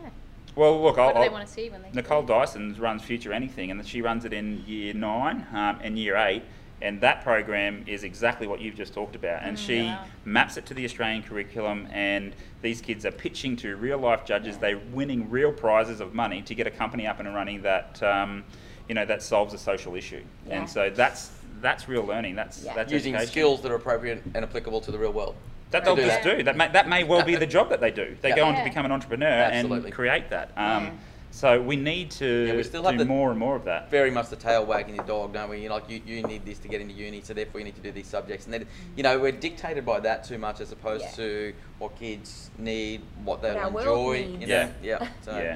Well, 0.55 0.81
look, 0.81 0.97
What 0.97 1.03
I'll, 1.03 1.13
do 1.13 1.19
they 1.19 1.25
I'll- 1.25 1.31
want 1.31 1.47
to 1.47 1.53
see 1.53 1.69
when 1.69 1.81
they 1.81 1.89
Nicole 1.93 2.23
Dyson 2.23 2.75
runs 2.77 3.03
Future 3.03 3.33
Anything, 3.33 3.71
and 3.71 3.85
she 3.87 4.01
runs 4.01 4.25
it 4.25 4.33
in 4.33 4.63
year 4.67 4.93
nine 4.93 5.47
um, 5.53 5.79
and 5.81 5.97
year 5.97 6.17
eight. 6.17 6.43
And 6.81 6.99
that 7.01 7.23
program 7.23 7.83
is 7.85 8.03
exactly 8.03 8.47
what 8.47 8.59
you've 8.59 8.73
just 8.75 8.91
talked 8.91 9.15
about. 9.15 9.43
And 9.43 9.57
she 9.57 9.83
wow. 9.83 10.03
maps 10.25 10.57
it 10.57 10.65
to 10.65 10.73
the 10.73 10.83
Australian 10.83 11.21
curriculum, 11.21 11.87
and 11.91 12.35
these 12.63 12.81
kids 12.81 13.05
are 13.05 13.11
pitching 13.11 13.55
to 13.57 13.75
real 13.75 13.99
life 13.99 14.25
judges. 14.25 14.57
They're 14.57 14.79
winning 14.91 15.29
real 15.29 15.51
prizes 15.53 15.99
of 15.99 16.15
money 16.15 16.41
to 16.41 16.55
get 16.55 16.65
a 16.65 16.71
company 16.71 17.05
up 17.05 17.19
and 17.19 17.31
running 17.35 17.61
that, 17.61 18.01
um, 18.01 18.43
you 18.89 18.95
know, 18.95 19.05
that 19.05 19.21
solves 19.21 19.53
a 19.53 19.59
social 19.59 19.95
issue. 19.95 20.23
Yeah. 20.47 20.59
And 20.59 20.69
so 20.69 20.89
that's 20.89 21.31
that's 21.61 21.87
real 21.87 22.03
learning. 22.03 22.35
That's 22.35 22.63
Yeah. 22.63 22.73
that's 22.73 22.91
Using 22.91 23.13
education. 23.13 23.31
skills 23.31 23.61
that 23.61 23.71
are 23.71 23.75
appropriate 23.75 24.23
and 24.33 24.43
applicable 24.43 24.81
to 24.81 24.91
the 24.91 24.97
real 24.97 25.13
world. 25.13 25.35
That 25.71 25.85
they'll 25.85 25.95
do 25.95 26.03
just 26.03 26.23
that. 26.23 26.37
do. 26.37 26.43
That 26.43 26.57
may, 26.57 26.67
that 26.69 26.87
may 26.87 27.03
well 27.03 27.23
be 27.23 27.35
the 27.35 27.45
job 27.47 27.69
that 27.69 27.79
they 27.81 27.91
do. 27.91 28.15
They 28.21 28.29
Yeah. 28.29 28.35
go 28.35 28.45
on 28.45 28.55
to 28.55 28.63
become 28.63 28.85
an 28.85 28.91
entrepreneur 28.91 29.27
Absolutely. 29.27 29.85
and 29.87 29.93
create 29.93 30.29
that. 30.29 30.51
Um, 30.55 30.83
Yeah. 30.85 30.91
So 31.33 31.61
we 31.61 31.77
need 31.77 32.11
to 32.11 32.47
Yeah, 32.47 32.55
we 32.57 32.63
still 32.63 32.83
have 32.83 32.91
do 32.91 32.97
the- 32.97 33.05
more 33.05 33.29
and 33.29 33.39
more 33.39 33.55
of 33.55 33.63
that. 33.63 33.89
very 33.89 34.11
much 34.11 34.27
the 34.27 34.35
tail 34.35 34.65
wagging 34.65 34.97
the 34.97 35.03
dog, 35.03 35.31
don't 35.33 35.49
we? 35.49 35.59
You 35.61 35.69
know, 35.69 35.75
like 35.75 35.89
you, 35.89 36.01
you 36.05 36.23
need 36.23 36.43
this 36.45 36.59
to 36.59 36.67
get 36.67 36.81
into 36.81 36.93
uni, 36.93 37.21
so 37.21 37.33
therefore 37.33 37.61
you 37.61 37.65
need 37.65 37.75
to 37.77 37.81
do 37.81 37.89
these 37.89 38.07
subjects, 38.07 38.43
and 38.47 38.53
then 38.53 38.65
you 38.97 39.03
know 39.03 39.17
we're 39.17 39.31
dictated 39.31 39.85
by 39.85 40.01
that 40.01 40.25
too 40.25 40.37
much 40.37 40.59
as 40.59 40.73
opposed 40.73 41.05
Yeah. 41.05 41.11
to 41.23 41.53
what 41.79 41.97
kids 41.97 42.51
need, 42.57 42.99
what 43.23 43.41
they'll 43.41 43.53
What 43.53 43.63
our 43.63 43.71
world 43.71 44.15
enjoy. 44.17 44.27
needs. 44.29 44.41
You 44.41 44.47
Yeah. 44.49 44.63
know? 44.65 44.71
yeah, 44.83 45.07
so, 45.21 45.37
yeah. 45.37 45.55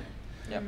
yeah. 0.49 0.59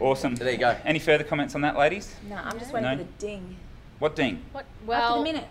Awesome. 0.00 0.36
So 0.36 0.44
there 0.44 0.54
you 0.54 0.58
go. 0.58 0.74
Any 0.86 1.00
further 1.00 1.24
comments 1.24 1.54
on 1.54 1.60
that, 1.60 1.76
ladies? 1.76 2.16
no, 2.26 2.36
I'm 2.36 2.58
just 2.58 2.72
waiting 2.72 2.90
No. 2.90 2.96
for 2.96 3.02
the 3.04 3.08
ding. 3.18 3.56
What 3.98 4.16
ding? 4.16 4.42
What? 4.52 4.64
After 4.64 4.86
Well, 4.86 5.18
the 5.18 5.24
minute. 5.24 5.46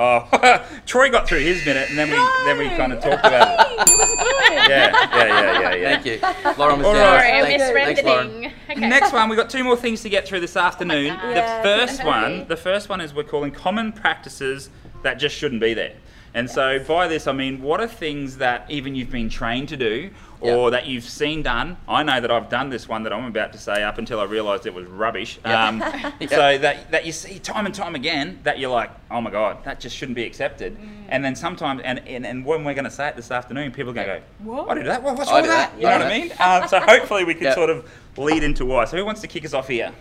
Oh, 0.00 0.64
Troy 0.86 1.10
got 1.10 1.28
through 1.28 1.40
his 1.40 1.64
minute, 1.66 1.88
and 1.90 1.98
then 1.98 2.08
we 2.08 2.16
then 2.46 2.56
we 2.58 2.68
kind 2.76 2.92
of 2.92 3.02
talked 3.02 3.26
about 3.26 3.60
it. 3.60 3.66
it 3.90 3.98
was 3.98 4.08
good. 4.14 4.70
Yeah, 4.70 4.92
yeah, 4.92 5.24
yeah, 5.26 5.60
yeah, 5.60 5.74
yeah. 5.74 6.00
Thank 6.00 6.06
you, 6.06 6.52
Lauren 6.56 6.78
was 6.78 6.86
All 6.86 6.94
generous. 6.94 7.22
right. 7.22 7.60
sorry, 7.60 7.82
I 7.82 7.84
Thanks- 7.86 8.00
thanks, 8.00 8.02
Lauren. 8.04 8.52
Okay. 8.70 8.80
Next 8.86 9.12
one, 9.14 9.30
we've 9.30 9.38
got 9.38 9.48
two 9.48 9.64
more 9.64 9.76
things 9.78 10.02
to 10.02 10.10
get 10.10 10.28
through 10.28 10.40
this 10.40 10.54
afternoon. 10.54 11.10
Oh 11.10 11.16
God. 11.16 11.30
the 11.30 11.34
Yeah, 11.36 11.62
first 11.62 12.04
one, 12.04 12.46
the 12.48 12.56
first 12.56 12.88
one 12.90 13.00
is 13.00 13.14
we're 13.14 13.24
calling 13.24 13.50
common 13.50 13.92
practices 13.92 14.68
that 15.02 15.14
just 15.14 15.34
shouldn't 15.34 15.62
be 15.62 15.72
there. 15.72 15.94
And 16.34 16.48
so 16.50 16.78
by 16.78 17.08
this, 17.08 17.26
I 17.26 17.32
mean, 17.32 17.62
what 17.62 17.80
are 17.80 17.88
things 17.88 18.36
that 18.36 18.70
even 18.70 18.94
you've 18.94 19.10
been 19.10 19.30
trained 19.30 19.70
to 19.70 19.76
do 19.78 20.10
or 20.40 20.64
Yeah. 20.66 20.70
that 20.70 20.86
you've 20.86 21.04
seen 21.04 21.42
done? 21.42 21.76
I 21.88 22.02
know 22.02 22.20
that 22.20 22.30
I've 22.30 22.48
done 22.48 22.70
this 22.70 22.88
one 22.88 23.02
that 23.02 23.12
I'm 23.12 23.24
about 23.24 23.52
to 23.52 23.58
say 23.58 23.82
up 23.82 23.98
until 23.98 24.20
I 24.20 24.24
realised 24.24 24.66
it 24.66 24.74
was 24.74 24.86
rubbish. 24.86 25.38
Um, 25.44 25.82
So 26.28 26.58
that, 26.58 26.90
that 26.90 27.06
you 27.06 27.12
see 27.12 27.38
time 27.38 27.66
and 27.66 27.74
time 27.74 27.94
again 27.94 28.38
that 28.42 28.58
you're 28.58 28.70
like, 28.70 28.90
oh 29.10 29.20
my 29.20 29.30
God, 29.30 29.64
that 29.64 29.80
just 29.80 29.96
shouldn't 29.96 30.16
be 30.16 30.24
accepted. 30.24 30.76
And 31.08 31.24
then 31.24 31.34
sometimes, 31.34 31.82
and, 31.84 32.00
and, 32.06 32.26
and 32.26 32.44
when 32.44 32.64
we're 32.64 32.74
going 32.74 32.84
to 32.84 32.90
say 32.90 33.08
it 33.08 33.16
this 33.16 33.30
afternoon, 33.30 33.72
people 33.72 33.90
are 33.90 33.94
going 33.94 34.06
to 34.06 34.18
go, 34.18 34.24
what? 34.44 34.68
I 34.68 34.74
do 34.74 34.84
that? 34.84 35.02
What's 35.02 35.30
wrong 35.30 35.42
with 35.42 35.50
that? 35.50 35.72
that. 35.72 35.76
You 35.78 35.86
know 35.86 35.98
what 35.98 36.02
I 36.02 36.18
mean? 36.18 36.32
Um, 36.38 36.68
so 36.68 36.80
hopefully 36.86 37.24
we 37.24 37.34
can 37.34 37.52
sort 37.54 37.70
of 37.70 37.90
lead 38.16 38.42
into 38.42 38.64
why. 38.64 38.84
So 38.84 38.96
who 38.96 39.04
wants 39.04 39.20
to 39.22 39.26
kick 39.26 39.44
us 39.44 39.54
off 39.54 39.68
here? 39.68 39.92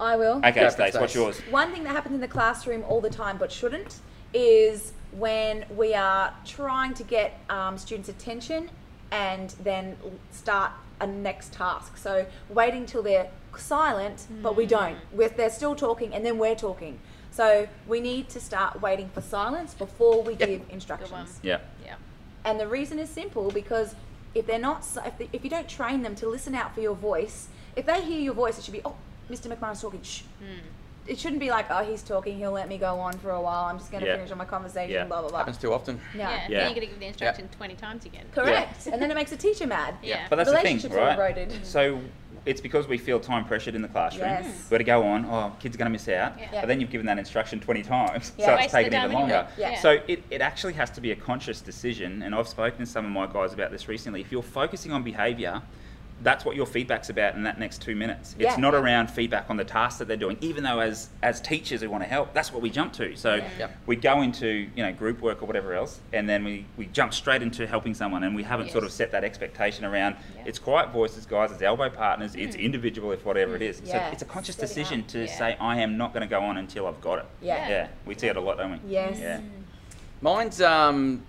I 0.00 0.16
will. 0.16 0.38
Okay, 0.44 0.64
for 0.64 0.70
Stace, 0.70 0.94
what's 0.94 1.14
yours? 1.14 1.38
One 1.50 1.72
thing 1.72 1.84
that 1.84 1.90
happens 1.92 2.14
in 2.14 2.20
the 2.20 2.28
classroom 2.28 2.84
all 2.88 3.00
the 3.00 3.10
time 3.10 3.36
but 3.38 3.50
shouldn't 3.50 4.00
is 4.32 4.92
when 5.12 5.64
we 5.70 5.94
are 5.94 6.34
trying 6.44 6.92
to 6.94 7.04
get 7.04 7.40
um, 7.48 7.78
students' 7.78 8.08
attention 8.08 8.68
and 9.14 9.50
then 9.62 9.96
start 10.32 10.72
a 11.00 11.06
next 11.06 11.52
task. 11.52 11.96
So 11.96 12.26
waiting 12.48 12.84
till 12.84 13.02
they're 13.02 13.30
silent, 13.56 14.26
but 14.42 14.56
we 14.56 14.64
hmm. 14.64 14.70
don't. 14.70 14.98
We're, 15.12 15.28
they're 15.28 15.50
still 15.50 15.76
talking 15.76 16.12
and 16.12 16.26
then 16.26 16.36
we're 16.36 16.56
talking. 16.56 16.98
So 17.30 17.68
we 17.86 18.00
need 18.00 18.28
to 18.30 18.40
start 18.40 18.82
waiting 18.82 19.08
for 19.14 19.20
silence 19.20 19.72
before 19.72 20.22
we 20.22 20.34
give 20.34 20.62
instructions. 20.68 21.38
Yeah. 21.42 21.60
Yeah. 21.84 21.94
And 22.44 22.58
the 22.58 22.66
reason 22.66 22.98
is 22.98 23.08
simple 23.08 23.50
because 23.52 23.94
if 24.34 24.46
they're 24.46 24.58
not, 24.58 24.84
if, 25.06 25.18
they, 25.18 25.28
if 25.32 25.44
you 25.44 25.50
don't 25.50 25.68
train 25.68 26.02
them 26.02 26.16
to 26.16 26.28
listen 26.28 26.54
out 26.54 26.74
for 26.74 26.80
your 26.80 26.94
voice, 26.96 27.48
if 27.76 27.86
they 27.86 28.02
hear 28.02 28.20
your 28.20 28.34
voice, 28.34 28.58
it 28.58 28.64
should 28.64 28.74
be, 28.74 28.82
oh, 28.84 28.96
Mr. 29.30 29.46
McMahon's 29.46 29.80
talking. 29.80 30.02
Shh. 30.02 30.22
Hmm. 30.40 30.66
It 31.06 31.18
shouldn't 31.18 31.40
be 31.40 31.50
like, 31.50 31.66
oh, 31.70 31.84
he's 31.84 32.02
talking. 32.02 32.38
He'll 32.38 32.52
let 32.52 32.68
me 32.68 32.78
go 32.78 32.98
on 32.98 33.12
for 33.18 33.30
a 33.30 33.40
while. 33.40 33.64
I'm 33.64 33.78
just 33.78 33.90
going 33.90 34.02
to 34.02 34.08
Yeah. 34.08 34.16
finish 34.16 34.30
on 34.30 34.38
my 34.38 34.44
conversation. 34.46 34.90
Yeah. 34.94 35.04
Blah 35.04 35.20
blah 35.20 35.30
blah. 35.30 35.38
Happens 35.40 35.58
too 35.58 35.72
often. 35.72 36.00
No. 36.14 36.20
Yeah. 36.20 36.30
Yeah. 36.30 36.58
Then 36.60 36.66
you're 36.68 36.74
gonna 36.74 36.86
give 36.86 36.98
the 37.00 37.06
instruction 37.06 37.48
twenty 37.56 37.74
times 37.74 38.06
again. 38.06 38.24
Correct. 38.34 38.86
And 38.86 39.00
then 39.02 39.10
it 39.10 39.14
makes 39.14 39.32
a 39.32 39.36
teacher 39.36 39.66
mad. 39.66 39.96
Yeah. 40.02 40.26
But 40.30 40.36
that's 40.36 40.50
the 40.50 40.56
thing, 40.56 40.64
Relationships 40.78 40.94
are 40.94 41.06
right? 41.18 41.18
eroded. 41.36 41.66
So 41.66 42.00
it's 42.46 42.60
because 42.60 42.86
we 42.88 42.98
feel 42.98 43.18
time 43.20 43.44
pressured 43.46 43.74
in 43.74 43.82
the 43.82 43.88
classroom. 43.88 44.28
Yes. 44.28 44.44
Mm. 44.46 44.48
We've 44.62 44.70
got 44.70 44.78
to 44.78 44.84
go 44.84 45.02
on. 45.06 45.24
Oh, 45.26 45.52
kids 45.60 45.74
are 45.76 45.78
going 45.78 45.86
to 45.86 45.92
miss 45.92 46.08
out. 46.08 46.38
Yeah. 46.38 46.60
But 46.60 46.66
then 46.66 46.78
you've 46.80 46.90
given 46.90 47.06
that 47.06 47.18
instruction 47.18 47.58
20 47.58 47.82
times, 47.82 48.32
Yeah. 48.36 48.44
so 48.46 48.52
it's 48.52 48.60
Waste 48.60 48.72
the 48.72 48.78
taken 48.78 48.92
even 48.94 49.10
time 49.10 49.12
longer. 49.18 49.34
anyway. 49.34 49.50
Yeah. 49.56 49.80
So 49.80 49.90
it, 50.06 50.22
it 50.30 50.42
actually 50.42 50.74
has 50.74 50.90
to 50.90 51.00
be 51.00 51.10
a 51.12 51.16
conscious 51.16 51.62
decision. 51.62 52.22
And 52.22 52.34
I've 52.34 52.46
spoken 52.48 52.80
to 52.80 52.86
some 52.86 53.06
of 53.06 53.10
my 53.12 53.26
guys 53.26 53.54
about 53.54 53.70
this 53.70 53.88
recently. 53.88 54.20
If 54.20 54.30
you're 54.30 54.42
focusing 54.42 54.92
on 54.92 55.02
behaviour, 55.02 55.62
that's 56.24 56.44
what 56.44 56.56
your 56.56 56.64
feedback's 56.66 57.10
about 57.10 57.34
in 57.36 57.42
that 57.42 57.58
next 57.60 57.82
two 57.82 57.94
minutes. 57.94 58.34
It's 58.38 58.54
Yeah. 58.54 58.56
not 58.56 58.74
around 58.74 59.10
feedback 59.10 59.50
on 59.50 59.58
the 59.58 59.64
task 59.64 59.98
that 59.98 60.08
they're 60.08 60.16
doing, 60.16 60.38
even 60.40 60.64
though 60.64 60.80
as 60.80 61.10
as 61.22 61.40
teachers 61.40 61.82
who 61.82 61.90
want 61.90 62.02
to 62.02 62.08
help, 62.08 62.32
that's 62.32 62.50
what 62.52 62.62
we 62.62 62.70
jump 62.70 62.94
to. 62.94 63.14
So 63.14 63.36
Yep. 63.58 63.76
we 63.86 63.94
go 63.96 64.22
into 64.22 64.68
you 64.74 64.82
know 64.82 64.92
group 64.92 65.20
work 65.20 65.42
or 65.42 65.46
whatever 65.46 65.74
else, 65.74 66.00
and 66.14 66.28
then 66.28 66.42
we, 66.42 66.64
we 66.78 66.86
jump 66.86 67.12
straight 67.14 67.42
into 67.42 67.66
helping 67.66 67.94
someone, 67.94 68.24
and 68.24 68.34
we 68.34 68.42
haven't 68.42 68.70
sort 68.70 68.84
of 68.84 68.90
set 68.90 69.12
that 69.12 69.22
expectation 69.22 69.84
around. 69.84 70.16
Yeah. 70.36 70.42
It's 70.46 70.58
quiet 70.58 70.90
voices, 70.90 71.26
guys. 71.26 71.52
It's 71.52 71.62
elbow 71.62 71.90
partners. 71.90 72.34
It's 72.34 72.56
individual, 72.56 73.12
if 73.12 73.24
whatever 73.26 73.54
it 73.54 73.62
is. 73.62 73.82
Yeah. 73.84 74.06
So 74.08 74.12
it's 74.12 74.22
a 74.22 74.24
conscious 74.24 74.56
Steady 74.56 74.68
decision 74.68 74.98
hand. 75.00 75.08
to 75.10 75.18
Yeah. 75.26 75.38
say 75.38 75.56
I 75.60 75.80
am 75.82 75.98
not 75.98 76.14
going 76.14 76.22
to 76.22 76.26
go 76.28 76.40
on 76.40 76.56
until 76.56 76.86
I've 76.86 77.00
got 77.02 77.18
it. 77.18 77.26
Yeah. 77.42 77.68
Yeah, 77.68 77.86
we 78.06 78.14
see 78.14 78.28
it 78.28 78.36
a 78.36 78.40
lot, 78.40 78.56
don't 78.56 78.72
we? 78.72 78.80
Yes. 78.90 79.18
Yeah. 79.20 79.40
Mine's 80.22 80.62
um, 80.62 81.22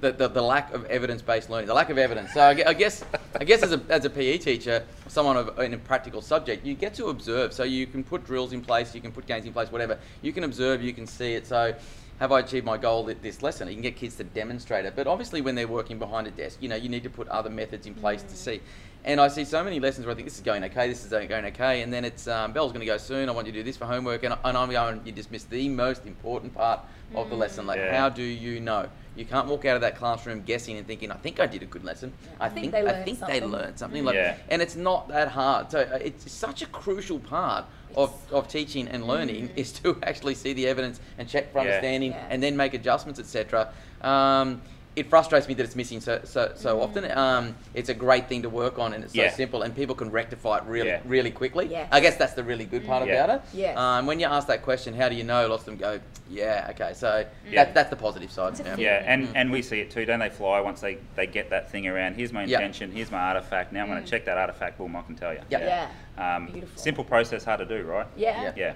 the, 0.00 0.12
the, 0.12 0.28
the 0.28 0.42
lack 0.42 0.72
of 0.72 0.84
evidence-based 0.86 1.50
learning, 1.50 1.66
the 1.66 1.74
lack 1.74 1.90
of 1.90 1.98
evidence. 1.98 2.32
So 2.32 2.40
I 2.42 2.72
guess 2.74 3.04
I 3.38 3.44
guess 3.44 3.62
as 3.62 3.72
a, 3.72 3.80
as 3.88 4.04
a 4.04 4.10
PE 4.10 4.38
teacher, 4.38 4.84
someone 5.08 5.36
of, 5.36 5.58
in 5.60 5.74
a 5.74 5.78
practical 5.78 6.22
subject, 6.22 6.64
you 6.66 6.74
get 6.74 6.94
to 6.94 7.06
observe. 7.06 7.52
So 7.52 7.62
you 7.62 7.86
can 7.86 8.02
put 8.02 8.24
drills 8.24 8.52
in 8.52 8.62
place, 8.62 8.94
you 8.94 9.00
can 9.00 9.12
put 9.12 9.26
games 9.26 9.46
in 9.46 9.52
place, 9.52 9.70
whatever. 9.70 9.98
You 10.22 10.32
can 10.32 10.44
observe, 10.44 10.82
you 10.82 10.92
can 10.92 11.06
see 11.06 11.34
it. 11.34 11.46
So 11.46 11.74
have 12.18 12.32
I 12.32 12.40
achieved 12.40 12.66
my 12.66 12.76
goal 12.76 13.08
at 13.08 13.22
this 13.22 13.42
lesson? 13.42 13.68
You 13.68 13.74
can 13.74 13.82
get 13.82 13.96
kids 13.96 14.16
to 14.16 14.24
demonstrate 14.24 14.84
it. 14.84 14.94
But 14.94 15.06
obviously, 15.06 15.40
when 15.40 15.54
they're 15.54 15.68
working 15.68 15.98
behind 15.98 16.26
a 16.26 16.30
desk, 16.30 16.58
you 16.60 16.68
know, 16.68 16.76
you 16.76 16.88
need 16.88 17.02
to 17.04 17.10
put 17.10 17.28
other 17.28 17.50
methods 17.50 17.86
in 17.86 17.94
place 17.94 18.22
to 18.22 18.36
see. 18.36 18.60
And 19.04 19.18
I 19.20 19.28
see 19.28 19.44
so 19.44 19.64
many 19.64 19.80
lessons 19.80 20.04
where 20.06 20.12
I 20.12 20.14
think 20.14 20.26
this 20.28 20.34
is 20.36 20.42
going 20.42 20.62
okay, 20.64 20.86
this 20.88 21.04
is 21.04 21.10
going 21.10 21.44
okay, 21.46 21.80
and 21.82 21.92
then 21.92 22.04
it's 22.04 22.28
um, 22.28 22.52
Bell's 22.52 22.70
going 22.72 22.80
to 22.80 22.86
go 22.86 22.98
soon. 22.98 23.28
I 23.30 23.32
want 23.32 23.46
you 23.46 23.52
to 23.54 23.58
do 23.60 23.62
this 23.62 23.76
for 23.76 23.86
homework, 23.86 24.24
and, 24.24 24.34
and 24.44 24.56
I'm 24.58 24.70
going. 24.70 25.00
You 25.06 25.12
just 25.12 25.30
missed 25.30 25.48
the 25.48 25.68
most 25.70 26.04
important 26.06 26.54
part 26.54 26.80
of 27.14 27.30
the 27.30 27.34
lesson. 27.36 27.66
Like, 27.66 27.78
Yeah. 27.78 27.98
how 27.98 28.08
do 28.10 28.22
you 28.22 28.60
know? 28.60 28.88
You 29.16 29.24
can't 29.24 29.48
walk 29.48 29.64
out 29.64 29.74
of 29.74 29.80
that 29.80 29.96
classroom 29.96 30.42
guessing 30.42 30.76
and 30.76 30.86
thinking, 30.86 31.10
"I 31.10 31.16
think 31.16 31.40
I 31.40 31.46
did 31.46 31.62
a 31.62 31.66
good 31.66 31.82
lesson. 31.82 32.12
I, 32.38 32.46
I 32.46 32.48
think 32.50 32.60
think 32.60 32.72
they 32.72 32.78
I 32.80 32.92
learned 32.92 33.04
think 33.06 33.18
they 33.20 33.40
something." 33.40 33.50
learned 33.50 33.78
something." 33.78 34.04
Like, 34.04 34.14
Yeah. 34.16 34.36
and 34.50 34.60
it's 34.60 34.76
not 34.76 35.08
that 35.08 35.28
hard. 35.28 35.70
So 35.70 35.80
uh, 35.80 35.96
it's 36.00 36.30
such 36.30 36.60
a 36.62 36.66
crucial 36.66 37.18
part 37.18 37.64
of, 37.96 38.14
of 38.30 38.48
teaching 38.48 38.86
and 38.86 39.06
learning 39.06 39.50
is 39.56 39.72
to 39.80 39.98
actually 40.04 40.34
see 40.34 40.52
the 40.52 40.66
evidence 40.68 41.00
and 41.18 41.26
check 41.28 41.52
for 41.52 41.58
Yeah. 41.58 41.64
understanding, 41.68 42.12
Yeah. 42.12 42.26
and 42.28 42.42
then 42.42 42.54
make 42.56 42.74
adjustments, 42.74 43.18
etc. 43.18 43.72
Um, 44.02 44.60
it 44.96 45.08
frustrates 45.08 45.46
me 45.46 45.54
that 45.54 45.62
it's 45.62 45.76
missing 45.76 46.00
so 46.00 46.20
so, 46.24 46.52
so 46.56 46.80
often. 46.82 47.08
Um, 47.16 47.54
it's 47.74 47.88
a 47.88 47.94
great 47.94 48.28
thing 48.28 48.42
to 48.42 48.48
work 48.48 48.78
on, 48.78 48.92
and 48.92 49.04
it's 49.04 49.14
so 49.14 49.22
Yeah. 49.22 49.30
simple, 49.30 49.62
and 49.62 49.74
people 49.74 49.94
can 49.94 50.10
rectify 50.10 50.58
it 50.58 50.64
really 50.64 50.88
Yeah. 50.88 51.00
really 51.04 51.30
quickly. 51.30 51.66
Yes. 51.66 51.88
I 51.92 52.00
guess 52.00 52.16
that's 52.16 52.34
the 52.34 52.42
really 52.42 52.64
good 52.64 52.84
part 52.86 53.06
Yeah. 53.06 53.24
about 53.24 53.36
it. 53.36 53.42
Yes. 53.54 53.78
Um, 53.78 54.06
when 54.06 54.18
you 54.18 54.26
ask 54.26 54.48
that 54.48 54.62
question, 54.62 54.94
how 54.94 55.08
do 55.08 55.14
you 55.14 55.22
know? 55.22 55.46
Lots 55.46 55.62
of 55.62 55.66
them 55.66 55.76
go, 55.76 56.00
"Yeah, 56.28 56.66
okay." 56.70 56.92
So 56.94 57.24
Yeah. 57.48 57.64
that, 57.64 57.74
that's 57.74 57.90
the 57.90 57.96
positive 57.96 58.32
side. 58.32 58.50
It's 58.50 58.60
yeah. 58.60 58.64
feeling. 58.66 58.80
Yeah, 58.84 59.02
and, 59.06 59.28
and 59.36 59.52
we 59.52 59.62
see 59.62 59.80
it 59.80 59.90
too. 59.92 60.04
Don't 60.04 60.18
they 60.18 60.28
fly 60.28 60.60
once 60.60 60.80
they, 60.80 60.98
they 61.14 61.26
get 61.26 61.50
that 61.50 61.70
thing 61.70 61.86
around? 61.86 62.14
Here's 62.14 62.32
my 62.32 62.44
Yeah. 62.44 62.56
intention. 62.58 62.90
Here's 62.90 63.12
my 63.12 63.20
artifact. 63.20 63.72
Now 63.72 63.82
I'm 63.82 63.88
going 63.88 64.02
to 64.02 64.10
check 64.10 64.24
that 64.24 64.38
artifact. 64.38 64.76
Boom, 64.78 64.96
I 64.96 65.02
can 65.02 65.14
tell 65.14 65.32
you. 65.32 65.40
Yeah. 65.50 65.86
Yeah. 66.18 66.36
Um, 66.36 66.46
Beautiful. 66.46 66.76
simple 66.80 67.04
process, 67.04 67.44
hard 67.44 67.60
to 67.60 67.64
do, 67.64 67.82
right? 67.84 68.06
Yeah. 68.16 68.52
Yeah. 68.56 68.72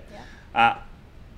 Uh, 0.55 0.77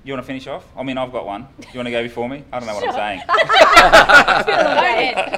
you 0.07 0.13
want 0.13 0.23
to 0.23 0.27
finish 0.27 0.47
off? 0.47 0.65
I 0.75 0.83
mean, 0.83 0.97
I've 0.97 1.11
got 1.11 1.25
one. 1.25 1.47
Do 1.59 1.67
you 1.73 1.79
want 1.79 1.87
to 1.87 1.91
go 1.91 2.01
before 2.01 2.29
me? 2.29 2.43
I 2.51 2.59
don't 2.59 2.67
know 2.67 2.75
what 2.75 2.87
I'm 2.87 2.93
saying. 2.93 3.21
Go 3.27 4.53
ahead. 4.53 5.33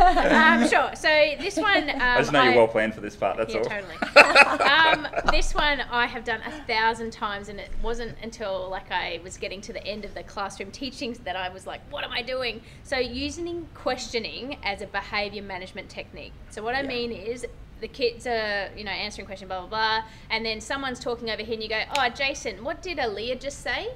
um, 0.62 0.68
sure. 0.68 0.96
So 0.96 1.08
this 1.38 1.56
one, 1.56 1.90
um, 1.90 2.00
I 2.00 2.18
just 2.18 2.32
know 2.32 2.42
you're 2.42 2.56
well 2.56 2.68
planned 2.68 2.94
for 2.94 3.00
this 3.00 3.14
part. 3.14 3.36
That's 3.36 3.52
yeah, 3.52 3.60
all. 3.60 3.66
totally. 3.66 3.96
um, 4.62 5.06
this 5.30 5.54
one 5.54 5.80
I 5.90 6.06
have 6.06 6.24
done 6.24 6.40
a 6.46 6.50
thousand 6.66 7.12
times, 7.12 7.48
and 7.48 7.60
it 7.60 7.70
wasn't 7.82 8.16
until 8.22 8.68
like 8.70 8.90
I 8.90 9.20
was 9.22 9.36
getting 9.36 9.60
to 9.62 9.72
the 9.72 9.86
end 9.86 10.04
of 10.04 10.14
the 10.14 10.22
classroom 10.22 10.70
teachings 10.70 11.18
that 11.20 11.36
I 11.36 11.48
was 11.48 11.66
like, 11.66 11.80
"What 11.90 12.04
am 12.04 12.12
I 12.12 12.22
doing?" 12.22 12.62
So 12.84 12.96
using 12.96 13.68
questioning 13.74 14.56
as 14.62 14.82
a 14.82 14.86
behavior 14.86 15.42
management 15.42 15.88
technique. 15.88 16.32
So 16.50 16.62
what 16.62 16.74
I 16.74 16.80
Yeah. 16.82 16.88
mean 16.88 17.12
is. 17.12 17.46
The 17.80 17.88
kids 17.88 18.26
are, 18.26 18.70
you 18.76 18.84
know, 18.84 18.90
answering 18.90 19.26
question, 19.26 19.48
blah 19.48 19.60
blah 19.60 19.68
blah, 19.68 20.08
and 20.30 20.44
then 20.44 20.60
someone's 20.60 21.00
talking 21.00 21.30
over 21.30 21.42
here, 21.42 21.54
and 21.54 21.62
you 21.62 21.68
go, 21.68 21.82
"Oh, 21.96 22.08
Jason, 22.08 22.64
what 22.64 22.82
did 22.82 22.98
Aaliyah 22.98 23.40
just 23.40 23.62
say?" 23.62 23.88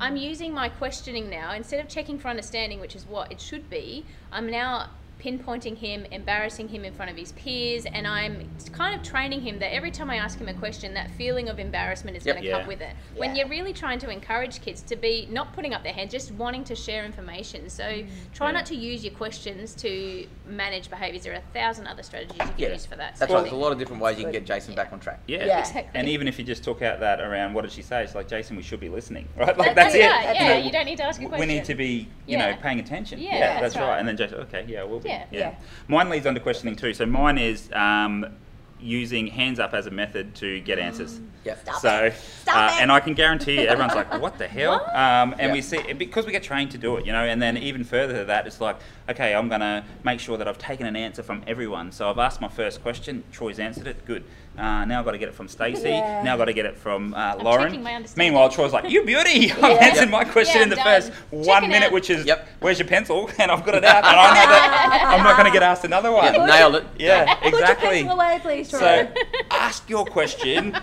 I'm 0.00 0.16
mm. 0.16 0.22
using 0.22 0.52
my 0.52 0.68
questioning 0.68 1.30
now 1.30 1.52
instead 1.52 1.80
of 1.80 1.88
checking 1.88 2.18
for 2.18 2.28
understanding, 2.28 2.80
which 2.80 2.96
is 2.96 3.06
what 3.06 3.30
it 3.30 3.40
should 3.40 3.70
be. 3.70 4.04
I'm 4.32 4.50
now 4.50 4.90
pinpointing 5.24 5.76
him, 5.78 6.04
embarrassing 6.10 6.68
him 6.68 6.84
in 6.84 6.92
front 6.92 7.10
of 7.10 7.16
his 7.16 7.32
peers, 7.32 7.86
and 7.86 8.06
I'm 8.06 8.50
kind 8.72 8.94
of 8.94 9.02
training 9.02 9.40
him 9.40 9.58
that 9.60 9.72
every 9.74 9.90
time 9.90 10.10
I 10.10 10.16
ask 10.16 10.38
him 10.38 10.48
a 10.48 10.54
question, 10.54 10.92
that 10.94 11.10
feeling 11.12 11.48
of 11.48 11.58
embarrassment 11.58 12.16
is 12.16 12.26
Yep. 12.26 12.34
going 12.34 12.42
to 12.42 12.48
Yeah. 12.50 12.58
come 12.58 12.66
with 12.66 12.82
it. 12.82 12.94
When 13.16 13.34
you're 13.34 13.48
really 13.48 13.72
trying 13.72 13.98
to 14.00 14.10
encourage 14.10 14.60
kids 14.60 14.82
to 14.82 14.96
be 14.96 15.26
not 15.30 15.54
putting 15.54 15.72
up 15.72 15.82
their 15.82 15.94
hands, 15.94 16.12
just 16.12 16.32
wanting 16.32 16.64
to 16.64 16.74
share 16.74 17.04
information. 17.06 17.70
So 17.70 17.84
mm. 17.84 18.06
try 18.34 18.48
Yeah. 18.48 18.52
not 18.52 18.66
to 18.66 18.74
use 18.76 19.02
your 19.02 19.14
questions 19.14 19.74
to 19.76 20.26
manage 20.46 20.90
behaviors. 20.90 21.24
There 21.24 21.32
are 21.32 21.36
a 21.36 21.52
thousand 21.54 21.86
other 21.86 22.02
strategies 22.02 22.36
you 22.36 22.44
can 22.44 22.54
Yeah. 22.58 22.72
use 22.72 22.84
for 22.84 22.96
that. 22.96 23.16
That's 23.16 23.30
So 23.30 23.34
right. 23.36 23.42
There's 23.44 23.52
a 23.52 23.56
lot 23.56 23.72
of 23.72 23.78
different 23.78 24.02
ways 24.02 24.18
you 24.18 24.24
can 24.24 24.32
get 24.32 24.44
Jason 24.44 24.74
back 24.74 24.92
on 24.92 25.00
track. 25.00 25.20
Yeah. 25.26 25.46
Yeah. 25.46 25.60
Exactly. 25.60 25.98
And 25.98 26.06
even 26.08 26.28
if 26.28 26.38
you 26.38 26.44
just 26.44 26.62
took 26.64 26.82
out 26.82 27.00
that 27.00 27.20
around, 27.20 27.54
what 27.54 27.62
did 27.62 27.72
she 27.72 27.80
say? 27.82 28.02
It's 28.04 28.14
like, 28.14 28.28
Jason, 28.28 28.56
we 28.56 28.62
should 28.62 28.80
be 28.80 28.90
listening, 28.90 29.26
right? 29.36 29.56
Like, 29.56 29.74
That's 29.74 29.94
that's, 29.94 29.94
it. 29.94 30.06
right, 30.06 30.28
You 30.28 30.34
yeah, 30.44 30.48
know, 30.58 30.64
you 30.66 30.70
don't 30.72 30.84
need 30.86 30.98
to 30.98 31.04
ask 31.04 31.20
a 31.22 31.26
question. 31.26 31.48
We 31.48 31.54
need 31.54 31.64
to 31.64 31.74
be, 31.74 32.08
you 32.26 32.36
Yeah. 32.36 32.50
know, 32.50 32.56
paying 32.60 32.78
attention. 32.80 33.18
Yeah, 33.20 33.38
that's, 33.38 33.60
that's 33.60 33.76
right. 33.76 33.88
right. 33.88 33.98
And 34.00 34.08
then 34.08 34.16
Jason, 34.18 34.38
okay, 34.40 34.64
yeah, 34.68 34.82
we'll 34.82 35.00
be. 35.00 35.13
Yeah. 35.14 35.26
Yeah. 35.38 35.54
Mine 35.88 36.08
leads 36.08 36.26
on 36.26 36.34
to 36.34 36.40
questioning 36.40 36.76
too. 36.76 36.94
So 36.94 37.06
mine 37.06 37.38
is 37.38 37.70
um, 37.72 38.26
using 38.80 39.26
hands 39.28 39.58
up 39.58 39.72
as 39.74 39.86
a 39.86 39.90
method 39.90 40.34
to 40.36 40.60
get 40.60 40.78
answers. 40.78 41.20
Yep. 41.44 41.60
Stop 41.62 41.80
So, 41.80 42.04
it. 42.06 42.14
Stop 42.14 42.56
uh, 42.56 42.74
it. 42.76 42.82
and 42.82 42.92
I 42.92 43.00
can 43.00 43.14
guarantee 43.14 43.60
you, 43.60 43.66
everyone's 43.66 43.94
like, 43.94 44.12
"What 44.20 44.38
the 44.38 44.48
hell?" 44.48 44.74
Um, 44.94 45.32
and 45.38 45.48
Yeah. 45.48 45.52
we 45.52 45.60
see 45.62 45.92
because 45.92 46.26
we 46.26 46.32
get 46.32 46.42
trained 46.42 46.70
to 46.72 46.78
do 46.78 46.96
it, 46.96 47.06
you 47.06 47.12
know. 47.12 47.24
And 47.24 47.40
then 47.40 47.56
even 47.58 47.84
further 47.84 48.18
to 48.18 48.24
that, 48.26 48.46
it's 48.46 48.60
like, 48.60 48.76
okay, 49.08 49.34
I'm 49.34 49.48
gonna 49.48 49.84
make 50.04 50.20
sure 50.20 50.36
that 50.38 50.46
I've 50.48 50.58
taken 50.58 50.86
an 50.86 50.96
answer 50.96 51.22
from 51.22 51.42
everyone. 51.46 51.92
So 51.92 52.08
I've 52.10 52.18
asked 52.18 52.40
my 52.40 52.48
first 52.48 52.82
question. 52.82 53.24
Troy's 53.32 53.58
answered 53.58 53.86
it. 53.86 54.04
Good. 54.04 54.24
Uh, 54.56 54.84
now 54.84 55.00
I've 55.00 55.04
got 55.04 55.10
to 55.12 55.18
get 55.18 55.26
it 55.28 55.34
from 55.34 55.48
Stacey. 55.48 55.88
Yeah. 55.88 56.22
Now 56.22 56.34
I've 56.34 56.38
got 56.38 56.44
to 56.44 56.52
get 56.52 56.64
it 56.64 56.76
from 56.76 57.12
uh, 57.12 57.34
Lauren. 57.42 57.82
my. 57.82 58.04
Meanwhile, 58.16 58.50
Troy's 58.50 58.72
like, 58.72 58.88
"You 58.88 59.02
beauty! 59.04 59.50
I've 59.50 59.58
Yeah. 59.58 59.66
answered 59.88 60.10
my 60.10 60.22
question 60.22 60.58
Yeah, 60.58 60.62
in 60.62 60.68
the 60.68 60.78
I'm 60.80 60.84
first 61.02 61.08
done. 61.32 61.40
one 61.44 61.62
minute, 61.68 61.86
out. 61.86 61.92
which 61.92 62.08
is, 62.08 62.24
Yep. 62.24 62.48
where's 62.60 62.78
your 62.78 62.86
pencil? 62.86 63.28
And 63.40 63.50
I've 63.50 63.64
got 63.66 63.74
it 63.74 63.84
out, 63.84 64.04
and 64.04 64.16
I 64.16 64.26
know 64.28 64.48
that 64.50 65.04
I'm 65.08 65.24
not 65.24 65.36
going 65.36 65.46
to 65.46 65.52
get 65.52 65.64
asked 65.64 65.84
another 65.84 66.12
one. 66.12 66.32
Yeah, 66.34 66.46
nailed 66.46 66.76
it. 66.76 66.86
Yeah, 67.00 67.34
Put 67.34 67.50
your 67.50 67.60
exactly. 67.60 67.88
pencil 68.04 68.10
away, 68.14 68.38
please, 68.42 68.70
Troy. 68.70 68.78
So 68.78 69.08
ask 69.50 69.90
your 69.90 70.06
question. 70.06 70.78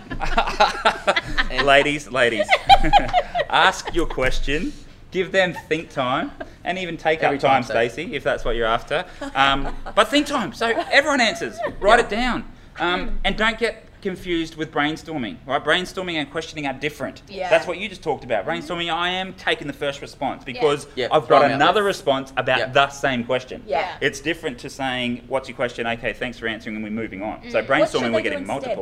ladies, 1.64 2.12
ladies. 2.12 2.48
ask 3.50 3.94
your 3.96 4.06
question. 4.06 4.74
Give 5.12 5.32
them 5.32 5.54
think 5.68 5.90
time 5.92 6.32
and 6.64 6.78
even 6.78 6.98
take 6.98 7.22
Every 7.24 7.38
up 7.38 7.42
time, 7.42 7.52
time, 7.52 7.64
Stacey. 7.64 7.94
Stacey, 8.04 8.16
if 8.16 8.24
that's 8.24 8.46
what 8.46 8.56
you're 8.56 8.68
after. 8.68 9.06
Um, 9.36 9.76
but 9.96 10.08
think 10.08 10.28
time. 10.28 10.54
So 10.54 10.68
everyone 10.92 11.22
answers. 11.22 11.58
Write 11.80 12.00
it 12.00 12.10
down. 12.10 12.50
Um, 12.80 13.20
and 13.24 13.38
don't 13.38 13.58
get 13.60 13.86
confused 14.02 14.56
with 14.56 14.72
brainstorming, 14.72 15.38
right? 15.46 15.64
Brainstorming 15.64 16.16
and 16.16 16.32
questioning 16.32 16.66
are 16.66 16.74
different. 16.74 17.22
Yeah. 17.28 17.50
That's 17.52 17.68
what 17.68 17.78
you 17.78 17.88
just 17.88 18.02
talked 18.02 18.24
about. 18.24 18.48
Brainstorming, 18.48 18.92
I 18.92 19.10
am 19.10 19.34
taking 19.34 19.68
the 19.68 19.74
first 19.74 20.02
response 20.02 20.44
because 20.44 20.88
Yeah, 20.96 21.06
I've 21.12 21.28
got 21.28 21.30
got 21.30 21.46
'em 21.46 21.52
another 21.52 21.76
there. 21.82 21.84
response 21.84 22.34
about 22.36 22.58
Yeah. 22.58 22.66
the 22.68 22.90
same 22.90 23.24
question. 23.24 23.62
Yeah. 23.68 23.92
It's 24.02 24.20
different 24.20 24.58
to 24.60 24.72
saying, 24.72 25.26
"What's 25.28 25.48
your 25.50 25.56
question?" 25.56 25.86
Okay, 25.86 26.14
thanks 26.14 26.40
for 26.40 26.48
answering, 26.48 26.76
and 26.78 26.84
we're 26.84 26.90
moving 26.90 27.22
on. 27.22 27.42
So 27.52 27.62
brainstorming, 27.62 28.12
we're 28.12 28.12
they 28.14 28.18
do 28.18 28.24
getting 28.24 28.40
instead? 28.40 28.76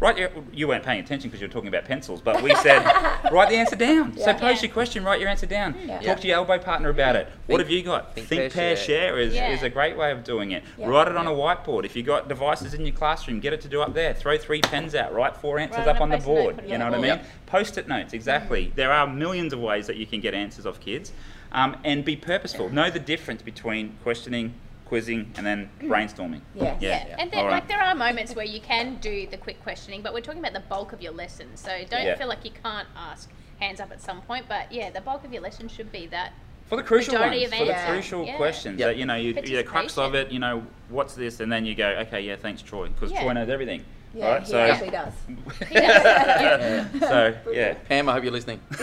Multiple. 0.00 0.32
Right, 0.32 0.34
you, 0.52 0.58
you 0.60 0.68
weren't 0.68 0.84
paying 0.84 1.00
attention 1.00 1.30
because 1.30 1.40
you 1.40 1.46
were 1.46 1.52
talking 1.52 1.68
about 1.68 1.84
pencils, 1.84 2.20
but 2.20 2.42
we 2.42 2.54
said, 2.56 2.84
write 3.32 3.48
the 3.50 3.56
answer 3.56 3.76
down. 3.76 4.16
So 4.16 4.32
pose 4.34 4.56
Yeah. 4.56 4.62
your 4.62 4.72
question, 4.72 5.04
write 5.04 5.20
your 5.20 5.28
answer 5.28 5.46
down. 5.46 5.74
Yeah. 5.86 6.00
Talk 6.00 6.20
to 6.20 6.26
your 6.28 6.36
elbow 6.36 6.58
partner 6.58 6.88
about 6.88 7.16
it. 7.16 7.28
what 7.46 7.60
have 7.60 7.70
you 7.70 7.82
got? 7.82 8.14
think, 8.14 8.26
Think, 8.28 8.52
pair, 8.52 8.74
pair, 8.74 8.76
share, 8.76 9.18
is, 9.18 9.34
Yeah. 9.34 9.50
is 9.52 9.62
a 9.62 9.68
great 9.68 9.96
way 9.96 10.10
of 10.12 10.24
doing 10.24 10.52
it. 10.52 10.62
Yeah. 10.78 10.88
Write 10.88 11.08
it 11.08 11.16
on 11.16 11.26
a 11.26 11.30
whiteboard. 11.30 11.84
If 11.84 11.96
you've 11.96 12.06
got 12.06 12.28
devices 12.28 12.74
in 12.74 12.84
your 12.86 12.94
classroom, 12.94 13.40
get 13.40 13.52
it 13.52 13.60
to 13.62 13.68
do 13.68 13.82
up 13.82 13.94
there. 13.94 14.14
Throw 14.14 14.38
three 14.38 14.60
pens 14.60 14.94
out, 14.94 15.12
write 15.14 15.36
four 15.36 15.58
answers 15.58 15.78
Write 15.78 15.88
up 15.88 15.96
on 15.96 16.02
on 16.02 16.08
the 16.10 16.16
post-it 16.16 16.30
note, 16.34 16.56
board. 16.56 16.68
You 16.70 16.78
know 16.78 16.84
what 16.86 16.94
I 16.94 16.96
board. 16.98 17.08
mean? 17.18 17.20
Post-it 17.46 17.88
notes, 17.88 18.12
exactly. 18.12 18.72
There 18.74 18.92
are 18.92 19.06
millions 19.06 19.52
of 19.52 19.60
ways 19.60 19.86
that 19.86 19.96
you 19.96 20.06
can 20.06 20.20
get 20.20 20.34
answers 20.34 20.66
off 20.66 20.80
kids. 20.80 21.12
Um, 21.52 21.76
and 21.82 22.04
be 22.04 22.14
purposeful. 22.14 22.68
Know 22.70 22.90
the 22.90 23.00
difference 23.00 23.42
between 23.42 23.96
questioning, 24.04 24.54
quizzing, 24.90 25.32
and 25.36 25.46
then 25.46 25.70
mm. 25.80 25.88
brainstorming. 25.88 26.40
Yeah. 26.52 26.76
Yeah. 26.80 27.06
Yeah, 27.06 27.16
and 27.20 27.30
then 27.30 27.38
All 27.38 27.46
right. 27.46 27.52
like 27.52 27.68
there 27.68 27.80
are 27.80 27.94
moments 27.94 28.34
where 28.34 28.44
you 28.44 28.60
can 28.60 28.96
do 28.96 29.24
the 29.28 29.36
quick 29.36 29.62
questioning, 29.62 30.02
but 30.02 30.12
we're 30.12 30.20
talking 30.20 30.40
about 30.40 30.52
the 30.52 30.66
bulk 30.68 30.92
of 30.92 31.00
your 31.00 31.12
lesson. 31.12 31.46
So 31.54 31.70
don't 31.88 32.04
Yeah. 32.04 32.16
feel 32.16 32.26
like 32.26 32.44
you 32.44 32.50
can't 32.50 32.88
ask 32.96 33.30
hands 33.60 33.78
up 33.78 33.92
at 33.92 34.02
some 34.02 34.20
point. 34.22 34.46
But 34.48 34.72
yeah, 34.72 34.90
the 34.90 35.00
bulk 35.00 35.24
of 35.24 35.32
your 35.32 35.42
lesson 35.42 35.68
should 35.68 35.92
be 35.92 36.08
that. 36.08 36.32
For 36.66 36.76
the 36.76 36.82
crucial 36.82 37.14
Majority 37.14 37.42
ones, 37.42 37.52
of 37.52 37.58
for 37.58 37.64
the 37.66 37.76
answers. 37.76 37.90
crucial 37.90 38.26
Yeah. 38.26 38.36
questions 38.36 38.80
Yep. 38.80 38.88
that 38.88 38.96
you 38.96 39.06
know, 39.06 39.14
you, 39.14 39.32
the 39.32 39.62
crux 39.62 39.96
of 39.96 40.16
it, 40.16 40.32
you 40.32 40.40
know, 40.40 40.64
what's 40.88 41.14
this, 41.14 41.38
and 41.38 41.52
then 41.52 41.64
you 41.64 41.76
go, 41.76 41.88
okay, 42.04 42.20
yeah, 42.20 42.34
thanks, 42.34 42.60
Troy, 42.60 42.88
because 42.88 43.12
Yeah. 43.12 43.22
Troy 43.22 43.32
knows 43.32 43.48
everything. 43.48 43.84
Yeah, 44.12 44.26
All 44.26 44.32
right, 44.32 44.42
he 44.42 44.48
so, 44.50 44.58
actually 44.58 44.90
does. 44.90 45.12
He 45.68 45.74
does, 45.74 45.74
yeah. 45.84 46.86
so 46.98 47.36
yeah, 47.52 47.74
Pam, 47.88 48.08
I 48.08 48.14
hope 48.14 48.24
you're 48.24 48.32
listening. 48.32 48.60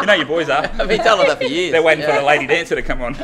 you 0.00 0.06
know 0.06 0.14
your 0.14 0.26
boys 0.26 0.48
are. 0.48 0.70
I've 0.78 0.86
been 0.86 1.00
telling 1.00 1.26
that 1.26 1.38
for 1.38 1.44
years. 1.44 1.72
They're 1.72 1.82
waiting 1.82 2.04
for 2.04 2.12
the 2.12 2.22
lady 2.22 2.46
dancer 2.46 2.76
to 2.76 2.82
come 2.82 3.02
on. 3.02 3.16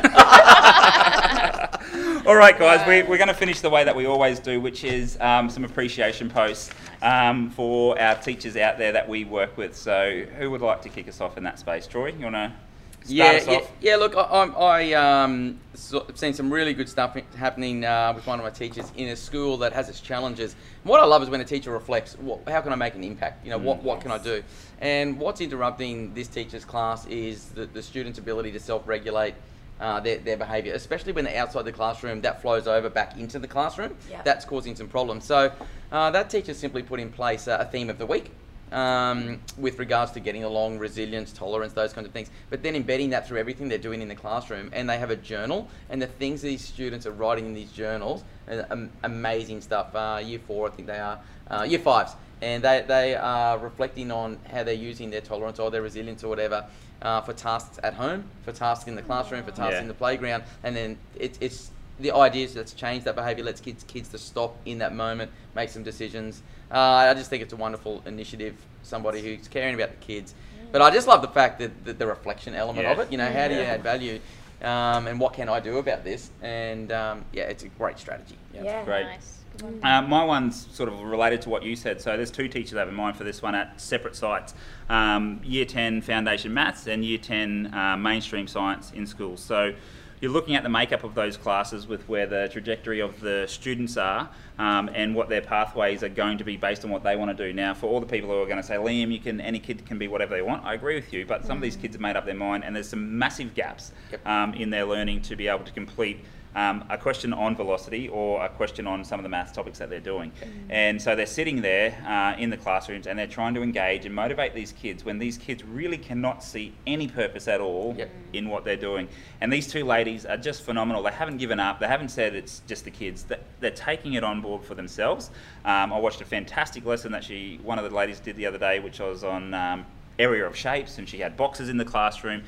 All 2.25 2.37
right, 2.37 2.57
guys, 2.57 2.87
we, 2.87 3.03
we're 3.03 3.17
going 3.17 3.27
to 3.27 3.33
finish 3.33 3.59
the 3.59 3.69
way 3.69 3.83
that 3.83 3.93
we 3.93 4.05
always 4.05 4.39
do, 4.39 4.61
which 4.61 4.85
is 4.85 5.19
um, 5.19 5.49
some 5.49 5.65
appreciation 5.65 6.29
posts 6.29 6.69
um, 7.01 7.49
for 7.49 7.99
our 7.99 8.15
teachers 8.15 8.55
out 8.55 8.77
there 8.77 8.93
that 8.93 9.09
we 9.09 9.25
work 9.25 9.57
with. 9.57 9.75
So, 9.75 10.23
who 10.37 10.49
would 10.49 10.61
like 10.61 10.81
to 10.83 10.89
kick 10.89 11.09
us 11.09 11.19
off 11.19 11.35
in 11.35 11.43
that 11.43 11.59
space? 11.59 11.85
Troy, 11.85 12.13
you 12.13 12.23
want 12.23 12.35
to 12.35 12.53
start 13.01 13.09
yeah, 13.09 13.25
us 13.25 13.47
yeah, 13.47 13.53
off? 13.55 13.71
yeah. 13.81 13.95
Look, 13.97 14.15
I, 14.15 14.21
I'm- 14.21 14.55
I 14.57 14.93
um, 14.93 15.59
so, 15.73 16.05
seen 16.13 16.33
some 16.33 16.49
really 16.49 16.73
good 16.73 16.87
stuff 16.87 17.17
happening 17.35 17.83
uh, 17.83 18.13
with 18.15 18.25
one 18.25 18.39
of 18.39 18.45
my 18.45 18.51
teachers 18.51 18.89
in 18.95 19.09
a 19.09 19.17
school 19.17 19.57
that 19.57 19.73
has 19.73 19.89
its 19.89 19.99
challenges. 19.99 20.55
What 20.83 21.01
I 21.01 21.05
love 21.05 21.23
is 21.23 21.29
when 21.29 21.41
a 21.41 21.45
teacher 21.45 21.71
reflects, 21.71 22.17
what, 22.17 22.47
how 22.47 22.61
can 22.61 22.71
I 22.71 22.77
make 22.77 22.95
an 22.95 23.03
impact? 23.03 23.43
You 23.43 23.51
know, 23.51 23.57
what, 23.57 23.83
what 23.83 23.99
can 23.99 24.11
I 24.11 24.17
do? 24.17 24.41
And 24.79 25.19
what's 25.19 25.41
interrupting 25.41 26.13
this 26.13 26.29
teacher's 26.29 26.63
class 26.63 27.05
is 27.07 27.49
the, 27.49 27.65
the 27.65 27.83
student's 27.83 28.17
ability 28.17 28.53
to 28.53 28.61
self-regulate 28.61 29.35
uh, 29.79 29.99
their, 29.99 30.17
their 30.19 30.37
behaviour, 30.37 30.73
especially 30.73 31.11
when 31.11 31.25
they're 31.25 31.41
outside 31.41 31.65
the 31.65 31.71
classroom. 31.71 32.21
That 32.21 32.41
flows 32.41 32.67
over 32.67 32.89
back 32.89 33.17
into 33.17 33.39
the 33.39 33.47
classroom. 33.47 33.95
Yeah. 34.09 34.21
That's 34.23 34.45
causing 34.45 34.75
some 34.75 34.87
problems. 34.87 35.25
So 35.25 35.51
uh, 35.91 36.11
that 36.11 36.29
teacher 36.29 36.53
simply 36.53 36.83
put 36.83 36.99
in 36.99 37.11
place 37.11 37.47
a, 37.47 37.57
a 37.57 37.65
theme 37.65 37.89
of 37.89 37.97
the 37.97 38.05
week 38.05 38.31
um, 38.73 39.39
with 39.57 39.79
regards 39.79 40.11
to 40.13 40.19
getting 40.19 40.43
along, 40.43 40.79
resilience, 40.79 41.31
tolerance, 41.31 41.73
those 41.73 41.93
kinds 41.93 42.07
of 42.07 42.13
things. 42.13 42.29
But 42.49 42.63
then 42.63 42.75
embedding 42.75 43.11
that 43.11 43.27
through 43.27 43.39
everything 43.39 43.69
they're 43.69 43.77
doing 43.77 44.01
in 44.01 44.07
the 44.07 44.15
classroom, 44.15 44.69
and 44.73 44.89
they 44.89 44.97
have 44.97 45.11
a 45.11 45.15
journal, 45.15 45.69
and 45.89 46.01
the 46.01 46.07
things 46.07 46.41
these 46.41 46.63
students 46.63 47.05
are 47.05 47.11
writing 47.11 47.45
in 47.45 47.53
these 47.53 47.71
journals, 47.71 48.23
am- 48.47 48.91
amazing 49.03 49.61
stuff. 49.61 49.95
Uh, 49.95 50.19
year 50.23 50.39
four, 50.39 50.67
I 50.67 50.71
think 50.71 50.87
they 50.87 50.99
are, 50.99 51.19
uh, 51.49 51.63
year 51.63 51.79
fives, 51.79 52.13
and 52.43 52.63
they, 52.63 52.83
they 52.87 53.15
are 53.15 53.57
reflecting 53.57 54.11
on 54.11 54.37
how 54.51 54.63
they're 54.63 54.73
using 54.73 55.09
their 55.09 55.21
tolerance 55.21 55.59
or 55.59 55.71
their 55.71 55.81
resilience 55.81 56.23
or 56.23 56.27
whatever. 56.27 56.65
Uh, 57.01 57.19
for 57.19 57.33
tasks 57.33 57.77
at 57.83 57.93
home, 57.93 58.23
for 58.45 58.53
tasks 58.53 58.87
in 58.87 58.95
the 58.95 59.01
classroom, 59.01 59.43
for 59.43 59.51
tasks 59.51 59.73
Yeah. 59.73 59.81
in 59.81 59.89
the 59.89 59.93
playground, 59.93 60.41
and 60.63 60.73
then 60.73 60.97
it, 61.19 61.37
it's 61.41 61.69
the 61.99 62.11
idea 62.13 62.45
is 62.45 62.55
let's 62.55 62.71
change 62.71 63.03
that 63.03 63.15
behaviour, 63.15 63.43
let's 63.43 63.59
kids 63.59 63.83
kids 63.83 64.07
to 64.09 64.17
stop 64.17 64.55
in 64.65 64.77
that 64.77 64.93
moment, 64.95 65.29
make 65.53 65.69
some 65.69 65.83
decisions. 65.83 66.41
Uh, 66.71 66.79
I 66.79 67.13
just 67.13 67.29
think 67.29 67.43
it's 67.43 67.51
a 67.51 67.57
wonderful 67.57 68.01
initiative. 68.05 68.55
Somebody 68.83 69.21
who's 69.21 69.49
caring 69.49 69.75
about 69.75 69.89
the 69.89 70.05
kids, 70.05 70.33
but 70.71 70.81
I 70.81 70.91
just 70.91 71.05
love 71.05 71.21
the 71.21 71.27
fact 71.27 71.59
that, 71.59 71.83
that 71.83 71.99
the 71.99 72.07
reflection 72.07 72.55
element 72.55 72.87
of 72.87 72.99
it. 72.99 73.11
You 73.11 73.17
know, 73.17 73.29
how 73.29 73.49
do 73.49 73.55
you 73.55 73.61
add 73.61 73.83
value, 73.83 74.21
um, 74.61 75.07
and 75.07 75.19
what 75.19 75.33
can 75.33 75.49
I 75.49 75.59
do 75.59 75.79
about 75.79 76.05
this? 76.05 76.31
And 76.41 76.89
um, 76.93 77.25
yeah, 77.33 77.43
it's 77.43 77.63
a 77.63 77.67
great 77.67 77.99
strategy. 77.99 78.37
Yeah. 78.53 78.85
Great. 78.85 79.07
Nice. 79.07 79.42
Uh, 79.83 80.01
my 80.01 80.23
one's 80.23 80.67
sort 80.73 80.89
of 80.89 80.99
related 81.01 81.41
to 81.43 81.49
what 81.49 81.63
you 81.63 81.75
said. 81.75 82.01
So 82.01 82.17
there's 82.17 82.31
two 82.31 82.47
teachers 82.47 82.75
I 82.75 82.79
have 82.79 82.89
in 82.89 82.95
mind 82.95 83.17
for 83.17 83.23
this 83.23 83.41
one 83.41 83.55
at 83.55 83.79
separate 83.79 84.15
sites. 84.15 84.53
Um, 84.89 85.39
year 85.43 85.65
10 85.65 86.01
Foundation 86.01 86.53
Maths 86.53 86.87
and 86.87 87.05
Year 87.05 87.17
10 87.17 87.73
uh, 87.73 87.97
Mainstream 87.97 88.47
Science 88.47 88.91
in 88.91 89.05
schools. 89.05 89.41
So 89.41 89.73
you're 90.19 90.31
looking 90.31 90.55
at 90.55 90.63
the 90.63 90.69
makeup 90.69 91.03
of 91.03 91.15
those 91.15 91.35
classes 91.35 91.85
with 91.85 92.07
where 92.07 92.25
the 92.25 92.47
trajectory 92.49 93.01
of 93.01 93.19
the 93.19 93.45
students 93.45 93.97
are 93.97 94.29
um, 94.57 94.89
and 94.93 95.13
what 95.13 95.27
their 95.27 95.41
pathways 95.41 96.01
are 96.01 96.09
going 96.09 96.37
to 96.37 96.45
be 96.45 96.55
based 96.55 96.85
on 96.85 96.91
what 96.91 97.03
they 97.03 97.17
want 97.17 97.35
to 97.35 97.45
do. 97.45 97.51
Now, 97.53 97.73
for 97.73 97.87
all 97.87 97.99
the 97.99 98.07
people 98.07 98.29
who 98.29 98.41
are 98.41 98.45
going 98.45 98.57
to 98.57 98.63
say, 98.63 98.75
Liam, 98.75 99.11
you 99.11 99.19
can 99.19 99.41
any 99.41 99.59
kid 99.59 99.85
can 99.85 99.97
be 99.97 100.07
whatever 100.07 100.33
they 100.33 100.41
want, 100.41 100.63
I 100.63 100.75
agree 100.75 100.95
with 100.95 101.11
you. 101.11 101.25
But 101.25 101.45
some 101.45 101.57
of 101.57 101.61
these 101.61 101.75
kids 101.75 101.95
have 101.95 102.01
made 102.01 102.15
up 102.15 102.25
their 102.25 102.35
mind, 102.35 102.63
and 102.63 102.73
there's 102.75 102.87
some 102.89 103.17
massive 103.17 103.53
gaps 103.53 103.91
Yep. 104.11 104.25
um, 104.25 104.53
in 104.53 104.69
their 104.69 104.85
learning 104.85 105.23
to 105.23 105.35
be 105.35 105.47
able 105.49 105.65
to 105.65 105.73
complete 105.73 106.23
um, 106.55 106.83
a 106.89 106.97
question 106.97 107.33
on 107.33 107.55
velocity 107.55 108.07
or 108.09 108.43
a 108.45 108.49
question 108.49 108.85
on 108.87 109.03
some 109.03 109.19
of 109.19 109.23
the 109.23 109.29
maths 109.29 109.51
topics 109.51 109.79
that 109.79 109.89
they're 109.89 109.99
doing. 109.99 110.31
And 110.69 111.01
so 111.01 111.15
they're 111.15 111.25
sitting 111.25 111.61
there 111.61 111.91
uh, 112.07 112.39
in 112.39 112.49
the 112.49 112.57
classrooms 112.57 113.07
and 113.07 113.17
they're 113.17 113.27
trying 113.27 113.53
to 113.55 113.61
engage 113.63 114.05
and 114.05 114.13
motivate 114.13 114.53
these 114.53 114.71
kids 114.71 115.03
when 115.03 115.17
these 115.17 115.37
kids 115.37 115.63
really 115.63 115.97
cannot 115.97 116.43
see 116.43 116.73
any 116.85 117.07
purpose 117.07 117.47
at 117.47 117.59
all 117.61 117.95
Yep. 117.97 118.09
in 118.33 118.49
what 118.49 118.65
they're 118.65 118.75
doing. 118.75 119.07
And 119.41 119.51
these 119.51 119.67
two 119.67 119.83
ladies 119.83 120.25
are 120.25 120.37
just 120.37 120.61
phenomenal. 120.63 121.01
They 121.03 121.11
haven't 121.11 121.37
given 121.37 121.59
up. 121.59 121.79
They 121.79 121.87
haven't 121.87 122.09
said 122.09 122.35
it's 122.35 122.61
just 122.67 122.85
the 122.85 122.91
kids. 122.91 123.23
They- 123.23 123.39
They're 123.59 123.71
taking 123.71 124.13
it 124.13 124.23
on 124.23 124.41
board 124.41 124.63
for 124.63 124.75
themselves. 124.75 125.31
Um, 125.65 125.91
I 125.93 125.97
watched 125.99 126.21
a 126.21 126.25
fantastic 126.25 126.85
lesson 126.85 127.11
that 127.13 127.23
she, 127.23 127.59
one 127.63 127.79
of 127.79 127.89
the 127.89 127.95
ladies 127.95 128.19
did 128.19 128.35
the 128.35 128.45
other 128.45 128.57
day, 128.57 128.79
which 128.79 128.99
was 128.99 129.23
on 129.23 129.53
um, 129.53 129.85
area 130.19 130.45
of 130.45 130.55
shapes, 130.55 130.97
and 130.97 131.07
she 131.09 131.17
had 131.19 131.35
boxes 131.37 131.69
in 131.69 131.77
the 131.77 131.85
classroom. 131.85 132.43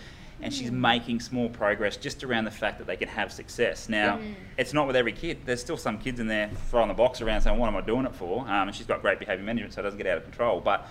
And 0.46 0.54
she's 0.54 0.72
making 0.72 1.20
small 1.22 1.50
progress 1.50 1.98
just 1.98 2.24
around 2.24 2.46
the 2.46 2.52
fact 2.52 2.78
that 2.78 2.86
they 2.86 2.96
can 2.96 3.08
have 3.08 3.32
success. 3.32 3.90
Now, 3.90 4.20
it's 4.58 4.74
not 4.74 4.86
with 4.86 4.96
every 4.96 5.12
kid. 5.12 5.40
There's 5.44 5.60
still 5.60 5.76
some 5.76 5.98
kids 5.98 6.20
in 6.20 6.28
there 6.28 6.52
throwing 6.70 6.88
the 6.88 6.94
box 6.94 7.20
around 7.20 7.42
saying, 7.42 7.58
"What 7.58 7.68
am 7.68 7.76
I 7.76 7.82
doing 7.82 8.06
it 8.06 8.14
for?" 8.14 8.42
Um, 8.42 8.68
and 8.68 8.76
she's 8.76 8.86
got 8.86 9.02
great 9.02 9.18
behaviour 9.18 9.44
management, 9.44 9.74
so 9.74 9.82
it 9.82 9.86
doesn't 9.86 9.98
get 9.98 10.06
out 10.06 10.18
of 10.18 10.24
control. 10.24 10.62
But 10.62 10.88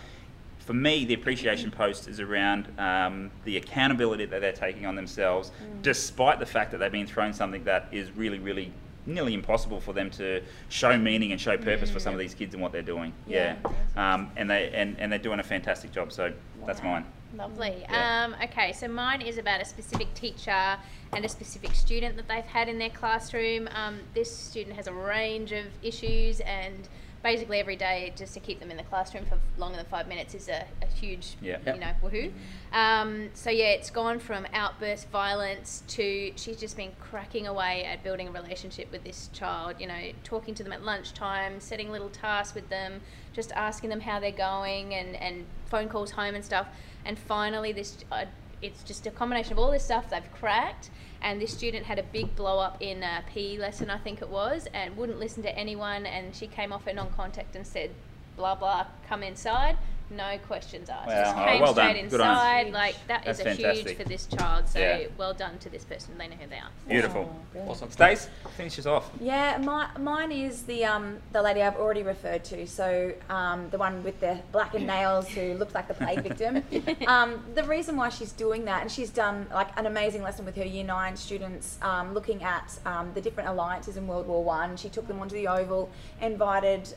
for 0.59 0.72
me, 0.74 1.05
the 1.05 1.14
appreciation 1.14 1.70
post 1.70 2.09
is 2.09 2.18
around 2.18 2.66
um, 2.80 3.30
the 3.44 3.57
accountability 3.57 4.24
that 4.26 4.40
they're 4.40 4.50
taking 4.52 4.86
on 4.86 4.96
themselves, 4.96 5.52
despite 5.82 6.40
the 6.40 6.46
fact 6.46 6.72
that 6.72 6.78
they've 6.78 6.90
been 6.90 7.07
thrown 7.07 7.32
something 7.32 7.62
that 7.62 7.86
is 7.92 8.11
really, 8.12 8.40
really 8.40 8.72
nearly 9.07 9.34
impossible 9.34 9.78
for 9.80 9.92
them 9.92 10.09
to 10.11 10.42
show 10.70 10.96
meaning 10.98 11.30
and 11.30 11.40
show 11.40 11.57
purpose 11.59 11.90
for 11.90 12.00
some 12.00 12.14
of 12.14 12.18
these 12.18 12.34
kids 12.34 12.55
and 12.55 12.62
what 12.62 12.72
they're 12.72 12.82
doing. 12.82 13.12
Yeah, 13.26 13.55
Um, 13.96 14.30
and 14.36 14.50
they 14.50 14.70
and, 14.74 14.96
and 14.98 15.12
they're 15.12 15.18
doing 15.18 15.38
a 15.38 15.44
fantastic 15.44 15.92
job. 15.92 16.11
So 16.11 16.32
that's 16.66 16.82
mine. 16.82 17.05
Lovely. 17.37 17.78
Yeah. 17.82 18.24
Um, 18.24 18.37
okay, 18.45 18.72
so 18.72 18.89
mine 18.89 19.20
is 19.20 19.39
about 19.39 19.61
a 19.61 19.64
specific 19.64 20.12
teacher 20.14 20.76
and 21.12 21.24
a 21.24 21.28
specific 21.28 21.74
student 21.74 22.16
that 22.16 22.28
they've 22.28 22.45
had 22.45 22.68
in 22.68 22.78
their 22.78 22.91
classroom. 22.91 23.68
Um, 23.74 24.01
this 24.14 24.35
student 24.35 24.76
has 24.76 24.87
a 24.87 24.93
range 24.93 25.53
of 25.53 25.64
issues, 25.82 26.41
and 26.41 26.89
basically 27.22 27.59
every 27.59 27.76
day, 27.76 28.12
just 28.16 28.35
to 28.35 28.41
keep 28.41 28.61
them 28.61 28.70
in 28.70 28.76
the 28.76 28.82
classroom 28.85 29.24
for 29.26 29.39
longer 29.59 29.76
than 29.76 29.87
five 29.87 30.07
minutes 30.07 30.35
is 30.35 30.49
a, 30.49 30.64
a 30.82 30.87
huge, 30.87 31.37
Yeah. 31.41 31.59
you 31.72 31.80
know, 31.80 31.93
woohoo. 32.03 32.30
Um, 32.72 33.30
so 33.35 33.51
yeah, 33.51 33.68
it's 33.70 33.91
gone 33.91 34.18
from 34.18 34.47
outburst 34.53 35.09
violence 35.09 35.82
to 35.89 36.32
she's 36.37 36.57
just 36.59 36.76
been 36.76 36.93
cracking 37.01 37.47
away 37.47 37.85
at 37.85 38.03
building 38.05 38.28
a 38.28 38.30
relationship 38.30 38.93
with 38.93 39.05
this 39.05 39.28
child. 39.32 39.76
You 39.80 39.87
know, 39.87 40.12
talking 40.22 40.55
to 40.57 40.62
them 40.62 40.72
at 40.72 40.82
lunchtime, 40.82 41.61
setting 41.61 41.91
little 41.91 42.11
tasks 42.11 42.55
with 42.55 42.68
them, 42.68 43.01
just 43.32 43.51
asking 43.53 43.91
them 43.91 44.01
how 44.01 44.20
they're 44.20 44.30
going, 44.30 44.95
and 44.95 45.16
and 45.16 45.47
phone 45.66 45.89
calls 45.89 46.11
home 46.12 46.35
and 46.35 46.45
stuff. 46.45 46.66
And 47.05 47.18
finally, 47.18 47.72
this 47.72 47.98
uh, 48.11 48.24
it's 48.62 48.82
just 48.82 49.07
a 49.07 49.11
combination 49.11 49.52
of 49.52 49.59
all 49.59 49.70
this 49.70 49.84
stuff 49.84 50.11
they've 50.11 50.32
cracked. 50.32 50.90
And 51.20 51.40
this 51.40 51.52
student 51.52 51.86
had 51.86 51.98
a 51.98 52.02
big 52.02 52.34
blow 52.36 52.59
up 52.59 52.76
in 52.80 53.02
a 53.02 53.24
PE 53.32 53.59
lesson, 53.59 53.90
I 53.90 53.98
think 53.98 54.20
it 54.20 54.28
was, 54.28 54.68
and 54.74 54.96
wouldn't 54.96 55.18
listen 55.18 55.42
to 55.42 55.59
anyone. 55.59 56.07
And 56.07 56.34
she 56.34 56.46
came 56.46 56.72
off 56.72 56.84
her 56.84 56.92
non 56.92 57.11
contact 57.11 57.57
and 57.57 57.66
said, 57.66 57.90
blah 58.36 58.55
blah, 58.55 58.86
come 59.09 59.22
inside. 59.22 59.76
No 60.11 60.38
questions 60.46 60.88
asked. 60.90 61.09
Wow. 61.09 61.14
Just 61.24 61.36
Oh, 61.36 61.44
came 61.44 61.61
well 61.61 61.72
straight 61.72 62.11
Good 62.11 62.20
on 62.20 62.26
you. 62.26 62.32
inside. 62.32 62.72
Like 62.72 62.96
that 63.09 63.26
is 63.26 63.38
That's 63.38 63.40
a 63.40 63.44
fantastic. 63.44 63.86
huge 63.88 63.96
for 63.96 64.05
this 64.05 64.26
child. 64.26 64.68
So 64.68 64.78
Yeah. 64.78 65.07
well 65.16 65.34
done 65.34 65.59
to 65.59 65.68
this 65.70 65.84
person. 65.84 66.16
They 66.18 66.28
know 66.28 66.36
who 66.36 66.46
they 66.48 66.57
are. 66.57 66.68
Beautiful. 66.88 67.34
Awesome. 67.66 67.90
Stace, 67.90 68.28
finish 68.57 68.78
us 68.78 68.86
off. 68.86 69.11
Yeah, 69.20 69.59
my, 69.59 69.88
mine 69.98 70.32
is 70.32 70.62
the 70.64 70.84
um, 70.84 71.18
the 71.32 71.40
lady 71.42 71.62
I've 71.62 71.76
already 71.76 72.02
referred 72.02 72.44
to. 72.44 72.66
So 72.66 73.12
um, 73.30 73.68
the 73.70 73.78
one 73.78 74.02
with 74.05 74.20
the 74.20 74.38
blackened 74.52 74.86
nails 74.86 75.28
who 75.28 75.55
looks 75.55 75.74
like 75.74 75.88
the 75.88 75.94
plague 75.94 76.22
victim. 76.22 76.62
um, 77.07 77.42
the 77.55 77.64
reason 77.64 77.96
why 77.96 78.09
she's 78.11 78.32
doing 78.32 78.64
that, 78.66 78.82
and 78.82 78.90
she's 78.90 79.11
done 79.11 79.46
like 79.52 79.68
an 79.78 79.86
amazing 79.86 80.22
lesson 80.22 80.44
with 80.44 80.57
her 80.57 80.64
Year 80.64 80.84
Nine 80.84 81.16
students, 81.16 81.78
um, 81.82 82.12
looking 82.14 82.42
at 82.42 82.78
um, 82.84 83.11
the 83.14 83.20
different 83.20 83.48
alliances 83.48 83.96
in 83.96 84.07
World 84.07 84.26
War 84.26 84.42
One. 84.44 84.76
She 84.76 84.88
took 84.88 85.07
them 85.09 85.20
onto 85.20 85.34
the 85.34 85.48
Oval, 85.48 85.90
invited. 86.20 86.92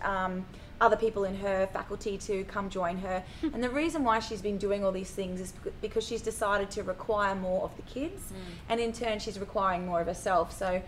Other 0.80 0.96
people 0.96 1.24
in 1.24 1.36
her 1.38 1.68
faculty 1.74 2.18
to 2.20 2.44
come 2.44 2.70
join 2.70 2.98
her. 2.98 3.24
And 3.42 3.64
the 3.64 3.70
reason 3.70 4.04
why 4.04 4.20
she's 4.20 4.42
been 4.44 4.58
doing 4.60 4.86
all 4.86 4.92
these 4.92 5.10
things 5.10 5.42
is 5.42 5.54
because 5.82 6.06
she's 6.06 6.22
decided 6.22 6.70
to 6.72 6.84
require 6.84 7.34
more 7.36 7.64
of 7.64 7.76
the 7.78 7.82
kids, 7.84 8.32
and 8.70 8.80
in 8.80 8.94
turn, 8.94 9.18
she's 9.20 9.40
requiring 9.40 9.86
more 9.88 10.02
of 10.02 10.08
herself. 10.08 10.56
So 10.56 10.82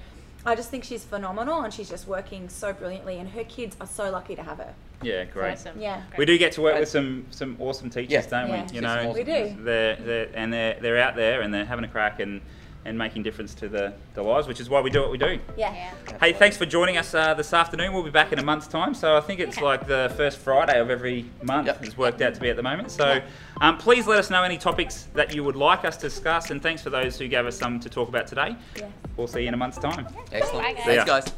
I 0.46 0.56
just 0.56 0.70
think 0.70 0.84
she's 0.84 1.04
phenomenal, 1.04 1.62
and 1.62 1.74
she's 1.74 1.90
just 1.90 2.08
working 2.08 2.50
so 2.50 2.72
brilliantly, 2.72 3.18
and 3.18 3.28
her 3.30 3.44
kids 3.46 3.76
are 3.82 3.88
so 3.88 4.12
lucky 4.12 4.36
to 4.36 4.44
have 4.44 4.58
her. 4.60 4.74
Yeah, 5.02 5.24
great. 5.24 5.54
Awesome. 5.54 5.80
Yeah. 5.82 6.04
We 6.18 6.26
do 6.26 6.38
get 6.38 6.52
to 6.54 6.62
work 6.62 6.78
with 6.80 6.90
some 6.90 7.26
some 7.32 7.56
awesome 7.60 7.90
teachers, 7.90 8.12
Yeah. 8.12 8.22
don't 8.28 8.50
Yeah. 8.50 8.64
we? 8.64 8.68
You 8.76 8.82
Yes, 8.82 8.84
know, 8.84 9.10
awesome. 9.10 9.14
We 9.14 9.24
do. 9.24 9.56
They're, 9.64 9.96
they're 9.96 10.30
and 10.36 10.54
they're 10.54 10.78
they're 10.82 11.00
out 11.00 11.16
there 11.16 11.42
and 11.42 11.54
they're 11.54 11.66
having 11.66 11.86
a 11.86 11.88
crack 11.88 12.20
and 12.20 12.42
and 12.86 12.98
making 12.98 13.24
difference 13.24 13.54
to 13.56 13.68
the, 13.68 13.94
the 14.14 14.24
lives, 14.24 14.48
which 14.48 14.60
is 14.60 14.70
why 14.70 14.80
we 14.82 14.90
do 14.90 15.02
what 15.02 15.12
we 15.12 15.18
do. 15.18 15.38
Yeah. 15.58 15.74
Yeah. 15.74 16.18
Hey, 16.20 16.34
thanks 16.34 16.56
for 16.58 16.66
joining 16.66 16.98
us 16.98 17.14
uh, 17.14 17.34
this 17.34 17.54
afternoon. 17.54 17.94
We'll 17.94 18.04
be 18.04 18.10
back 18.10 18.32
in 18.32 18.40
a 18.40 18.44
month's 18.44 18.68
time. 18.68 18.94
So 18.94 19.16
I 19.18 19.22
think 19.22 19.40
it's 19.40 19.58
Yeah. 19.58 19.64
like 19.64 19.86
the 19.88 20.14
first 20.16 20.38
Friday 20.40 20.80
of 20.80 20.90
every 20.90 21.26
month 21.44 21.68
Yep. 21.68 21.84
has 21.86 21.98
worked 21.98 22.22
out 22.22 22.34
to 22.36 22.42
be 22.42 22.50
at 22.50 22.56
the 22.56 22.64
moment. 22.64 22.90
So 22.92 23.22
um, 23.62 23.78
please 23.78 24.08
let 24.08 24.18
us 24.18 24.30
know 24.30 24.44
any 24.44 24.58
topics 24.58 25.08
that 25.14 25.36
you 25.36 25.44
would 25.44 25.56
like 25.58 25.84
us 25.86 25.98
to 25.98 26.04
discuss. 26.08 26.52
And 26.52 26.62
thanks 26.62 26.82
for 26.82 26.90
those 26.90 27.18
who 27.20 27.28
gave 27.28 27.46
us 27.46 27.58
some 27.58 27.80
to 27.82 27.90
talk 27.90 28.08
about 28.10 28.28
today. 28.28 28.56
Yeah. 28.78 28.88
We'll 29.18 29.28
see 29.28 29.42
you 29.42 29.50
in 29.50 29.54
a 29.54 29.58
month's 29.58 29.78
time. 29.78 30.08
Excellent. 30.32 30.66
Bye, 30.66 30.74
guys. 30.74 30.86
Thanks, 30.86 31.06
guys. 31.06 31.34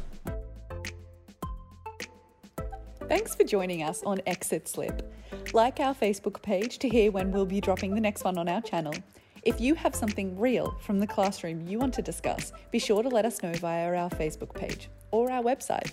Thanks 3.08 3.34
for 3.34 3.44
joining 3.44 3.82
us 3.82 4.02
on 4.04 4.20
Exit 4.26 4.68
Slip. 4.68 5.12
Like 5.52 5.80
our 5.80 5.94
Facebook 5.94 6.40
page 6.40 6.78
to 6.78 6.88
hear 6.88 7.10
when 7.10 7.30
we'll 7.30 7.44
be 7.46 7.60
dropping 7.60 7.94
the 7.94 8.00
next 8.00 8.24
one 8.24 8.38
on 8.38 8.48
our 8.48 8.62
channel. 8.62 8.94
If 9.44 9.60
you 9.60 9.74
have 9.74 9.96
something 9.96 10.38
real 10.38 10.76
from 10.80 11.00
the 11.00 11.06
classroom 11.06 11.66
you 11.66 11.80
want 11.80 11.94
to 11.94 12.02
discuss, 12.02 12.52
be 12.70 12.78
sure 12.78 13.02
to 13.02 13.08
let 13.08 13.24
us 13.24 13.42
know 13.42 13.52
via 13.54 13.92
our 13.92 14.08
Facebook 14.10 14.54
page 14.54 14.88
or 15.10 15.32
our 15.32 15.42
website. 15.42 15.90